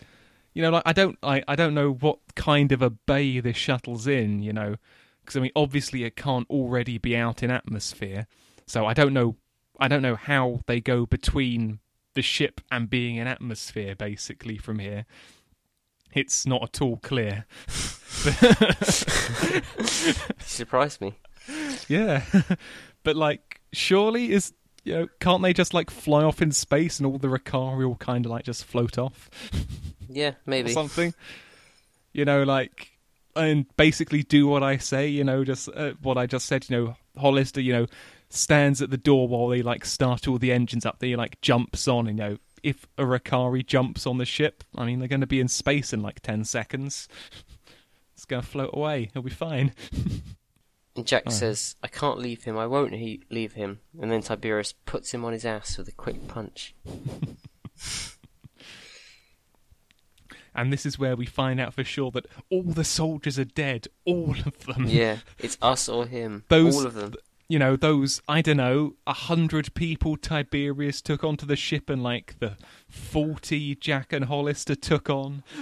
You 0.53 0.63
know, 0.63 0.71
like 0.71 0.83
I 0.85 0.93
don't, 0.93 1.17
I, 1.23 1.45
I 1.47 1.55
don't 1.55 1.75
know 1.75 1.93
what 1.93 2.19
kind 2.35 2.73
of 2.73 2.83
a 2.83 2.91
bay 2.91 3.39
this 3.39 3.57
shuttle's 3.57 4.07
in. 4.09 4.43
You 4.43 4.53
know, 4.53 4.77
because 5.21 5.37
I 5.37 5.41
mean, 5.41 5.53
obviously 5.55 6.03
it 6.05 6.17
can't 6.17 6.49
already 6.51 6.99
be 6.99 7.17
out 7.17 7.43
in 7.45 7.51
atmosphere. 7.53 8.27
So 8.71 8.87
I 8.87 8.95
don't 8.95 9.13
know, 9.13 9.35
I 9.81 9.89
don't 9.89 10.01
know 10.01 10.15
how 10.15 10.61
they 10.69 10.81
go 10.81 11.05
between 11.05 11.81
the 12.15 12.23
ship 12.23 12.61
and 12.71 12.89
being 12.89 13.17
in 13.17 13.27
atmosphere. 13.27 13.97
Basically, 13.97 14.59
from 14.59 14.79
here, 14.79 15.07
it's 16.15 16.47
not 16.47 16.63
at 16.63 16.81
all 16.81 16.99
clear. 16.99 17.47
You 17.67 17.73
surprised 20.39 21.01
me. 21.01 21.17
Yeah, 21.89 22.23
but 23.03 23.17
like, 23.17 23.61
surely 23.73 24.31
is 24.31 24.53
you 24.85 24.95
know, 24.95 25.09
can't 25.19 25.43
they 25.43 25.53
just 25.53 25.75
like 25.75 25.91
fly 25.91 26.23
off 26.23 26.41
in 26.41 26.53
space 26.53 27.01
and 27.01 27.09
all 27.09 27.19
the 27.19 27.27
Rokarii 27.27 27.89
will 27.89 27.97
kind 27.97 28.25
of 28.25 28.31
like 28.31 28.45
just 28.45 28.65
float 28.65 28.99
off 28.99 29.29
Yeah, 30.09 30.29
or 30.29 30.37
maybe. 30.47 30.71
something? 30.71 31.13
You 32.13 32.25
know, 32.25 32.45
like, 32.45 32.93
and 33.35 33.67
basically 33.77 34.23
do 34.23 34.47
what 34.47 34.63
I 34.63 34.77
say. 34.77 35.09
You 35.09 35.25
know, 35.25 35.43
just 35.43 35.69
uh, 35.75 35.95
what 36.03 36.17
I 36.17 36.27
just 36.27 36.47
said. 36.47 36.71
You 36.71 36.77
know, 36.77 36.97
Hollister, 37.21 37.61
you 37.61 37.73
know, 37.73 37.87
stands 38.31 38.81
at 38.81 38.91
the 38.91 38.97
door 38.97 39.29
while 39.29 39.49
they 39.49 39.61
like 39.63 39.85
start 39.85 40.27
all 40.27 40.39
the 40.39 40.53
engines 40.53 40.87
up. 40.87 40.99
They 41.01 41.15
like 41.17 41.41
jumps 41.41 41.87
on. 41.89 42.07
You 42.07 42.15
know, 42.15 42.39
if 42.63 42.87
a 42.97 43.03
Rokarii 43.03 43.67
jumps 43.67 44.07
on 44.07 44.19
the 44.19 44.25
ship, 44.25 44.65
I 44.77 44.87
mean, 44.87 44.99
they're 44.99 45.09
going 45.09 45.21
to 45.21 45.27
be 45.27 45.41
in 45.41 45.49
space 45.49 45.93
in 45.93 46.01
like 46.03 46.21
ten 46.21 46.45
seconds. 46.45 47.09
It's 48.15 48.27
going 48.27 48.43
to 48.43 48.47
float 48.49 48.71
away. 48.75 49.09
He'll 49.15 49.23
be 49.23 49.31
fine. 49.31 49.73
And 50.95 51.07
Jack 51.07 51.23
Oh. 51.29 51.31
says, 51.31 51.77
I 51.83 51.87
can't 51.89 52.19
leave 52.19 52.45
him, 52.45 52.59
I 52.59 52.67
won't 52.67 52.93
he- 52.93 53.23
leave 53.31 53.55
him. 53.55 53.81
And 53.99 54.13
then 54.13 54.21
Tiberius 54.21 54.75
puts 54.85 55.15
him 55.15 55.25
on 55.25 55.33
his 55.33 55.47
ass 55.47 55.79
with 55.79 55.89
a 55.89 55.93
quick 55.93 56.29
punch. 56.29 56.75
And 60.55 60.73
this 60.73 60.85
is 60.85 60.99
where 60.99 61.15
we 61.17 61.27
find 61.27 61.61
out 61.61 61.75
for 61.75 61.85
sure 61.85 62.11
that 62.11 62.27
all 62.51 62.65
the 62.65 62.85
soldiers 62.85 63.39
are 63.39 63.45
dead. 63.45 63.87
All 64.05 64.35
of 64.45 64.67
them. 64.67 64.85
Yeah, 64.87 65.19
it's 65.39 65.57
us 65.63 65.89
or 65.89 66.07
him. 66.07 66.45
Those- 66.49 66.77
All 66.77 66.87
of 66.87 66.95
them. 66.95 67.15
You 67.51 67.59
know, 67.59 67.75
those, 67.75 68.23
I 68.29 68.43
don't 68.43 68.59
know, 68.59 68.95
a 69.09 69.13
hundred 69.13 69.75
people 69.75 70.17
Tiberius 70.17 71.03
took 71.03 71.25
onto 71.25 71.45
the 71.45 71.57
ship 71.57 71.91
and 71.91 72.01
like 72.01 72.37
the 72.39 72.57
40 72.89 73.75
Jack 73.75 74.13
and 74.13 74.27
Hollister 74.27 74.75
took 74.77 75.11
on. 75.11 75.43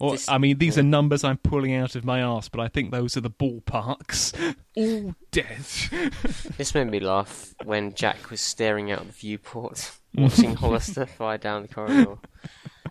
Or, 0.00 0.12
This- 0.12 0.28
I 0.28 0.38
mean, 0.38 0.58
these 0.58 0.76
yeah. 0.76 0.82
are 0.82 0.86
numbers 0.86 1.24
I'm 1.24 1.38
pulling 1.38 1.74
out 1.74 1.96
of 1.96 2.04
my 2.04 2.22
arse, 2.22 2.48
but 2.48 2.60
I 2.60 2.68
think 2.68 2.92
those 2.92 3.16
are 3.16 3.20
the 3.20 3.30
ballparks. 3.30 4.32
All 4.76 5.14
dead. 5.32 5.58
This 6.56 6.72
made 6.72 6.88
me 6.88 7.00
laugh 7.00 7.52
when 7.64 7.94
Jack 7.94 8.30
was 8.30 8.40
staring 8.40 8.92
out 8.92 9.04
the 9.06 9.12
viewport, 9.12 9.90
watching 10.14 10.54
Hollister 10.54 11.04
fly 11.04 11.36
down 11.36 11.62
the 11.62 11.68
corridor. 11.68 12.14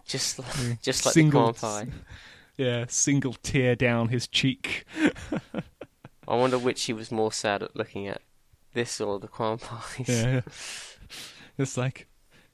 Just, 0.06 0.38
like- 0.40 0.82
just 0.82 1.06
like 1.06 1.14
Single- 1.14 1.54
the 1.54 1.60
Quan 1.60 1.86
Pie. 1.88 1.92
Yeah, 2.58 2.86
single 2.90 3.36
tear 3.42 3.76
down 3.78 4.10
his 4.10 4.28
cheek. 4.28 4.84
I 6.28 6.36
wonder 6.36 6.58
which 6.60 6.84
he 6.86 6.92
was 6.94 7.10
more 7.10 7.32
sad 7.32 7.64
at 7.64 7.74
looking 7.76 8.08
at, 8.08 8.22
this 8.74 9.02
or 9.02 9.20
the 9.20 9.28
crown 9.28 9.58
pies. 9.58 10.08
Yeah. 10.08 10.42
It's 11.58 11.78
like, 11.78 12.08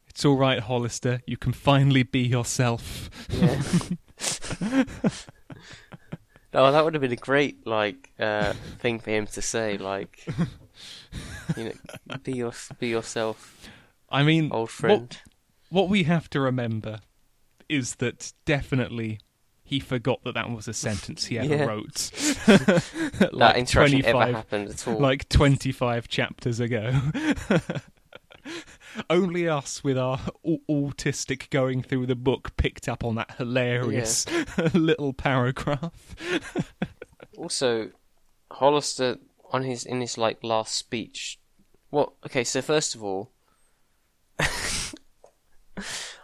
it's 0.08 0.24
all 0.24 0.38
right, 0.38 0.60
Hollister. 0.60 1.22
You 1.26 1.38
can 1.38 1.54
finally 1.54 2.04
be 2.04 2.22
yourself. 2.22 3.10
Yeah. 3.30 3.62
oh, 6.54 6.72
that 6.72 6.84
would 6.86 6.94
have 6.94 7.02
been 7.02 7.12
a 7.12 7.18
great 7.18 7.66
like 7.68 8.12
uh, 8.20 8.54
thing 8.80 9.00
for 9.00 9.10
him 9.12 9.28
to 9.28 9.42
say. 9.42 9.78
Like, 9.78 10.26
you 11.58 11.66
know, 11.66 12.18
be 12.24 12.34
your 12.34 12.54
be 12.80 12.88
yourself, 12.88 13.70
I 14.10 14.24
mean, 14.24 14.52
old 14.52 14.70
what, 14.70 14.70
friend. 14.70 15.18
what 15.70 15.90
we 15.90 16.04
have 16.04 16.30
to 16.30 16.40
remember 16.40 17.00
is 17.68 17.96
that 17.96 18.34
definitely 18.46 19.20
he 19.64 19.80
forgot 19.80 20.24
that 20.24 20.36
that 20.36 20.50
was 20.52 20.68
a 20.68 20.74
sentence 20.74 21.26
he 21.26 21.40
ever 21.40 21.56
Yeah. 21.56 21.66
wrote. 21.66 21.94
that 22.48 23.30
like 23.34 23.58
interaction 23.58 24.02
25 24.02 24.06
ever 24.16 24.32
happened 24.38 24.70
at 24.70 24.88
all. 24.88 25.00
like 25.00 25.28
25 25.30 26.08
chapters 26.08 26.60
ago. 26.60 27.00
Only 29.10 29.48
us 29.48 29.84
with 29.84 29.98
our 29.98 30.20
au- 30.46 30.60
autistic 30.70 31.50
going 31.50 31.82
through 31.82 32.06
the 32.08 32.16
book 32.16 32.56
picked 32.58 32.88
up 32.90 33.04
on 33.04 33.16
that 33.16 33.36
hilarious 33.38 34.26
little 34.74 35.14
paragraph. 35.14 35.92
Also, 37.38 37.90
Hollister 38.52 39.18
on 39.52 39.64
his 39.64 39.86
in 39.86 40.02
his 40.02 40.18
like 40.18 40.44
last 40.44 40.76
speech. 40.76 41.40
What? 41.90 42.12
Okay, 42.26 42.44
so 42.44 42.62
first 42.62 42.96
of 42.96 43.04
all, 43.04 43.32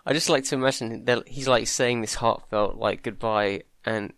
I 0.09 0.13
just 0.13 0.27
like 0.27 0.43
to 0.45 0.55
imagine 0.55 1.05
that 1.05 1.27
he's 1.27 1.47
like 1.47 1.67
saying 1.67 2.01
this 2.01 2.15
heartfelt 2.15 2.77
like 2.77 3.03
goodbye, 3.03 3.61
and 3.85 4.11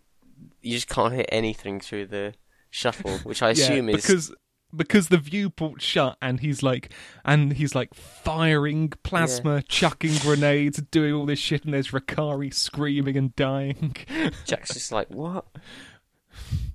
you 0.62 0.72
just 0.72 0.88
can't 0.88 1.12
hear 1.12 1.26
anything 1.28 1.80
through 1.80 2.06
the 2.06 2.32
shuffle, 2.70 3.18
which 3.18 3.42
I 3.42 3.50
assume 3.50 3.90
yeah, 3.90 3.96
is 3.96 4.02
because 4.02 4.34
because 4.74 5.08
the 5.08 5.18
viewport's 5.18 5.84
shut 5.84 6.16
and 6.22 6.40
he's 6.40 6.62
like 6.62 6.94
and 7.26 7.52
he's 7.52 7.74
like 7.74 7.92
firing 7.92 8.88
plasma, 9.02 9.62
chucking 9.64 10.16
grenades, 10.22 10.80
doing 10.90 11.12
all 11.12 11.26
this 11.26 11.38
shit, 11.38 11.66
and 11.66 11.74
there's 11.74 11.90
Rokarii 11.90 12.54
screaming 12.54 13.18
and 13.18 13.36
dying. 13.36 13.94
Jack's 14.46 14.72
just 14.72 14.92
like, 14.92 15.10
what? 15.10 15.44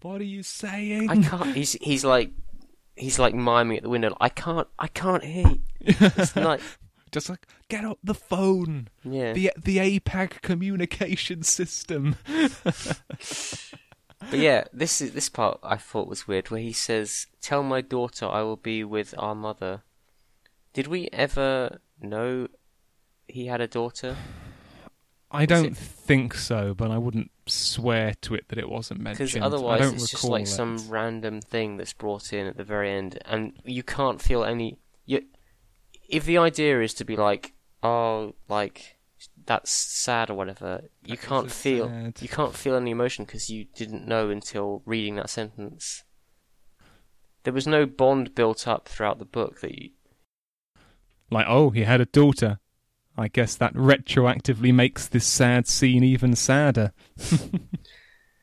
what 0.03 0.22
are 0.22 0.26
you 0.26 0.43
saying? 0.43 1.09
I 1.09 1.24
can't. 1.24 1.55
He's 1.55 1.74
he's 1.74 2.05
like 2.05 2.30
he's 2.95 3.18
like 3.18 3.34
miming 3.34 3.78
at 3.78 3.84
the 3.84 3.89
window. 3.89 4.15
I 4.22 4.30
can't. 4.30 4.68
I 4.78 4.89
can't 4.89 5.24
hear. 5.24 5.55
It's 5.82 6.36
like 6.36 6.61
Just 7.12 7.30
like 7.30 7.47
get 7.70 7.86
up 7.86 7.99
the 8.03 8.14
phone. 8.14 8.89
yeah. 9.03 9.34
The 9.34 9.51
the 9.62 9.78
APAC 9.78 10.41
communication 10.41 11.43
system. 11.43 12.16
But 14.30 14.39
yeah, 14.39 14.64
this 14.74 14.99
is 14.99 15.12
this 15.14 15.30
part 15.30 15.60
I 15.64 15.78
thought 15.78 16.08
was 16.08 16.28
weird, 16.28 16.49
where 16.49 16.60
he 16.60 16.74
says, 16.74 17.28
"Tell 17.39 17.62
my 17.64 17.82
daughter 17.82 18.26
I 18.28 18.41
will 18.41 18.55
be 18.58 18.84
with 18.84 19.14
our 19.18 19.36
mother." 19.36 19.84
Did 20.74 20.88
we 20.88 21.08
ever 21.14 21.80
know 22.01 22.47
he 23.28 23.45
had 23.45 23.62
a 23.62 23.68
daughter? 23.68 24.18
I 25.30 25.45
don't 25.45 25.68
it- 25.68 25.78
think 25.78 26.34
so, 26.34 26.74
but 26.74 26.89
I 26.89 26.97
wouldn't 26.97 27.30
swear 27.45 28.16
to 28.22 28.34
it 28.34 28.47
that 28.49 28.58
it 28.58 28.70
wasn't 28.70 29.01
mentioned. 29.01 29.34
Because 29.34 29.45
otherwise, 29.45 29.82
I 29.82 29.84
don't 29.86 29.93
it's 29.95 30.10
just 30.10 30.24
like 30.24 30.43
it. 30.43 30.47
some 30.47 30.78
random 30.89 31.39
thing 31.39 31.78
that's 31.78 31.93
brought 31.93 32.34
in 32.34 32.47
at 32.47 32.58
the 32.58 32.64
very 32.64 32.91
end, 32.91 33.20
and 33.26 33.53
you 33.66 33.84
can't 33.84 34.20
feel 34.22 34.43
any. 34.43 34.78
If 36.08 36.26
the 36.26 36.38
idea 36.38 36.82
is 36.82 36.93
to 36.95 37.05
be 37.05 37.16
like, 37.16 37.53
oh, 37.84 38.36
like 38.47 38.97
that's 39.45 39.72
sad 39.72 40.30
or 40.30 40.36
whatever, 40.36 40.84
you 41.05 41.16
That 41.16 41.26
can't 41.26 41.51
feel 41.51 41.88
sad. 41.88 42.22
you 42.22 42.28
can't 42.30 42.55
feel 42.55 42.76
any 42.76 42.91
emotion 42.91 43.26
because 43.26 43.49
you 43.49 43.66
didn't 43.76 44.08
know 44.08 44.30
until 44.30 44.82
reading 44.86 45.16
that 45.16 45.30
sentence. 45.30 46.03
There 47.43 47.53
was 47.53 47.68
no 47.68 47.86
bond 47.86 48.36
built 48.36 48.68
up 48.68 48.88
throughout 48.89 49.20
the 49.20 49.26
book 49.26 49.62
that 49.62 49.72
you, 49.78 49.91
Like, 51.32 51.45
oh, 51.47 51.70
he 51.72 51.84
had 51.84 52.01
a 52.01 52.05
daughter. 52.05 52.60
I 53.18 53.28
guess 53.30 53.55
that 53.55 53.74
retroactively 53.74 54.74
makes 54.74 55.08
this 55.08 55.26
sad 55.26 55.68
scene 55.68 56.03
even 56.03 56.36
sadder. 56.36 56.93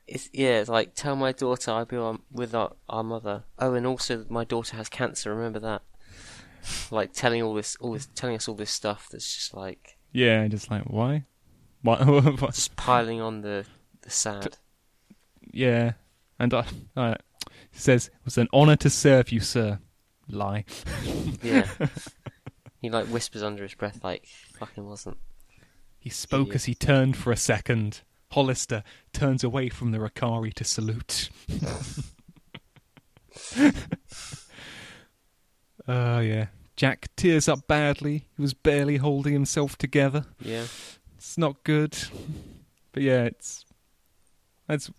It's 0.06 0.28
yeah, 0.32 0.58
it's 0.60 0.68
like 0.68 0.94
tell 0.94 1.16
my 1.16 1.32
daughter 1.32 1.70
I'll 1.70 1.86
be 1.86 1.96
on, 1.96 2.22
with 2.30 2.54
our, 2.54 2.72
our 2.88 3.02
mother. 3.02 3.44
Oh, 3.58 3.74
and 3.74 3.86
also 3.86 4.26
my 4.28 4.44
daughter 4.44 4.76
has 4.76 4.88
cancer. 4.88 5.34
Remember 5.34 5.58
that? 5.60 5.82
Like 6.90 7.12
telling 7.12 7.42
all 7.42 7.54
this, 7.54 7.76
all 7.76 7.92
this, 7.92 8.08
telling 8.14 8.36
us 8.36 8.48
all 8.48 8.54
this 8.54 8.70
stuff 8.70 9.08
that's 9.10 9.34
just 9.34 9.54
like 9.54 9.96
Yeah, 10.12 10.46
just 10.48 10.70
like 10.70 10.84
why? 10.84 11.24
What- 11.82 12.38
just 12.54 12.74
piling 12.76 13.20
on 13.20 13.42
the 13.42 13.66
the 14.02 14.10
sad. 14.10 14.56
yeah, 15.52 15.92
and 16.38 16.52
I, 16.54 17.16
says 17.72 18.06
it 18.08 18.12
was 18.24 18.38
an 18.38 18.48
honour 18.52 18.76
to 18.76 18.88
serve 18.90 19.30
you, 19.32 19.40
sir. 19.40 19.78
Lie. 20.28 20.64
Yeah. 21.42 21.68
he 22.80 22.88
like 22.88 23.06
whispers 23.08 23.42
under 23.42 23.62
his 23.62 23.74
breath, 23.74 24.02
like 24.02 24.26
fucking 24.58 24.86
wasn't. 24.86 25.18
He 25.98 26.08
spoke 26.10 26.48
Idiot. 26.48 26.54
as 26.54 26.64
he 26.64 26.74
turned 26.74 27.16
for 27.16 27.32
a 27.32 27.36
second. 27.36 28.00
Hollister 28.32 28.82
turns 29.12 29.44
away 29.44 29.68
from 29.68 29.92
the 29.92 29.98
Rokarii 29.98 30.54
to 30.54 30.64
salute. 30.64 31.28
Oh, 35.86 36.20
yeah. 36.20 36.46
Jack 36.76 37.08
tears 37.16 37.48
up 37.48 37.66
badly. 37.68 38.26
He 38.36 38.42
was 38.42 38.54
barely 38.54 38.96
holding 38.96 39.32
himself 39.32 39.76
together. 39.78 40.24
Yeah. 40.40 40.64
It's 41.16 41.38
not 41.38 41.62
good. 41.64 41.96
But 42.92 43.02
yeah, 43.02 43.24
it's. 43.24 43.64
That's. 44.66 44.90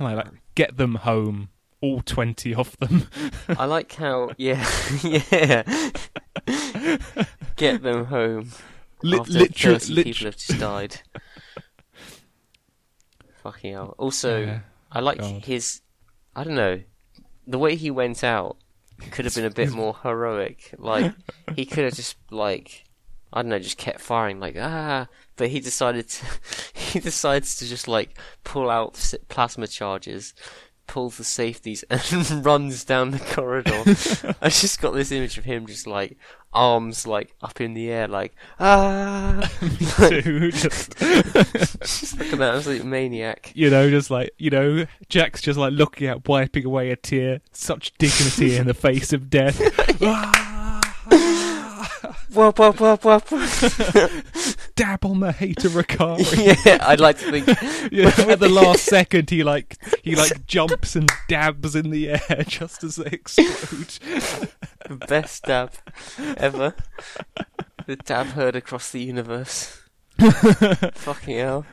I 0.00 0.14
like, 0.14 0.28
get 0.54 0.76
them 0.76 0.96
home. 0.96 1.50
All 1.80 2.00
20 2.00 2.54
of 2.54 2.76
them. 2.78 3.06
I 3.48 3.64
like 3.66 3.92
how 3.94 4.30
yeah 4.36 4.68
yeah. 5.04 5.62
Get 7.56 7.82
them 7.82 8.06
home. 8.06 8.50
Li- 9.02 9.18
after 9.20 9.32
literally. 9.32 9.78
30 9.78 10.02
people 10.04 10.24
have 10.26 10.36
just 10.36 10.58
died. 10.58 11.00
Fucking 13.42 13.72
hell. 13.72 13.94
Also, 13.98 14.40
Yeah. 14.42 14.60
I 14.90 15.00
like 15.00 15.18
God. 15.18 15.44
his. 15.44 15.80
I 16.34 16.44
don't 16.44 16.54
know. 16.56 16.80
The 17.46 17.58
way 17.58 17.76
he 17.76 17.90
went 17.90 18.24
out 18.24 18.56
could 19.10 19.24
have 19.24 19.34
been 19.34 19.44
a 19.44 19.50
bit 19.50 19.70
more 19.70 19.96
heroic. 20.02 20.74
Like 20.78 21.12
he 21.56 21.64
could 21.64 21.84
have 21.84 21.94
just 21.94 22.16
like 22.30 22.84
I 23.32 23.42
don't 23.42 23.50
know, 23.50 23.58
just 23.58 23.78
kept 23.78 24.00
firing 24.00 24.40
like 24.40 24.56
ah. 24.58 25.06
But 25.36 25.48
he 25.48 25.60
decided 25.60 26.08
to. 26.08 26.26
He 26.88 27.00
decides 27.00 27.56
to 27.56 27.66
just 27.66 27.86
like 27.86 28.16
pull 28.44 28.70
out 28.70 29.12
plasma 29.28 29.66
charges, 29.66 30.32
pulls 30.88 31.18
the 31.18 31.24
safeties, 31.24 31.84
and 31.90 32.44
runs 32.44 32.84
down 32.84 33.12
the 33.12 33.20
corridor. 33.20 34.34
I 34.42 34.48
just 34.48 34.80
got 34.80 34.94
this 34.94 35.12
image 35.12 35.38
of 35.38 35.44
him 35.44 35.66
just 35.66 35.86
like 35.86 36.16
arms 36.52 37.06
like 37.06 37.34
up 37.42 37.60
in 37.60 37.74
the 37.74 37.90
air, 37.90 38.08
like 38.08 38.34
ah, 38.58 39.48
just, 39.60 40.98
just 40.98 42.18
like 42.18 42.32
an 42.32 42.42
absolute 42.42 42.84
maniac. 42.84 43.52
you 43.54 43.70
know, 43.70 43.88
just 43.88 44.10
like, 44.10 44.32
you 44.38 44.50
know, 44.50 44.86
Jack's 45.08 45.42
just 45.42 45.58
like 45.58 45.72
looking 45.72 46.08
at, 46.08 46.26
wiping 46.26 46.64
away 46.64 46.90
a 46.90 46.96
tear. 46.96 47.40
Such 47.52 47.92
dignity 47.98 48.56
in 48.56 48.66
the 48.66 48.74
face 48.74 49.12
of 49.12 49.30
death. 49.30 49.60
Whoop, 50.00 50.47
whoop, 52.32 52.58
whoop, 52.58 52.80
whoop, 52.80 53.04
whoop. 53.04 53.24
Dab 54.76 55.04
on 55.04 55.20
the 55.20 55.32
hater 55.32 55.68
Rokarii. 55.68 56.64
yeah, 56.66 56.78
I'd 56.86 57.00
like 57.00 57.18
to 57.18 57.30
think. 57.30 57.46
Yeah, 57.92 58.12
at 58.18 58.40
the 58.40 58.48
last 58.48 58.84
second, 58.84 59.30
he 59.30 59.42
like 59.42 59.76
he 60.02 60.14
like 60.14 60.46
jumps 60.46 60.94
and 60.94 61.10
dabs 61.28 61.74
in 61.74 61.90
the 61.90 62.10
air 62.10 62.44
just 62.46 62.84
as 62.84 62.96
they 62.96 63.10
explode. 63.10 63.98
The 64.88 64.96
best 65.08 65.44
dab 65.44 65.72
ever. 66.36 66.74
The 67.86 67.96
dab 67.96 68.26
heard 68.28 68.56
across 68.56 68.90
the 68.90 69.00
universe. 69.00 69.80
Fucking 70.18 71.38
hell. 71.38 71.66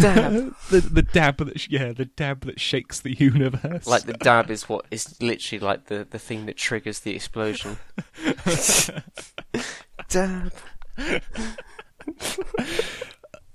Dab. 0.00 0.54
the 0.70 0.80
the 0.80 1.02
dab 1.02 1.38
that 1.38 1.60
sh- 1.60 1.68
yeah 1.70 1.92
the 1.92 2.04
dab 2.06 2.42
that 2.46 2.60
shakes 2.60 3.00
the 3.00 3.14
universe. 3.14 3.86
Like 3.86 4.04
the 4.04 4.14
dab 4.14 4.50
is 4.50 4.68
what 4.68 4.86
is 4.90 5.20
literally 5.20 5.60
like 5.60 5.86
the, 5.86 6.06
the 6.08 6.18
thing 6.18 6.46
that 6.46 6.56
triggers 6.56 7.00
the 7.00 7.14
explosion. 7.14 7.78
dab. 10.08 10.52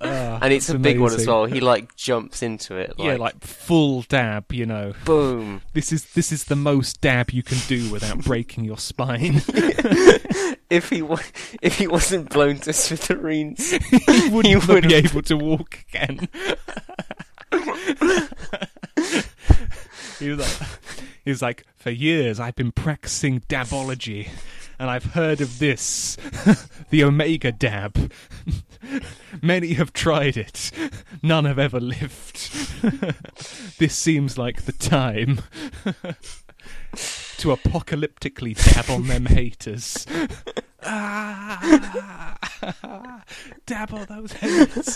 Ah, 0.04 0.40
And 0.42 0.52
it's 0.52 0.68
a 0.70 0.80
big 0.80 1.00
one 1.00 1.14
as 1.14 1.28
well. 1.28 1.46
He 1.46 1.60
like 1.60 1.96
jumps 1.96 2.42
into 2.42 2.76
it. 2.76 2.98
Like, 2.98 3.08
yeah, 3.08 3.16
like 3.18 3.40
full 3.42 4.02
dab. 4.04 4.52
You 4.52 4.66
know, 4.66 4.94
boom. 5.06 5.62
this 5.74 5.92
is 5.92 6.06
this 6.14 6.32
is 6.32 6.46
the 6.46 6.56
most 6.56 7.02
dab 7.02 7.30
you 7.30 7.44
can 7.44 7.60
do 7.68 7.92
without 7.92 8.24
breaking 8.24 8.64
your 8.66 8.80
spine. 8.80 9.42
If 10.72 10.90
he 10.90 11.02
wa- 11.02 11.20
if 11.62 11.78
he 11.78 11.86
wasn't 11.86 12.30
blown 12.30 12.58
to 12.60 12.72
smithereens, 12.74 13.72
he 13.90 14.30
wouldn't 14.30 14.68
would've- 14.68 14.88
be 14.88 14.96
able 14.96 15.22
to 15.24 15.38
walk 15.38 15.84
again. 15.94 16.28
he 20.20 20.30
was 20.30 20.40
like, 20.40 20.70
he 21.26 21.30
was 21.30 21.42
like, 21.42 21.66
for 21.76 21.90
years 21.90 22.40
I've 22.40 22.56
been 22.56 22.72
practicing 22.72 23.42
dabology, 23.42 24.30
and 24.80 24.90
I've 24.90 25.06
heard 25.14 25.42
of 25.42 25.60
this, 25.60 26.16
the 26.90 27.04
Omega 27.04 27.52
Dab. 27.52 28.12
Many 29.42 29.74
have 29.74 29.94
tried 29.94 30.38
it, 30.38 30.72
none 31.22 31.46
have 31.46 31.60
ever 31.60 31.80
lived. 31.80 32.36
this 33.78 33.98
seems 33.98 34.38
like 34.38 34.64
the 34.64 34.72
time 34.74 35.42
to 37.42 37.48
apocalyptically 37.48 38.54
dab 38.76 38.88
on 38.88 39.08
them 39.08 39.26
haters. 39.38 40.06
Ah, 40.84 41.60
dab 43.66 43.92
on 43.96 44.06
those 44.06 44.32
haters. 44.34 44.94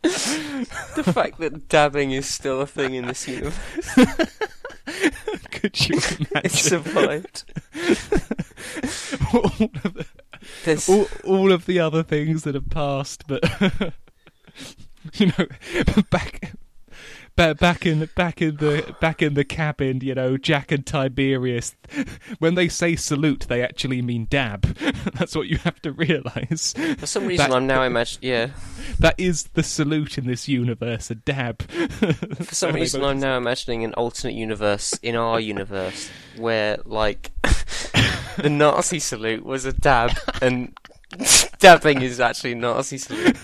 the 0.00 1.02
fact 1.04 1.38
that 1.38 1.68
dabbing 1.68 2.12
is 2.12 2.26
still 2.26 2.62
a 2.62 2.66
thing 2.66 2.94
in 2.94 3.06
this 3.06 3.28
universe. 3.28 3.94
Could 5.50 5.88
you 5.88 5.96
imagine? 5.96 6.40
It 6.44 6.52
survived. 6.52 7.44
all, 9.34 9.44
of 9.84 9.94
the, 9.94 10.06
There's, 10.64 10.88
all, 10.88 11.08
all 11.24 11.52
of 11.52 11.66
the 11.66 11.78
other 11.80 12.02
things 12.02 12.44
that 12.44 12.54
have 12.54 12.70
passed, 12.70 13.24
but 13.26 13.42
you 15.12 15.26
know, 15.26 15.46
back. 16.08 16.52
Ba- 17.36 17.54
Back 17.54 17.86
in 17.86 18.08
back 18.16 18.40
in 18.42 18.56
the 18.56 18.94
back 19.00 19.22
in 19.22 19.34
the 19.34 19.44
cabin, 19.44 20.00
you 20.02 20.14
know, 20.14 20.36
Jack 20.36 20.72
and 20.72 20.84
Tiberius. 20.86 21.74
When 22.38 22.54
they 22.56 22.68
say 22.68 22.96
salute, 22.96 23.46
they 23.48 23.62
actually 23.62 24.02
mean 24.02 24.26
dab. 24.28 24.62
That's 25.14 25.34
what 25.36 25.46
you 25.46 25.58
have 25.58 25.80
to 25.82 25.92
realise. 25.92 26.72
for 26.98 27.06
some 27.06 27.26
reason, 27.26 27.48
that- 27.50 27.56
I'm 27.56 27.66
now 27.66 27.82
imagining. 27.82 28.28
Yeah, 28.30 28.48
That 28.98 29.14
is 29.18 29.44
the 29.54 29.62
salute 29.62 30.18
in 30.18 30.26
this 30.26 30.48
universe, 30.48 31.10
a 31.10 31.14
dab. 31.14 31.62
for 31.62 32.54
some 32.54 32.74
reason, 32.74 33.04
I'm 33.04 33.20
now 33.20 33.36
imagining 33.36 33.84
an 33.84 33.94
alternate 33.94 34.34
universe 34.34 34.92
in 35.02 35.14
our 35.16 35.38
universe 35.40 36.10
where, 36.36 36.78
like, 36.84 37.30
the 38.38 38.50
Nazi 38.50 38.98
salute 38.98 39.44
was 39.44 39.64
a 39.64 39.72
dab, 39.72 40.12
and 40.42 40.76
dabbing 41.58 42.02
is 42.02 42.20
actually 42.20 42.54
Nazi 42.54 42.98
salute. 42.98 43.36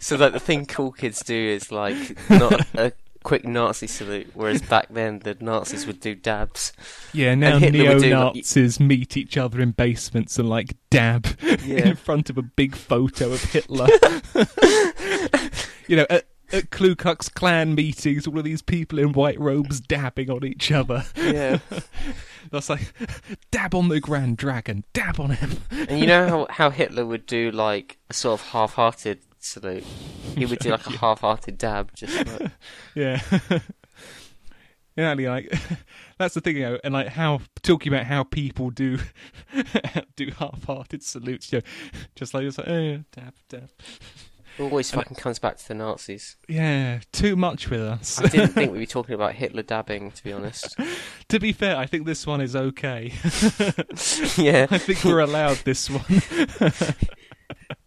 so, 0.00 0.16
like, 0.16 0.32
the 0.32 0.40
thing 0.40 0.66
cool 0.66 0.92
kids 0.92 1.22
do 1.22 1.34
is 1.34 1.70
like 1.70 2.16
not 2.30 2.66
a 2.74 2.92
quick 3.22 3.44
Nazi 3.44 3.86
salute, 3.88 4.30
whereas 4.34 4.62
back 4.62 4.86
then 4.88 5.18
the 5.20 5.36
Nazis 5.40 5.86
would 5.86 6.00
do 6.00 6.14
dabs. 6.14 6.72
Yeah, 7.12 7.34
now 7.34 7.58
Hitler 7.58 7.94
would 7.94 8.02
do, 8.02 8.08
neo 8.08 8.24
like- 8.26 8.34
Nazis 8.36 8.78
meet 8.80 9.16
each 9.16 9.36
other 9.36 9.60
in 9.60 9.72
basements 9.72 10.38
and 10.38 10.48
like 10.48 10.76
dab 10.90 11.26
Yeah. 11.42 11.88
in 11.88 11.96
front 11.96 12.30
of 12.30 12.38
a 12.38 12.42
big 12.42 12.74
photo 12.76 13.32
of 13.32 13.42
Hitler. 13.42 13.88
you 15.88 15.96
know, 15.96 16.06
at, 16.08 16.26
at 16.52 16.70
Ku 16.70 16.94
Klux 16.94 17.28
Klan 17.28 17.74
meetings, 17.74 18.26
all 18.26 18.38
of 18.38 18.44
these 18.44 18.62
people 18.62 18.98
in 18.98 19.12
white 19.12 19.38
robes 19.38 19.80
dabbing 19.80 20.30
on 20.30 20.44
each 20.44 20.70
other. 20.70 21.04
Yeah. 21.16 21.58
That's 22.50 22.68
like, 22.68 22.92
dab 23.50 23.74
on 23.74 23.88
the 23.88 24.00
Grand 24.00 24.36
Dragon, 24.36 24.84
dab 24.92 25.18
on 25.18 25.30
him. 25.30 25.58
And 25.70 25.98
you 25.98 26.06
know 26.06 26.28
how, 26.28 26.46
how 26.48 26.70
Hitler 26.70 27.04
would 27.04 27.26
do 27.26 27.50
like 27.50 27.98
a 28.08 28.14
sort 28.14 28.40
of 28.40 28.46
half-hearted 28.48 29.20
salute. 29.40 29.84
He 30.36 30.46
would 30.46 30.60
do 30.60 30.70
like 30.70 30.86
a 30.86 30.90
half-hearted 30.98 31.58
dab, 31.58 31.94
just 31.94 32.16
like, 32.26 32.50
Yeah. 32.94 33.20
Yeah, 34.96 35.12
like 35.12 35.52
that's 36.18 36.34
the 36.34 36.40
thing, 36.40 36.56
you 36.56 36.62
know, 36.62 36.78
and 36.82 36.94
like 36.94 37.08
how 37.08 37.40
talking 37.62 37.92
about 37.92 38.06
how 38.06 38.22
people 38.24 38.70
do 38.70 38.98
do 40.16 40.30
half-hearted 40.38 41.02
salutes, 41.02 41.52
you 41.52 41.58
know, 41.58 41.64
just 42.14 42.32
like 42.32 42.44
just 42.44 42.56
like, 42.56 42.68
oh, 42.68 42.80
yeah, 42.80 42.98
dab, 43.12 43.34
dab. 43.50 43.70
It 44.58 44.62
always 44.62 44.90
fucking 44.90 45.16
comes 45.16 45.38
back 45.38 45.58
to 45.58 45.68
the 45.68 45.74
Nazis. 45.74 46.36
Yeah, 46.48 47.00
too 47.12 47.36
much 47.36 47.68
with 47.68 47.80
us. 47.80 48.20
I 48.20 48.28
didn't 48.28 48.48
think 48.48 48.72
we'd 48.72 48.78
be 48.78 48.86
talking 48.86 49.14
about 49.14 49.34
Hitler 49.34 49.62
dabbing, 49.62 50.12
to 50.12 50.24
be 50.24 50.32
honest. 50.32 50.78
to 51.28 51.38
be 51.38 51.52
fair, 51.52 51.76
I 51.76 51.86
think 51.86 52.06
this 52.06 52.26
one 52.26 52.40
is 52.40 52.56
okay. 52.56 53.12
yeah, 54.36 54.66
I 54.70 54.78
think 54.78 55.04
we're 55.04 55.20
allowed 55.20 55.58
this 55.58 55.90
one. 55.90 56.22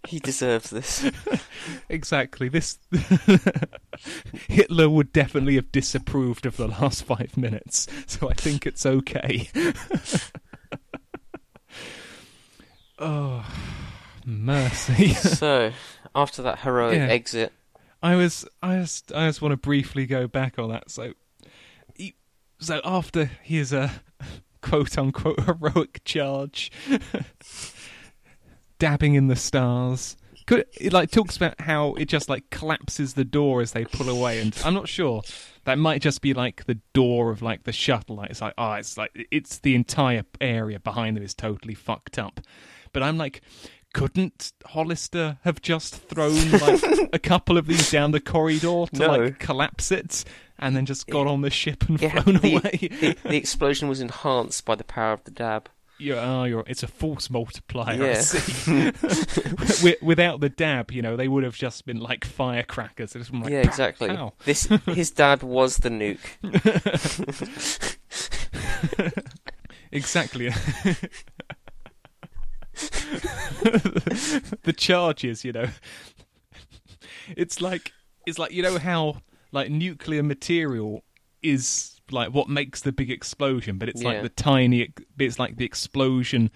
he 0.07 0.19
deserves 0.19 0.69
this. 0.69 1.09
exactly. 1.89 2.49
This 2.49 2.77
Hitler 4.47 4.89
would 4.89 5.11
definitely 5.11 5.55
have 5.55 5.71
disapproved 5.71 6.45
of 6.45 6.57
the 6.57 6.67
last 6.67 7.03
five 7.03 7.35
minutes, 7.35 7.87
so 8.05 8.29
I 8.29 8.33
think 8.33 8.67
it's 8.67 8.85
okay. 8.85 9.49
oh, 12.99 13.45
mercy. 14.25 15.09
So, 15.13 15.71
after 16.21 16.41
that 16.43 16.59
heroic 16.59 16.97
Yeah. 16.97 17.07
exit, 17.07 17.53
I 18.01 18.15
was, 18.15 18.45
I 18.61 18.77
was, 18.77 19.03
I 19.13 19.27
just 19.27 19.41
want 19.41 19.51
to 19.53 19.57
briefly 19.57 20.05
go 20.05 20.27
back 20.27 20.57
on 20.57 20.69
that. 20.69 20.89
So, 20.91 21.13
he, 21.95 22.15
so 22.59 22.79
after 22.85 23.25
his 23.43 23.73
uh, 23.73 23.89
quote 24.61 24.97
unquote 24.97 25.39
heroic 25.41 26.01
charge, 26.05 26.71
dabbing 28.79 29.15
in 29.15 29.27
the 29.27 29.35
stars, 29.35 30.15
could 30.45 30.65
it 30.79 30.93
like 30.93 31.11
talks 31.11 31.37
about 31.37 31.59
how 31.61 31.93
it 31.93 32.05
just 32.05 32.29
like 32.29 32.49
collapses 32.49 33.13
the 33.13 33.25
door 33.25 33.61
as 33.61 33.73
they 33.73 33.85
pull 33.85 34.09
away, 34.09 34.39
and 34.39 34.57
I'm 34.65 34.73
not 34.73 34.87
sure 34.87 35.21
that 35.65 35.77
might 35.77 36.01
just 36.01 36.21
be 36.21 36.33
like 36.33 36.65
the 36.65 36.79
door 36.93 37.29
of 37.31 37.41
like 37.41 37.63
the 37.63 37.71
shuttle. 37.71 38.15
Like 38.15 38.31
it's 38.31 38.41
like 38.41 38.53
oh, 38.57 38.73
it's 38.73 38.97
like 38.97 39.11
it's 39.31 39.59
the 39.59 39.75
entire 39.75 40.23
area 40.41 40.79
behind 40.79 41.17
them 41.17 41.23
is 41.23 41.33
totally 41.35 41.75
fucked 41.75 42.17
up, 42.17 42.39
but 42.93 43.03
I'm 43.03 43.17
like 43.17 43.41
couldn't 43.93 44.53
Hollister 44.65 45.37
have 45.43 45.61
just 45.61 45.95
thrown 45.95 46.51
like 46.51 46.83
a 47.13 47.19
couple 47.19 47.57
of 47.57 47.67
these 47.67 47.91
down 47.91 48.11
the 48.11 48.19
corridor 48.19 48.85
to 48.85 48.89
No. 48.93 49.07
like 49.07 49.39
collapse 49.39 49.91
it 49.91 50.23
and 50.59 50.75
then 50.75 50.85
just 50.85 51.07
got 51.07 51.25
on 51.27 51.41
the 51.41 51.49
ship 51.49 51.87
and 51.89 52.01
it 52.01 52.11
flown 52.11 52.35
the, 52.37 52.55
away? 52.55 52.89
the, 52.99 53.17
the 53.29 53.35
explosion 53.35 53.87
was 53.89 54.01
enhanced 54.01 54.65
by 54.65 54.75
the 54.75 54.83
power 54.83 55.13
of 55.13 55.23
the 55.23 55.31
dab. 55.31 55.69
Oh, 56.01 56.45
you're, 56.45 56.59
oh, 56.59 56.63
it's 56.65 56.81
a 56.81 56.87
force 56.87 57.29
multiplier. 57.29 58.01
I 58.01 58.07
Yeah. 58.07 58.21
see. 58.21 59.95
Without 60.01 60.39
the 60.39 60.47
dab, 60.47 60.91
you 60.91 61.01
know, 61.01 61.17
they 61.17 61.27
would 61.27 61.43
have 61.43 61.55
just 61.55 61.85
been 61.85 61.99
like 61.99 62.23
firecrackers. 62.23 63.15
Like, 63.15 63.51
yeah, 63.51 63.63
pow, 63.63 63.69
exactly. 63.69 64.07
pow. 64.07 64.31
This 64.45 64.63
his 64.85 65.11
dad 65.11 65.43
was 65.43 65.77
the 65.77 65.89
nuke. 65.89 66.19
Exactly. 69.91 70.51
the 74.63 74.73
charges, 74.75 75.43
you 75.43 75.51
know. 75.51 75.67
It's 77.35 77.61
like 77.61 77.91
it's 78.25 78.39
like 78.39 78.51
you 78.51 78.63
know 78.63 78.77
how 78.79 79.21
like 79.51 79.69
nuclear 79.69 80.23
material 80.23 81.03
is 81.41 81.99
like 82.11 82.33
what 82.33 82.49
makes 82.49 82.81
the 82.81 82.91
big 82.91 83.09
explosion, 83.11 83.77
but 83.77 83.89
it's 83.89 84.01
Yeah. 84.01 84.09
like 84.09 84.21
the 84.23 84.29
tiny 84.29 84.89
it's 85.17 85.39
like 85.39 85.57
the 85.57 85.65
explosion 85.65 86.51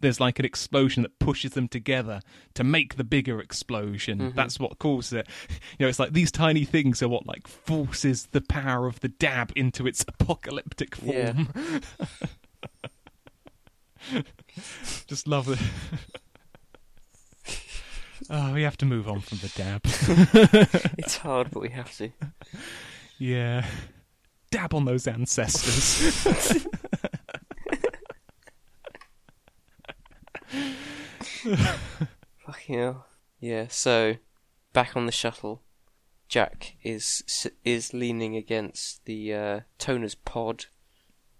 there's 0.00 0.18
like 0.18 0.40
an 0.40 0.44
explosion 0.44 1.04
that 1.04 1.16
pushes 1.20 1.52
them 1.52 1.68
together 1.68 2.20
to 2.54 2.64
make 2.64 2.96
the 2.96 3.04
bigger 3.04 3.38
explosion. 3.40 4.18
Mhm. 4.18 4.34
That's 4.34 4.58
what 4.58 4.78
causes 4.80 5.12
it. 5.12 5.28
You 5.78 5.84
know, 5.86 5.88
it's 5.88 6.00
like 6.00 6.12
these 6.12 6.32
tiny 6.32 6.64
things 6.64 7.02
are 7.02 7.08
what 7.08 7.24
like 7.26 7.46
forces 7.46 8.26
the 8.32 8.40
power 8.40 8.86
of 8.88 8.98
the 9.00 9.08
dab 9.08 9.52
into 9.54 9.86
its 9.86 10.04
apocalyptic 10.08 10.96
Yeah. 11.02 11.44
Just 15.06 15.26
love 15.26 15.48
it. 15.48 15.58
oh, 18.30 18.52
we 18.52 18.62
have 18.62 18.76
to 18.78 18.86
move 18.86 19.08
on 19.08 19.20
from 19.20 19.38
the 19.38 19.48
dab. 19.48 19.82
It's 20.98 21.16
hard, 21.18 21.50
but 21.50 21.60
we 21.60 21.70
have 21.70 21.94
to. 21.98 22.10
yeah. 23.18 23.66
Dab 24.50 24.74
on 24.74 24.84
those 24.84 25.06
ancestors. 25.06 26.66
Fucking 32.46 32.78
hell. 32.78 33.06
Yeah. 33.40 33.66
So, 33.68 34.16
back 34.72 34.96
on 34.96 35.06
the 35.06 35.12
shuttle, 35.12 35.62
Jack 36.28 36.76
is 36.82 37.48
is 37.64 37.92
leaning 37.94 38.36
against 38.36 39.04
the 39.06 39.34
uh, 39.34 39.60
Tona's 39.78 40.14
pod. 40.14 40.66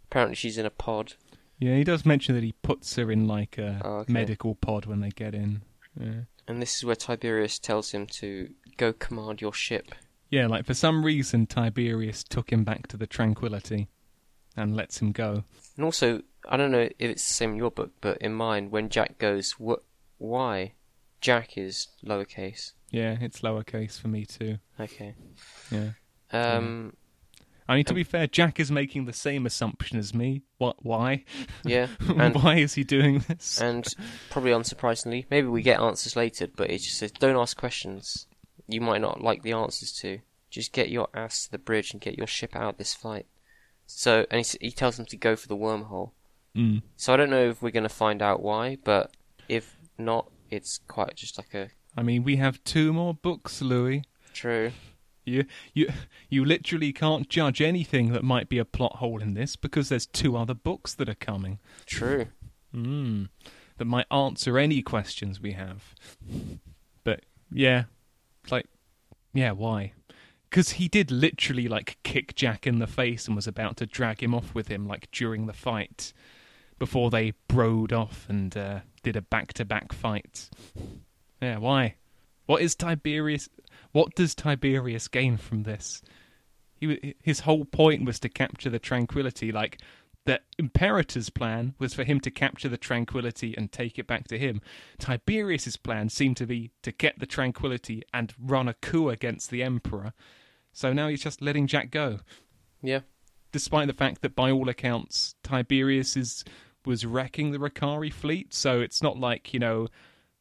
Apparently, 0.06 0.34
she's 0.34 0.58
in 0.58 0.66
a 0.66 0.70
pod. 0.70 1.14
Yeah, 1.62 1.76
he 1.76 1.84
does 1.84 2.04
mention 2.04 2.34
that 2.34 2.42
he 2.44 2.52
puts 2.62 2.96
her 2.96 3.10
in 3.10 3.26
like 3.28 3.56
a 3.58 3.80
Oh, 3.84 3.90
okay. 3.98 4.12
medical 4.12 4.54
pod 4.56 4.86
when 4.86 5.00
they 5.00 5.10
get 5.10 5.34
in. 5.34 5.62
Yeah. 5.98 6.22
And 6.48 6.60
this 6.60 6.76
is 6.76 6.84
where 6.84 6.96
Tiberius 6.96 7.58
tells 7.58 7.92
him 7.92 8.06
to 8.06 8.48
go 8.76 8.92
command 8.92 9.40
your 9.40 9.52
ship. 9.52 9.94
Yeah, 10.28 10.46
like 10.48 10.64
for 10.64 10.74
some 10.74 11.04
reason 11.04 11.46
Tiberius 11.46 12.24
took 12.24 12.50
him 12.52 12.64
back 12.64 12.88
to 12.88 12.96
the 12.96 13.06
Tranquility 13.06 13.88
and 14.56 14.74
lets 14.74 14.98
him 15.00 15.12
go. 15.12 15.44
And 15.76 15.84
also, 15.84 16.22
I 16.48 16.56
don't 16.56 16.72
know 16.72 16.80
if 16.80 16.92
it's 16.98 17.26
the 17.28 17.34
same 17.34 17.50
in 17.52 17.56
your 17.56 17.70
book, 17.70 17.92
but 18.00 18.18
in 18.18 18.32
mine, 18.34 18.70
when 18.70 18.88
Jack 18.88 19.18
goes, 19.18 19.52
"What? 19.52 19.84
Why?" 20.18 20.72
Jack 21.20 21.56
is 21.56 21.88
lowercase. 22.04 22.72
Yeah, 22.90 23.16
it's 23.20 23.42
lowercase 23.42 24.00
for 24.00 24.08
me 24.08 24.26
too. 24.26 24.58
Okay. 24.80 25.14
Yeah. 25.70 25.90
Um. 26.32 26.96
I 27.72 27.76
mean, 27.76 27.84
to 27.86 27.94
be 27.94 28.04
fair, 28.04 28.26
Jack 28.26 28.60
is 28.60 28.70
making 28.70 29.06
the 29.06 29.14
same 29.14 29.46
assumption 29.46 29.98
as 29.98 30.12
me. 30.12 30.42
What? 30.58 30.84
Why? 30.84 31.24
Yeah. 31.64 31.86
And 32.18 32.34
why 32.42 32.56
is 32.56 32.74
he 32.74 32.84
doing 32.84 33.24
this? 33.28 33.60
and 33.60 33.86
probably 34.28 34.50
unsurprisingly, 34.50 35.24
maybe 35.30 35.46
we 35.48 35.62
get 35.62 35.80
answers 35.80 36.14
later, 36.14 36.48
but 36.54 36.70
it 36.70 36.78
just 36.78 36.98
says 36.98 37.10
don't 37.12 37.36
ask 37.36 37.56
questions 37.56 38.26
you 38.68 38.82
might 38.82 39.00
not 39.00 39.22
like 39.22 39.42
the 39.42 39.52
answers 39.52 39.92
to. 40.00 40.18
Just 40.50 40.72
get 40.72 40.90
your 40.90 41.08
ass 41.14 41.46
to 41.46 41.52
the 41.52 41.58
bridge 41.58 41.92
and 41.92 42.00
get 42.00 42.18
your 42.18 42.26
ship 42.26 42.54
out 42.54 42.74
of 42.74 42.76
this 42.76 42.92
fight. 42.92 43.26
So, 43.86 44.26
and 44.30 44.44
he, 44.44 44.58
he 44.60 44.70
tells 44.70 44.98
them 44.98 45.06
to 45.06 45.16
go 45.16 45.34
for 45.34 45.48
the 45.48 45.56
wormhole. 45.56 46.10
Mm. 46.54 46.82
So 46.96 47.14
I 47.14 47.16
don't 47.16 47.30
know 47.30 47.48
if 47.48 47.62
we're 47.62 47.70
going 47.70 47.84
to 47.84 47.88
find 47.88 48.20
out 48.20 48.42
why, 48.42 48.76
but 48.84 49.16
if 49.48 49.78
not, 49.96 50.30
it's 50.50 50.78
quite 50.86 51.16
just 51.16 51.38
like 51.38 51.54
a 51.54 51.70
I 51.96 52.02
mean, 52.02 52.22
we 52.24 52.36
have 52.36 52.62
two 52.64 52.92
more 52.92 53.14
books, 53.14 53.60
Louis. 53.60 54.02
true. 54.32 54.72
You, 55.24 55.44
you, 55.72 55.92
you 56.28 56.44
literally 56.44 56.92
can't 56.92 57.28
judge 57.28 57.60
anything 57.60 58.12
that 58.12 58.24
might 58.24 58.48
be 58.48 58.58
a 58.58 58.64
plot 58.64 58.96
hole 58.96 59.22
in 59.22 59.34
this 59.34 59.56
because 59.56 59.88
there's 59.88 60.06
two 60.06 60.36
other 60.36 60.54
books 60.54 60.94
that 60.94 61.08
are 61.08 61.14
coming. 61.14 61.60
True. 61.86 62.26
Mm. 62.74 63.28
That 63.78 63.84
might 63.84 64.06
answer 64.10 64.58
any 64.58 64.82
questions 64.82 65.40
we 65.40 65.52
have. 65.52 65.94
But 67.04 67.20
yeah, 67.52 67.84
like, 68.50 68.66
yeah, 69.32 69.52
why? 69.52 69.92
Because 70.50 70.72
he 70.72 70.88
did 70.88 71.10
literally 71.10 71.68
like 71.68 71.98
kick 72.02 72.34
Jack 72.34 72.66
in 72.66 72.78
the 72.78 72.86
face 72.86 73.26
and 73.26 73.34
was 73.34 73.46
about 73.46 73.76
to 73.78 73.86
drag 73.86 74.22
him 74.22 74.34
off 74.34 74.54
with 74.54 74.68
him, 74.68 74.86
like 74.86 75.10
during 75.10 75.46
the 75.46 75.52
fight, 75.52 76.12
before 76.78 77.10
they 77.10 77.32
broed 77.48 77.92
off 77.92 78.26
and 78.28 78.56
uh, 78.56 78.80
did 79.02 79.16
a 79.16 79.22
back-to-back 79.22 79.92
fight. 79.92 80.50
Yeah, 81.40 81.58
why? 81.58 81.94
What 82.46 82.60
is 82.60 82.74
Tiberius? 82.74 83.48
What 83.92 84.14
does 84.14 84.34
Tiberius 84.34 85.08
gain 85.08 85.36
from 85.36 85.62
this? 85.62 86.02
He, 86.74 87.14
his 87.22 87.40
whole 87.40 87.64
point 87.64 88.04
was 88.04 88.18
to 88.20 88.28
capture 88.28 88.70
the 88.70 88.78
tranquility. 88.78 89.52
Like 89.52 89.78
the 90.24 90.40
Imperator's 90.58 91.30
plan 91.30 91.74
was 91.78 91.94
for 91.94 92.04
him 92.04 92.18
to 92.20 92.30
capture 92.30 92.68
the 92.68 92.76
tranquility 92.76 93.54
and 93.56 93.70
take 93.70 93.98
it 93.98 94.06
back 94.06 94.26
to 94.28 94.38
him. 94.38 94.60
Tiberius's 94.98 95.76
plan 95.76 96.08
seemed 96.08 96.36
to 96.38 96.46
be 96.46 96.70
to 96.82 96.92
get 96.92 97.18
the 97.18 97.26
tranquility 97.26 98.02
and 98.12 98.32
run 98.38 98.68
a 98.68 98.74
coup 98.74 99.10
against 99.10 99.50
the 99.50 99.62
Emperor. 99.62 100.12
So 100.72 100.92
now 100.92 101.08
he's 101.08 101.22
just 101.22 101.42
letting 101.42 101.66
Jack 101.66 101.90
go, 101.90 102.20
Yeah. 102.82 103.00
despite 103.52 103.86
the 103.88 103.92
fact 103.92 104.22
that 104.22 104.34
by 104.34 104.50
all 104.50 104.68
accounts 104.68 105.34
Tiberius 105.42 106.16
is 106.16 106.44
was 106.84 107.04
wrecking 107.06 107.52
the 107.52 107.58
Rokarii 107.58 108.12
fleet. 108.12 108.52
So 108.54 108.80
it's 108.80 109.02
not 109.02 109.18
like 109.18 109.52
you 109.54 109.60
know. 109.60 109.88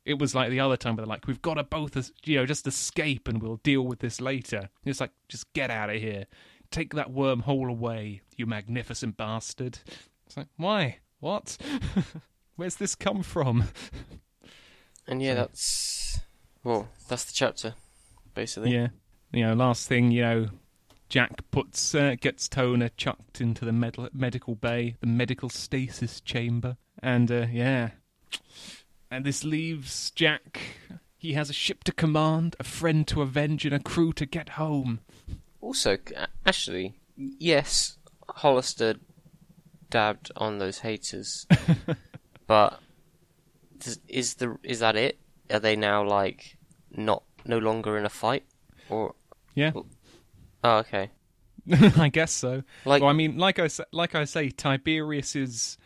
It 0.05 0.17
was 0.19 0.33
like 0.33 0.49
the 0.49 0.59
other 0.59 0.77
time 0.77 0.95
where 0.95 1.05
they're 1.05 1.09
like, 1.09 1.27
we've 1.27 1.41
got 1.41 1.55
to 1.55 1.63
both, 1.63 2.11
you 2.25 2.37
know, 2.37 2.45
just 2.45 2.65
escape 2.65 3.27
and 3.27 3.41
we'll 3.41 3.57
deal 3.57 3.83
with 3.83 3.99
this 3.99 4.19
later. 4.19 4.69
It's 4.83 4.99
like, 4.99 5.11
just 5.29 5.51
get 5.53 5.69
out 5.69 5.89
of 5.89 5.97
here. 6.01 6.25
Take 6.71 6.93
that 6.95 7.11
wormhole 7.11 7.69
away, 7.69 8.21
you 8.35 8.45
magnificent 8.45 9.17
bastard. 9.17 9.79
It's 10.25 10.37
like, 10.37 10.47
why? 10.57 10.97
What? 11.19 11.57
Where's 12.55 12.75
this 12.77 12.95
come 12.95 13.21
from? 13.23 13.65
And 15.07 15.21
yeah, 15.21 15.33
So- 15.33 15.39
that's 15.41 16.19
well, 16.63 16.89
that's 17.07 17.25
the 17.25 17.33
chapter, 17.33 17.73
basically. 18.33 18.73
Yeah. 18.73 18.87
You 19.31 19.45
know, 19.47 19.53
last 19.53 19.87
thing, 19.87 20.11
you 20.11 20.21
know, 20.21 20.47
Jack 21.09 21.41
puts 21.51 21.93
uh, 21.95 22.15
gets 22.19 22.47
Tona 22.47 22.89
chucked 22.97 23.41
into 23.41 23.65
the 23.65 23.71
med- 23.71 24.09
medical 24.13 24.55
bay, 24.55 24.95
the 25.01 25.07
medical 25.07 25.49
stasis 25.49 26.21
chamber, 26.21 26.77
and 27.01 27.31
uh, 27.31 27.47
yeah, 27.51 27.91
and 29.12 29.26
this 29.26 29.43
leaves 29.43 30.12
Jack. 30.12 30.62
He 31.18 31.34
has 31.34 31.49
a 31.49 31.53
ship 31.53 31.84
to 31.84 31.91
command, 31.91 32.55
a 32.59 32.64
friend 32.64 33.05
to 33.09 33.22
avenge, 33.22 33.66
and 33.66 33.76
a 33.76 33.80
crew 33.80 34.14
to 34.14 34.26
get 34.26 34.49
home. 34.49 35.01
Also, 35.59 35.97
actually, 36.45 36.95
yes, 37.16 37.97
Hollister 38.28 38.95
dabbed 39.89 40.32
on 40.36 40.57
those 40.57 40.80
haters, 40.80 41.45
but 42.47 42.80
is 44.07 44.36
the 44.36 44.57
is 44.64 44.80
that 44.80 44.95
it? 44.95 45.20
Are 45.51 45.59
they 45.59 45.76
now 45.76 46.03
like 46.03 46.57
not 46.89 47.24
no 47.45 47.59
longer 47.59 47.97
in 47.97 48.05
a 48.05 48.09
fight, 48.09 48.45
or 48.89 49.14
Yeah, 49.53 49.74
oh, 49.76 49.86
oh 50.64 50.78
okay, 50.78 51.12
I 51.97 52.09
guess 52.09 52.32
so. 52.32 52.64
like 52.86 53.01
well, 53.01 53.12
I 53.12 53.14
mean, 53.14 53.38
like 53.38 53.59
I 53.59 53.70
like 53.91 54.16
I 54.16 54.24
say, 54.24 54.49
Tiberius's 54.49 55.78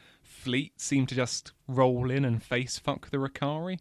fleet 0.46 0.80
seemed 0.80 1.10
to 1.10 1.16
just 1.16 1.54
roll 1.68 2.12
in 2.12 2.24
and 2.24 2.41
face 2.43 2.78
fuck 2.78 3.10
the 3.10 3.18
Rokarii. 3.18 3.80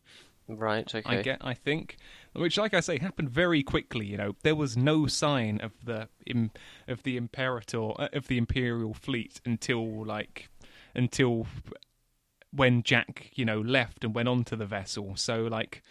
right, 0.48 0.94
okay, 0.94 1.02
I 1.04 1.20
get, 1.20 1.38
I 1.42 1.52
think, 1.52 1.98
which, 2.32 2.56
like 2.56 2.72
I 2.72 2.80
say, 2.80 2.98
happened 2.98 3.28
very 3.28 3.62
quickly. 3.62 4.06
You 4.06 4.16
know, 4.16 4.36
there 4.42 4.54
was 4.54 4.74
no 4.74 5.06
sign 5.06 5.60
of 5.60 5.72
the 5.84 6.08
im, 6.26 6.52
of 6.88 7.02
the 7.02 7.18
imperator 7.18 7.90
uh, 8.00 8.08
of 8.14 8.28
the 8.28 8.38
imperial 8.38 8.94
fleet 8.94 9.42
until 9.44 10.06
like 10.06 10.48
until 10.94 11.46
when 12.50 12.82
Jack, 12.82 13.30
you 13.34 13.44
know, 13.44 13.60
left 13.60 14.02
and 14.02 14.14
went 14.14 14.28
onto 14.30 14.56
the 14.56 14.64
vessel. 14.64 15.16
So 15.16 15.42
like 15.42 15.82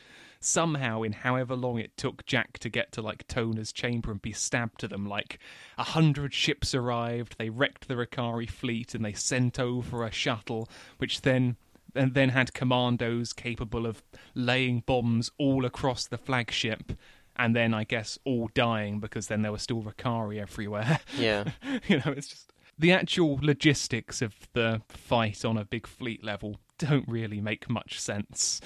somehow 0.44 1.02
in 1.02 1.14
however 1.14 1.56
long 1.56 1.80
it 1.80 1.96
took 1.98 2.26
Jack 2.26 2.60
to 2.60 2.70
get 2.70 2.92
to 2.94 3.02
like 3.02 3.28
Tona's 3.28 3.72
chamber 3.72 4.12
and 4.12 4.22
be 4.22 4.32
stabbed 4.32 4.80
to 4.82 4.88
them, 4.88 5.08
like 5.08 5.40
a 5.78 5.84
hundred 5.84 6.34
ships 6.34 6.74
arrived, 6.74 7.36
they 7.38 7.50
wrecked 7.50 7.88
the 7.88 7.96
Rokarii 7.96 8.50
fleet 8.50 8.94
and 8.94 9.04
they 9.04 9.14
sent 9.14 9.60
over 9.60 10.04
a 10.04 10.12
shuttle, 10.12 10.70
which 10.98 11.22
then 11.22 11.58
and 11.96 12.14
then 12.14 12.30
had 12.30 12.54
commandos 12.54 13.34
capable 13.34 13.86
of 13.86 14.02
laying 14.34 14.82
bombs 14.86 15.32
all 15.38 15.64
across 15.66 16.08
the 16.08 16.18
flagship. 16.18 16.94
And 17.36 17.56
then 17.56 17.74
I 17.74 17.84
guess 17.84 18.20
all 18.26 18.50
dying 18.54 19.00
because 19.00 19.28
then 19.28 19.42
there 19.42 19.52
were 19.52 19.58
still 19.58 19.82
Rokarii 19.82 20.40
everywhere. 20.40 21.00
yeah, 21.18 21.52
you 21.88 21.98
know, 21.98 22.14
it's 22.16 22.28
just 22.28 22.54
the 22.78 22.92
actual 22.92 23.40
logistics 23.42 24.22
of 24.22 24.36
the 24.54 24.82
fight 24.88 25.44
on 25.44 25.58
a 25.58 25.66
big 25.66 25.88
fleet 25.88 26.24
level 26.24 26.60
don't 26.78 27.08
really 27.08 27.40
make 27.42 27.70
much 27.70 28.00
sense. 28.00 28.60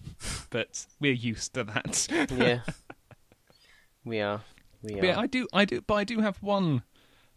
but 0.50 0.86
we're 1.00 1.12
used 1.12 1.54
to 1.54 1.64
that. 1.64 2.06
yeah, 2.30 2.60
we 4.04 4.20
are, 4.20 4.42
we 4.82 5.00
are. 5.00 5.04
yeah, 5.04 5.18
I 5.18 5.26
do, 5.26 5.48
I 5.52 5.64
do, 5.64 5.80
but 5.80 5.94
I 5.94 6.04
do 6.04 6.20
have 6.20 6.36
one 6.42 6.82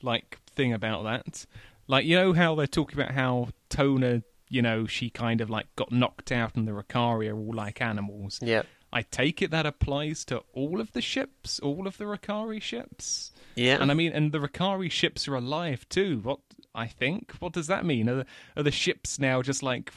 like 0.01 0.39
thing 0.49 0.73
about 0.73 1.03
that. 1.03 1.45
Like 1.87 2.05
you 2.05 2.15
know 2.15 2.33
how 2.33 2.55
they're 2.55 2.67
talking 2.67 2.99
about 2.99 3.13
how 3.13 3.49
Tona, 3.69 4.23
you 4.49 4.61
know, 4.61 4.85
she 4.85 5.09
kind 5.09 5.41
of 5.41 5.49
like 5.49 5.67
got 5.75 5.91
knocked 5.91 6.31
out, 6.31 6.55
and 6.55 6.67
the 6.67 6.71
Rokarii 6.73 7.31
are 7.31 7.37
all 7.37 7.53
like 7.53 7.81
animals. 7.81 8.39
yeah, 8.41 8.63
I 8.91 9.01
take 9.03 9.41
it 9.41 9.51
that 9.51 9.65
applies 9.65 10.25
to 10.25 10.43
all 10.53 10.81
of 10.81 10.91
the 10.91 11.01
ships, 11.01 11.59
all 11.59 11.87
of 11.87 11.97
the 11.97 12.05
Rokarii 12.05 12.61
ships. 12.61 13.31
yeah, 13.55 13.77
And 13.81 13.89
I 13.91 13.93
mean, 13.93 14.11
and 14.11 14.31
the 14.31 14.39
Rokarii 14.39 14.91
ships 14.91 15.27
are 15.27 15.35
alive 15.35 15.87
too. 15.89 16.19
What 16.23 16.39
I 16.77 16.85
think? 16.87 17.33
What 17.39 17.53
does 17.53 17.67
that 17.67 17.85
mean? 17.85 18.07
Are 18.07 18.15
the, 18.17 18.25
are 18.55 18.63
the 18.63 18.71
ships 18.71 19.19
now 19.19 19.41
just 19.41 19.63
like 19.63 19.91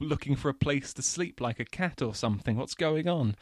looking 0.00 0.34
for 0.34 0.48
a 0.48 0.54
place 0.54 0.92
to 0.94 1.02
sleep, 1.02 1.40
like 1.40 1.60
a 1.60 1.64
cat 1.64 2.00
or 2.00 2.14
something? 2.14 2.56
What's 2.56 2.74
going 2.74 3.06
on? 3.06 3.36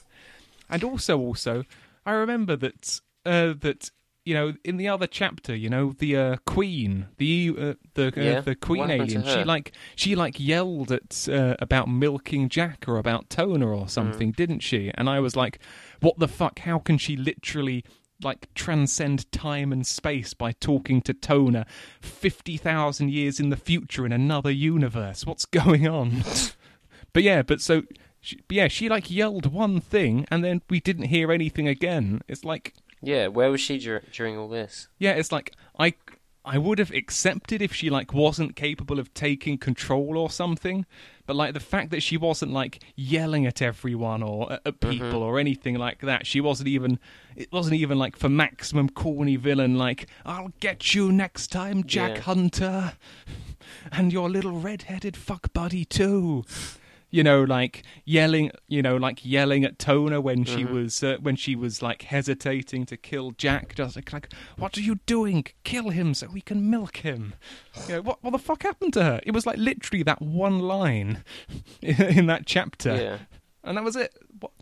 and 0.70 0.84
also, 0.84 1.18
also, 1.18 1.64
I 2.04 2.12
remember 2.12 2.54
that 2.56 3.00
uh, 3.24 3.54
that 3.60 3.90
you 4.24 4.34
know 4.34 4.54
in 4.62 4.76
the 4.76 4.88
other 4.88 5.06
chapter, 5.06 5.56
you 5.56 5.70
know, 5.70 5.94
the 5.98 6.16
uh, 6.16 6.36
queen, 6.46 7.06
the 7.16 7.54
uh, 7.58 7.74
the 7.94 8.08
uh, 8.08 8.12
Yeah, 8.16 8.40
the 8.40 8.54
queen 8.56 8.90
alien, 8.90 9.22
she 9.24 9.44
like 9.44 9.72
she 9.96 10.14
like 10.14 10.38
yelled 10.38 10.92
at 10.92 11.28
uh, 11.30 11.56
about 11.60 11.88
milking 11.88 12.48
Jack 12.50 12.86
or 12.86 12.98
about 12.98 13.30
Tona 13.30 13.66
or 13.66 13.88
something, 13.88 14.32
didn't 14.32 14.60
she? 14.60 14.90
And 14.94 15.08
I 15.08 15.18
was 15.20 15.34
like, 15.34 15.58
what 16.00 16.18
the 16.18 16.28
fuck? 16.28 16.60
How 16.60 16.78
can 16.78 16.98
she 16.98 17.16
literally? 17.16 17.84
Like 18.22 18.52
transcend 18.54 19.30
time 19.32 19.72
and 19.72 19.86
space 19.86 20.34
by 20.34 20.52
talking 20.52 21.02
to 21.02 21.14
Tona 21.14 21.66
50,000 22.00 23.10
years 23.10 23.40
in 23.40 23.50
the 23.50 23.56
future 23.56 24.06
in 24.06 24.12
another 24.12 24.50
universe. 24.50 25.26
What's 25.26 25.44
going 25.44 25.88
on? 25.88 26.22
but 27.12 27.22
yeah, 27.22 27.42
but 27.42 27.60
so 27.60 27.82
she, 28.20 28.36
but 28.46 28.54
yeah, 28.56 28.68
she 28.68 28.88
like 28.88 29.10
yelled 29.10 29.46
one 29.52 29.80
thing 29.80 30.24
and 30.30 30.44
then 30.44 30.62
we 30.70 30.80
didn't 30.80 31.06
hear 31.06 31.32
anything 31.32 31.66
again. 31.66 32.22
It's 32.28 32.44
like 32.44 32.74
yeah. 33.02 33.26
Where 33.26 33.50
was 33.50 33.60
she 33.60 33.78
dur- 33.78 34.04
during 34.12 34.36
all 34.38 34.48
this? 34.48 34.88
yeah, 34.98 35.12
it's 35.12 35.32
like 35.32 35.52
I 35.78 35.94
I 36.44 36.58
would 36.58 36.78
have 36.80 36.90
accepted 36.90 37.62
if 37.62 37.72
she 37.72 37.88
like 37.88 38.12
wasn't 38.12 38.56
capable 38.56 38.98
of 38.98 39.14
taking 39.14 39.58
control 39.58 40.18
or 40.18 40.28
something, 40.28 40.86
but 41.24 41.36
like 41.36 41.54
the 41.54 41.60
fact 41.60 41.90
that 41.90 42.02
she 42.02 42.16
wasn't 42.16 42.52
like 42.52 42.82
yelling 42.96 43.46
at 43.46 43.62
everyone 43.62 44.24
or 44.24 44.50
uh, 44.50 44.54
at, 44.56 44.66
at 44.66 44.80
people 44.80 45.22
or 45.22 45.38
anything 45.38 45.76
like 45.76 46.00
that. 46.00 46.26
She 46.26 46.40
wasn't 46.40 46.68
even 46.68 46.98
it 47.36 47.52
wasn't 47.52 47.76
even 47.76 47.96
like 47.98 48.16
for 48.16 48.28
maximum 48.28 48.88
corny 48.88 49.36
villain 49.36 49.78
like 49.78 50.08
I'll 50.26 50.52
get 50.58 50.94
you 50.94 51.12
next 51.12 51.48
time, 51.52 51.84
Jack 51.84 52.16
Yeah. 52.16 52.22
Hunter, 52.22 52.92
and 53.92 54.12
your 54.12 54.28
little 54.28 54.58
red-headed 54.58 55.16
fuck 55.16 55.52
buddy 55.52 55.84
too. 55.84 56.44
You 57.12 57.22
know, 57.22 57.44
like 57.44 57.84
yelling. 58.04 58.50
You 58.66 58.82
know, 58.82 58.96
like 58.96 59.24
yelling 59.24 59.64
at 59.64 59.78
Tona 59.78 60.20
when 60.20 60.44
she 60.44 60.64
was 60.64 61.04
uh, 61.04 61.18
when 61.20 61.36
she 61.36 61.54
was 61.54 61.80
like 61.82 62.02
hesitating 62.02 62.86
to 62.86 62.96
kill 62.96 63.30
Jack. 63.32 63.76
Just 63.76 63.94
like, 63.94 64.12
like, 64.12 64.32
what 64.56 64.76
are 64.76 64.80
you 64.80 64.96
doing? 65.06 65.44
Kill 65.62 65.90
him 65.90 66.14
so 66.14 66.26
we 66.26 66.40
can 66.40 66.68
milk 66.68 66.96
him. 66.96 67.34
You 67.86 67.96
know, 67.96 68.02
what 68.02 68.24
what 68.24 68.30
the 68.30 68.38
fuck 68.38 68.64
happened 68.64 68.94
to 68.94 69.04
her? 69.04 69.20
It 69.24 69.30
was 69.30 69.46
like 69.46 69.58
literally 69.58 70.02
that 70.02 70.20
one 70.20 70.58
line 70.58 71.22
in 71.82 72.26
that 72.26 72.46
chapter, 72.46 72.96
Yeah, 72.96 73.18
and 73.62 73.76
that 73.76 73.84
was 73.84 73.94
it. 73.94 74.16
What? 74.40 74.52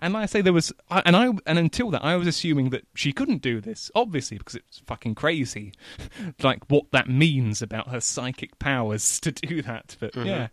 And 0.00 0.14
like 0.14 0.22
I 0.22 0.26
say 0.26 0.40
there 0.42 0.52
was, 0.52 0.72
and 0.90 1.16
I, 1.16 1.26
and 1.44 1.58
until 1.58 1.90
that, 1.90 2.04
I 2.04 2.14
was 2.14 2.28
assuming 2.28 2.70
that 2.70 2.86
she 2.94 3.12
couldn't 3.12 3.42
do 3.42 3.60
this, 3.60 3.90
obviously, 3.96 4.38
because 4.38 4.54
it's 4.54 4.78
fucking 4.86 5.16
crazy, 5.16 5.72
like 6.42 6.60
what 6.68 6.84
that 6.92 7.08
means 7.08 7.62
about 7.62 7.88
her 7.88 8.00
psychic 8.00 8.58
powers 8.60 9.18
to 9.22 9.32
do 9.32 9.60
that. 9.62 9.96
But 9.98 10.14
yeah, 10.14 10.48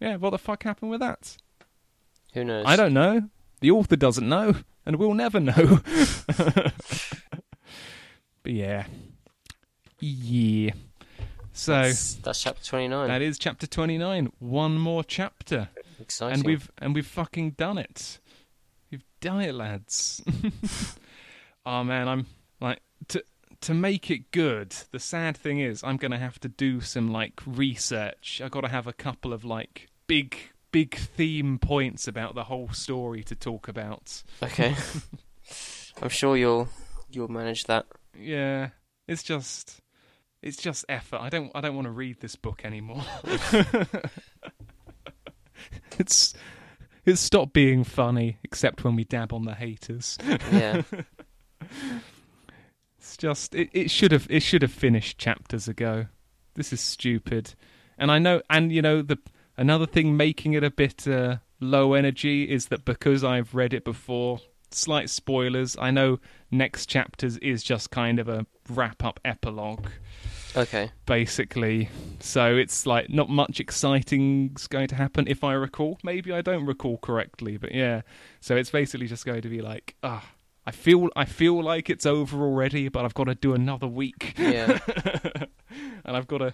yeah, 0.00 0.16
what 0.16 0.30
the 0.30 0.38
fuck 0.38 0.62
happened 0.62 0.90
with 0.90 1.00
that? 1.00 1.36
who 2.34 2.44
knows? 2.44 2.64
I 2.66 2.76
don't 2.76 2.92
know. 2.94 3.28
The 3.60 3.70
author 3.70 3.96
doesn't 3.96 4.28
know, 4.28 4.54
and 4.86 4.96
we'll 4.96 5.14
never 5.14 5.40
know. 5.40 5.80
but 8.42 8.52
yeah, 8.52 8.86
Yeah. 9.98 10.72
So 11.52 11.72
That's, 11.72 12.14
that's 12.14 12.40
chapter 12.40 12.64
twenty 12.64 12.86
nine. 12.86 13.08
that 13.08 13.20
is 13.20 13.36
chapter 13.36 13.66
29. 13.66 14.30
One 14.38 14.78
more 14.78 15.02
chapter. 15.02 15.68
Exciting. 16.00 16.34
And 16.34 16.44
we've 16.46 16.70
and 16.78 16.94
we've 16.94 17.06
fucking 17.06 17.52
done 17.52 17.78
it. 17.78 18.20
We've 18.92 19.02
done 19.20 19.40
it, 19.40 19.54
lads. 19.54 20.22
oh 21.66 21.82
man, 21.84 22.06
I'm 22.06 22.26
like 22.60 22.80
to 23.08 23.24
to 23.62 23.74
make 23.74 24.10
it 24.10 24.30
good. 24.30 24.70
The 24.90 24.98
sad 24.98 25.36
thing 25.36 25.60
is, 25.60 25.82
I'm 25.82 25.96
gonna 25.96 26.18
have 26.18 26.38
to 26.40 26.48
do 26.48 26.80
some 26.80 27.10
like 27.10 27.40
research. 27.46 28.40
I've 28.44 28.50
got 28.50 28.62
to 28.62 28.68
have 28.68 28.86
a 28.86 28.92
couple 28.92 29.32
of 29.32 29.44
like 29.44 29.88
big 30.06 30.36
big 30.70 30.96
theme 30.96 31.58
points 31.58 32.06
about 32.06 32.34
the 32.34 32.44
whole 32.44 32.68
story 32.70 33.22
to 33.24 33.34
talk 33.34 33.68
about. 33.68 34.22
okay. 34.42 34.74
I'm 36.02 36.08
sure 36.08 36.36
you'll 36.36 36.68
you'll 37.10 37.28
manage 37.28 37.64
that. 37.64 37.86
Yeah, 38.16 38.70
it's 39.06 39.22
just 39.22 39.80
it's 40.42 40.56
just 40.56 40.84
effort. 40.88 41.20
I 41.20 41.28
don't 41.28 41.50
I 41.54 41.60
don't 41.60 41.74
want 41.74 41.86
to 41.86 41.92
read 41.92 42.20
this 42.20 42.36
book 42.36 42.64
anymore. 42.64 43.04
it's 45.98 46.34
it's 47.04 47.20
stopped 47.20 47.52
being 47.52 47.84
funny 47.84 48.38
except 48.44 48.84
when 48.84 48.94
we 48.94 49.04
dab 49.04 49.32
on 49.32 49.44
the 49.44 49.54
haters. 49.54 50.18
Yeah. 50.52 50.82
Just 53.18 53.54
it, 53.54 53.68
it 53.72 53.90
should 53.90 54.12
have 54.12 54.26
it 54.30 54.40
should 54.40 54.62
have 54.62 54.72
finished 54.72 55.18
chapters 55.18 55.68
ago. 55.68 56.06
This 56.54 56.72
is 56.72 56.80
stupid. 56.80 57.54
And 57.98 58.10
I 58.10 58.18
know 58.18 58.42
and 58.48 58.72
you 58.72 58.80
know 58.80 59.02
the 59.02 59.18
another 59.56 59.86
thing 59.86 60.16
making 60.16 60.54
it 60.54 60.64
a 60.64 60.70
bit 60.70 61.06
uh, 61.06 61.36
low 61.60 61.94
energy 61.94 62.44
is 62.44 62.68
that 62.68 62.84
because 62.84 63.24
I've 63.24 63.54
read 63.54 63.74
it 63.74 63.84
before, 63.84 64.40
slight 64.70 65.10
spoilers, 65.10 65.76
I 65.78 65.90
know 65.90 66.20
next 66.50 66.86
chapters 66.86 67.36
is 67.38 67.62
just 67.62 67.90
kind 67.90 68.18
of 68.18 68.28
a 68.28 68.46
wrap 68.68 69.04
up 69.04 69.18
epilogue 69.24 69.88
okay. 70.56 70.90
basically. 71.06 71.88
So 72.20 72.56
it's 72.56 72.86
like 72.86 73.10
not 73.10 73.28
much 73.28 73.60
exciting's 73.60 74.66
going 74.66 74.88
to 74.88 74.94
happen 74.94 75.26
if 75.28 75.44
I 75.44 75.52
recall. 75.54 75.98
Maybe 76.02 76.32
I 76.32 76.42
don't 76.42 76.66
recall 76.66 76.98
correctly, 76.98 77.56
but 77.56 77.74
yeah. 77.74 78.02
So 78.40 78.56
it's 78.56 78.70
basically 78.70 79.06
just 79.06 79.24
going 79.24 79.42
to 79.42 79.48
be 79.48 79.60
like, 79.60 79.94
ah, 80.02 80.24
I 80.68 80.70
feel 80.70 81.08
I 81.16 81.24
feel 81.24 81.62
like 81.62 81.88
it's 81.88 82.04
over 82.04 82.42
already, 82.42 82.90
but 82.90 83.06
I've 83.06 83.14
got 83.14 83.24
to 83.24 83.34
do 83.34 83.54
another 83.54 83.86
week, 83.86 84.34
Yeah. 84.36 84.78
and 86.04 86.14
I've 86.14 86.26
got 86.26 86.38
to, 86.38 86.52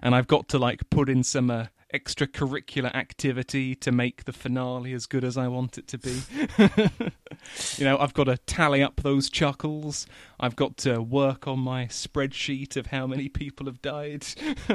and 0.00 0.14
I've 0.14 0.28
got 0.28 0.48
to 0.50 0.60
like 0.60 0.88
put 0.90 1.08
in 1.08 1.24
some 1.24 1.50
uh, 1.50 1.66
extracurricular 1.92 2.94
activity 2.94 3.74
to 3.74 3.90
make 3.90 4.26
the 4.26 4.32
finale 4.32 4.92
as 4.92 5.06
good 5.06 5.24
as 5.24 5.36
I 5.36 5.48
want 5.48 5.76
it 5.76 5.88
to 5.88 5.98
be. 5.98 6.22
you 7.78 7.84
know, 7.84 7.98
I've 7.98 8.14
got 8.14 8.24
to 8.24 8.36
tally 8.38 8.80
up 8.80 9.00
those 9.02 9.28
chuckles. 9.28 10.06
I've 10.38 10.54
got 10.54 10.76
to 10.78 11.02
work 11.02 11.48
on 11.48 11.58
my 11.58 11.86
spreadsheet 11.86 12.76
of 12.76 12.86
how 12.86 13.08
many 13.08 13.28
people 13.28 13.66
have 13.66 13.82
died. 13.82 14.24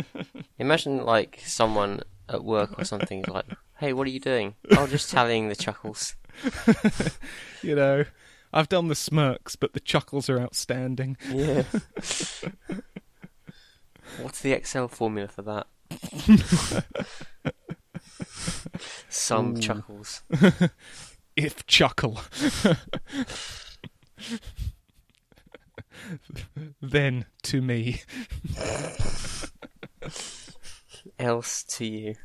Imagine 0.59 1.05
like 1.05 1.41
someone 1.45 2.01
at 2.27 2.43
work 2.43 2.77
or 2.77 2.83
something 2.83 3.23
like, 3.29 3.45
"Hey, 3.77 3.93
what 3.93 4.07
are 4.07 4.11
you 4.11 4.19
doing?" 4.19 4.55
"I'm 4.71 4.79
oh, 4.79 4.87
just 4.87 5.09
tallying 5.09 5.47
the 5.47 5.55
chuckles. 5.55 6.17
you 7.63 7.73
know, 7.73 8.03
I've 8.53 8.69
done 8.69 8.87
the 8.87 8.95
smirks, 8.95 9.55
but 9.55 9.73
the 9.73 9.79
chuckles 9.79 10.29
are 10.29 10.39
outstanding. 10.39 11.17
Yeah. 11.29 11.63
What's 14.21 14.41
the 14.41 14.53
Excel 14.53 14.87
formula 14.87 15.27
for 15.27 15.41
that? 15.43 15.67
Some 19.09 19.55
Ooh. 19.55 19.59
chuckles. 19.59 20.23
If 21.37 21.67
chuckle. 21.67 22.19
then 26.81 27.25
to 27.43 27.61
me. 27.61 28.01
Else 31.19 31.63
to 31.63 31.85
you. 31.85 32.15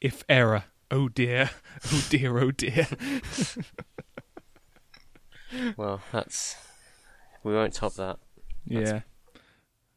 If 0.00 0.24
error. 0.30 0.64
Oh 0.90 1.08
dear. 1.08 1.50
Oh 1.92 2.06
dear, 2.08 2.38
oh 2.38 2.50
dear. 2.50 2.86
Well, 5.76 6.00
that's. 6.12 6.56
We 7.42 7.54
won't 7.54 7.74
top 7.74 7.94
that. 7.94 8.18
Yeah. 8.64 9.00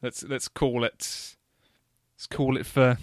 Let's 0.02 0.24
let's 0.24 0.48
call 0.48 0.84
it 0.84 1.36
let's 2.16 2.28
call 2.30 2.58
it 2.58 2.66
for 2.66 2.98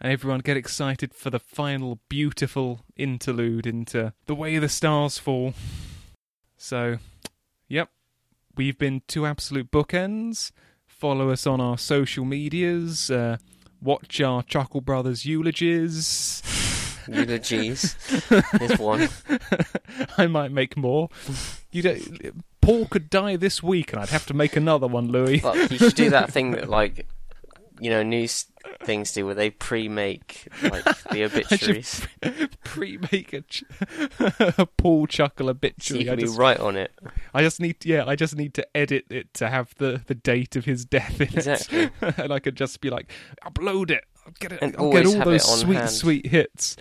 and 0.00 0.12
everyone 0.12 0.40
get 0.40 0.56
excited 0.56 1.14
for 1.14 1.30
the 1.30 1.40
final 1.40 1.98
beautiful 2.08 2.84
interlude 2.96 3.66
into 3.66 4.12
the 4.26 4.34
way 4.34 4.58
the 4.58 4.68
stars 4.68 5.18
fall. 5.18 5.54
So, 6.56 6.98
yep. 7.68 7.90
We've 8.56 8.78
been 8.78 9.02
two 9.06 9.26
absolute 9.26 9.70
bookends. 9.70 10.50
Follow 10.86 11.30
us 11.30 11.46
on 11.46 11.60
our 11.60 11.78
social 11.78 12.24
medias. 12.24 13.10
Uh, 13.10 13.38
watch 13.80 14.20
our 14.20 14.42
Chuckle 14.42 14.80
Brothers 14.80 15.24
eulogies. 15.24 16.42
Eulogies. 17.14 17.94
Here's 18.58 18.78
one. 18.78 19.08
I 20.16 20.26
might 20.26 20.52
make 20.52 20.76
more. 20.76 21.08
You 21.70 21.82
don't, 21.82 22.44
Paul 22.60 22.86
could 22.86 23.10
die 23.10 23.36
this 23.36 23.62
week, 23.62 23.92
and 23.92 24.00
I'd 24.02 24.08
have 24.10 24.26
to 24.26 24.34
make 24.34 24.56
another 24.56 24.86
one, 24.86 25.08
Louis. 25.08 25.40
But 25.40 25.70
you 25.70 25.78
should 25.78 25.94
do 25.94 26.10
that 26.10 26.32
thing 26.32 26.52
that, 26.52 26.68
like, 26.68 27.06
you 27.80 27.90
know, 27.90 28.02
news 28.02 28.46
things 28.84 29.12
do 29.12 29.24
where 29.26 29.34
they 29.34 29.50
pre-make 29.50 30.46
like 30.62 30.84
the 31.10 31.24
obituaries, 31.24 32.06
Pre-make 32.64 33.32
a, 33.32 33.40
ch- 33.42 33.64
a 34.20 34.66
Paul 34.76 35.06
Chuckle 35.06 35.46
so 35.46 35.50
obituary. 35.50 36.04
you 36.04 36.10
I 36.10 36.12
can 36.12 36.16
be 36.20 36.22
just, 36.26 36.38
right 36.38 36.58
on 36.58 36.76
it. 36.76 36.92
I 37.34 37.42
just 37.42 37.60
need, 37.60 37.84
yeah, 37.84 38.04
I 38.06 38.14
just 38.16 38.36
need 38.36 38.54
to 38.54 38.76
edit 38.76 39.06
it 39.10 39.32
to 39.34 39.48
have 39.48 39.74
the, 39.78 40.02
the 40.06 40.14
date 40.14 40.56
of 40.56 40.64
his 40.64 40.84
death 40.84 41.20
in 41.20 41.28
Exactly. 41.28 41.84
it, 41.84 42.18
and 42.18 42.32
I 42.32 42.38
could 42.40 42.56
just 42.56 42.80
be 42.80 42.90
like, 42.90 43.10
upload 43.44 43.90
it, 43.90 44.04
I'll 44.28 44.34
get 44.40 44.52
it, 44.52 44.58
And 44.62 44.76
I'll 44.76 44.92
get 44.92 45.06
all 45.06 45.24
those 45.24 45.60
sweet, 45.60 45.76
hand. 45.76 45.90
sweet 45.90 46.26
hits. 46.26 46.76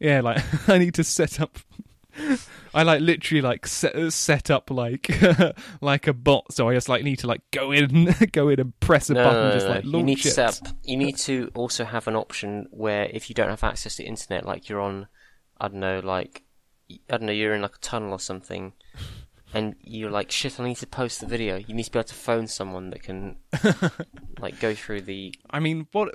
Yeah, 0.00 0.20
like 0.20 0.42
I 0.68 0.78
need 0.78 0.94
to 0.94 1.04
set 1.04 1.40
up. 1.40 1.58
I 2.74 2.82
like 2.82 3.00
literally 3.00 3.40
like 3.42 3.66
set 3.66 4.12
set 4.12 4.50
up 4.50 4.70
like 4.70 5.10
like 5.80 6.06
a 6.06 6.12
bot, 6.12 6.52
so 6.52 6.68
I 6.68 6.74
just 6.74 6.88
like 6.88 7.04
need 7.04 7.18
to 7.20 7.26
like 7.26 7.40
go 7.50 7.72
in, 7.72 8.14
go 8.32 8.48
in 8.48 8.60
and 8.60 8.78
press 8.80 9.10
a 9.10 9.14
No, 9.14 9.24
button, 9.24 9.48
no, 9.48 9.52
just 9.52 9.66
no. 9.66 9.72
like 9.72 9.84
you 9.84 9.90
launch 9.90 10.04
need 10.04 10.18
to 10.22 10.28
it. 10.28 10.32
set 10.32 10.62
up. 10.62 10.68
You 10.84 10.96
need 10.96 11.16
to 11.18 11.50
also 11.54 11.84
have 11.84 12.08
an 12.08 12.16
option 12.16 12.66
where 12.70 13.04
if 13.04 13.28
you 13.28 13.34
don't 13.34 13.48
have 13.50 13.64
access 13.64 13.96
to 13.96 14.04
internet, 14.04 14.44
like 14.46 14.68
you're 14.68 14.80
on, 14.80 15.06
I 15.60 15.68
don't 15.68 15.80
know, 15.80 16.00
like 16.00 16.42
I 16.90 17.16
don't 17.16 17.22
know, 17.22 17.32
you're 17.32 17.54
in 17.54 17.62
like 17.62 17.76
a 17.76 17.80
tunnel 17.80 18.12
or 18.12 18.20
something, 18.20 18.72
and 19.54 19.74
you're 19.80 20.10
like, 20.10 20.30
shit, 20.30 20.60
I 20.60 20.64
need 20.64 20.76
to 20.78 20.86
post 20.86 21.20
the 21.20 21.26
video. 21.26 21.56
You 21.56 21.74
need 21.74 21.84
to 21.84 21.90
be 21.90 21.98
able 21.98 22.08
to 22.08 22.14
phone 22.14 22.46
someone 22.46 22.90
that 22.90 23.02
can 23.02 23.36
like 24.38 24.60
go 24.60 24.74
through 24.74 25.02
the. 25.02 25.34
I 25.50 25.60
mean, 25.60 25.86
what, 25.92 26.14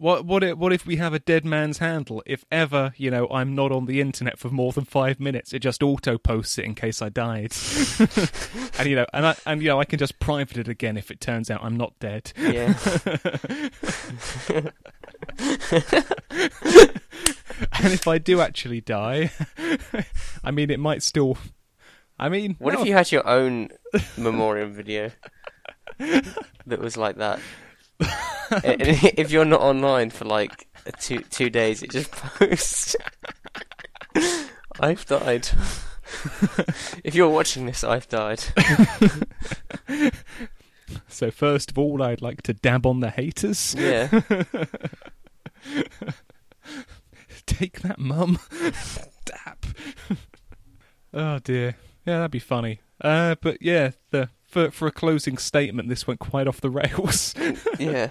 what, 0.00 0.24
what, 0.24 0.42
if, 0.42 0.56
what 0.56 0.72
if 0.72 0.86
we 0.86 0.96
have 0.96 1.12
a 1.12 1.18
dead 1.18 1.44
man's 1.44 1.76
handle? 1.76 2.22
If 2.24 2.46
ever, 2.50 2.94
you 2.96 3.10
know, 3.10 3.28
I'm 3.28 3.54
not 3.54 3.70
on 3.70 3.84
the 3.84 4.00
internet 4.00 4.38
for 4.38 4.48
more 4.48 4.72
than 4.72 4.86
five 4.86 5.20
minutes, 5.20 5.52
it 5.52 5.58
just 5.58 5.82
auto 5.82 6.16
posts 6.16 6.56
it 6.56 6.64
in 6.64 6.74
case 6.74 7.02
I 7.02 7.10
died, 7.10 7.52
and 8.78 8.88
you 8.88 8.96
know, 8.96 9.04
and 9.12 9.26
I, 9.26 9.36
and 9.44 9.60
you 9.60 9.68
know, 9.68 9.78
I 9.78 9.84
can 9.84 9.98
just 9.98 10.18
private 10.18 10.56
it 10.56 10.68
again 10.68 10.96
if 10.96 11.10
it 11.10 11.20
turns 11.20 11.50
out 11.50 11.62
I'm 11.62 11.76
not 11.76 11.98
dead. 11.98 12.32
Yeah, 12.38 12.74
and 17.78 17.92
if 17.92 18.08
I 18.08 18.16
do 18.16 18.40
actually 18.40 18.80
die, 18.80 19.32
I 20.42 20.50
mean, 20.50 20.70
it 20.70 20.80
might 20.80 21.02
still. 21.02 21.36
I 22.18 22.30
mean, 22.30 22.56
what 22.58 22.72
no, 22.72 22.80
if 22.80 22.86
you 22.86 22.94
had 22.94 23.12
your 23.12 23.26
own 23.28 23.68
memoriam 24.16 24.72
video 24.72 25.10
that 25.98 26.78
was 26.80 26.96
like 26.96 27.16
that? 27.16 27.38
if 28.64 29.30
you're 29.30 29.44
not 29.44 29.60
online 29.60 30.10
for 30.10 30.24
like 30.24 30.68
two 30.98 31.20
two 31.30 31.50
days, 31.50 31.82
it 31.82 31.90
just 31.90 32.10
posts. 32.10 32.96
I've 34.80 35.04
died. 35.06 35.48
if 37.04 37.14
you're 37.14 37.28
watching 37.28 37.66
this, 37.66 37.84
I've 37.84 38.08
died. 38.08 38.42
So 41.06 41.30
first 41.30 41.70
of 41.70 41.78
all, 41.78 42.02
I'd 42.02 42.20
like 42.20 42.42
to 42.42 42.52
dab 42.52 42.84
on 42.84 42.98
the 42.98 43.10
haters. 43.10 43.76
Yeah. 43.78 44.08
Take 47.46 47.80
that, 47.82 47.98
mum. 47.98 48.40
Dab. 49.24 49.64
oh 51.14 51.38
dear. 51.38 51.76
Yeah, 52.04 52.16
that'd 52.18 52.32
be 52.32 52.40
funny. 52.40 52.80
Uh, 53.00 53.36
but 53.40 53.62
yeah, 53.62 53.92
the 54.10 54.30
for 54.50 54.70
for 54.70 54.86
a 54.88 54.92
closing 54.92 55.38
statement, 55.38 55.88
this 55.88 56.06
went 56.06 56.20
quite 56.20 56.46
off 56.48 56.60
the 56.60 56.70
rails. 56.70 57.34
Yeah. 57.78 58.10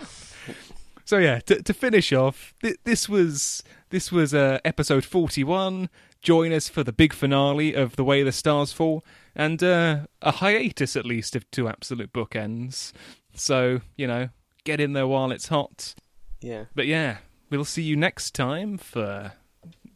so 1.06 1.18
yeah, 1.18 1.40
to, 1.42 1.62
to 1.62 1.74
finish 1.74 2.12
off, 2.14 2.54
th- 2.62 2.78
this 2.84 3.08
was 3.10 3.64
this 3.90 4.12
was 4.12 4.34
uh, 4.34 4.60
episode 4.66 5.06
forty 5.06 5.44
one. 5.44 5.90
Join 6.22 6.52
us 6.52 6.68
for 6.68 6.84
the 6.84 6.92
big 6.92 7.14
finale 7.14 7.74
of 7.74 7.96
The 7.96 8.04
Way 8.04 8.24
the 8.24 8.32
Stars 8.32 8.74
Fall, 8.74 9.04
and 9.36 9.62
uh, 9.64 10.00
a 10.22 10.32
hiatus 10.32 10.96
at 10.96 11.06
least 11.06 11.36
of 11.36 11.50
two 11.52 11.68
absolute 11.70 12.12
bookends. 12.12 12.92
So 13.34 13.82
you 13.96 14.08
know, 14.08 14.30
get 14.64 14.80
in 14.80 14.94
there 14.94 15.08
while 15.08 15.32
it's 15.32 15.48
hot. 15.48 15.96
Yeah. 16.42 16.66
But 16.76 16.88
yeah, 16.88 17.18
we'll 17.50 17.66
see 17.66 17.84
you 17.84 17.96
next 17.96 18.34
time 18.34 18.78
for. 18.78 19.34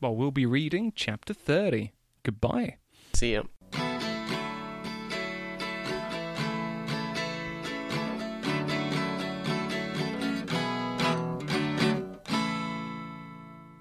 Well, 0.01 0.15
we'll 0.15 0.31
be 0.31 0.45
reading 0.45 0.91
chapter 0.93 1.33
30. 1.33 1.93
Goodbye. 2.23 2.75
See 3.13 3.33
ya. 3.33 3.43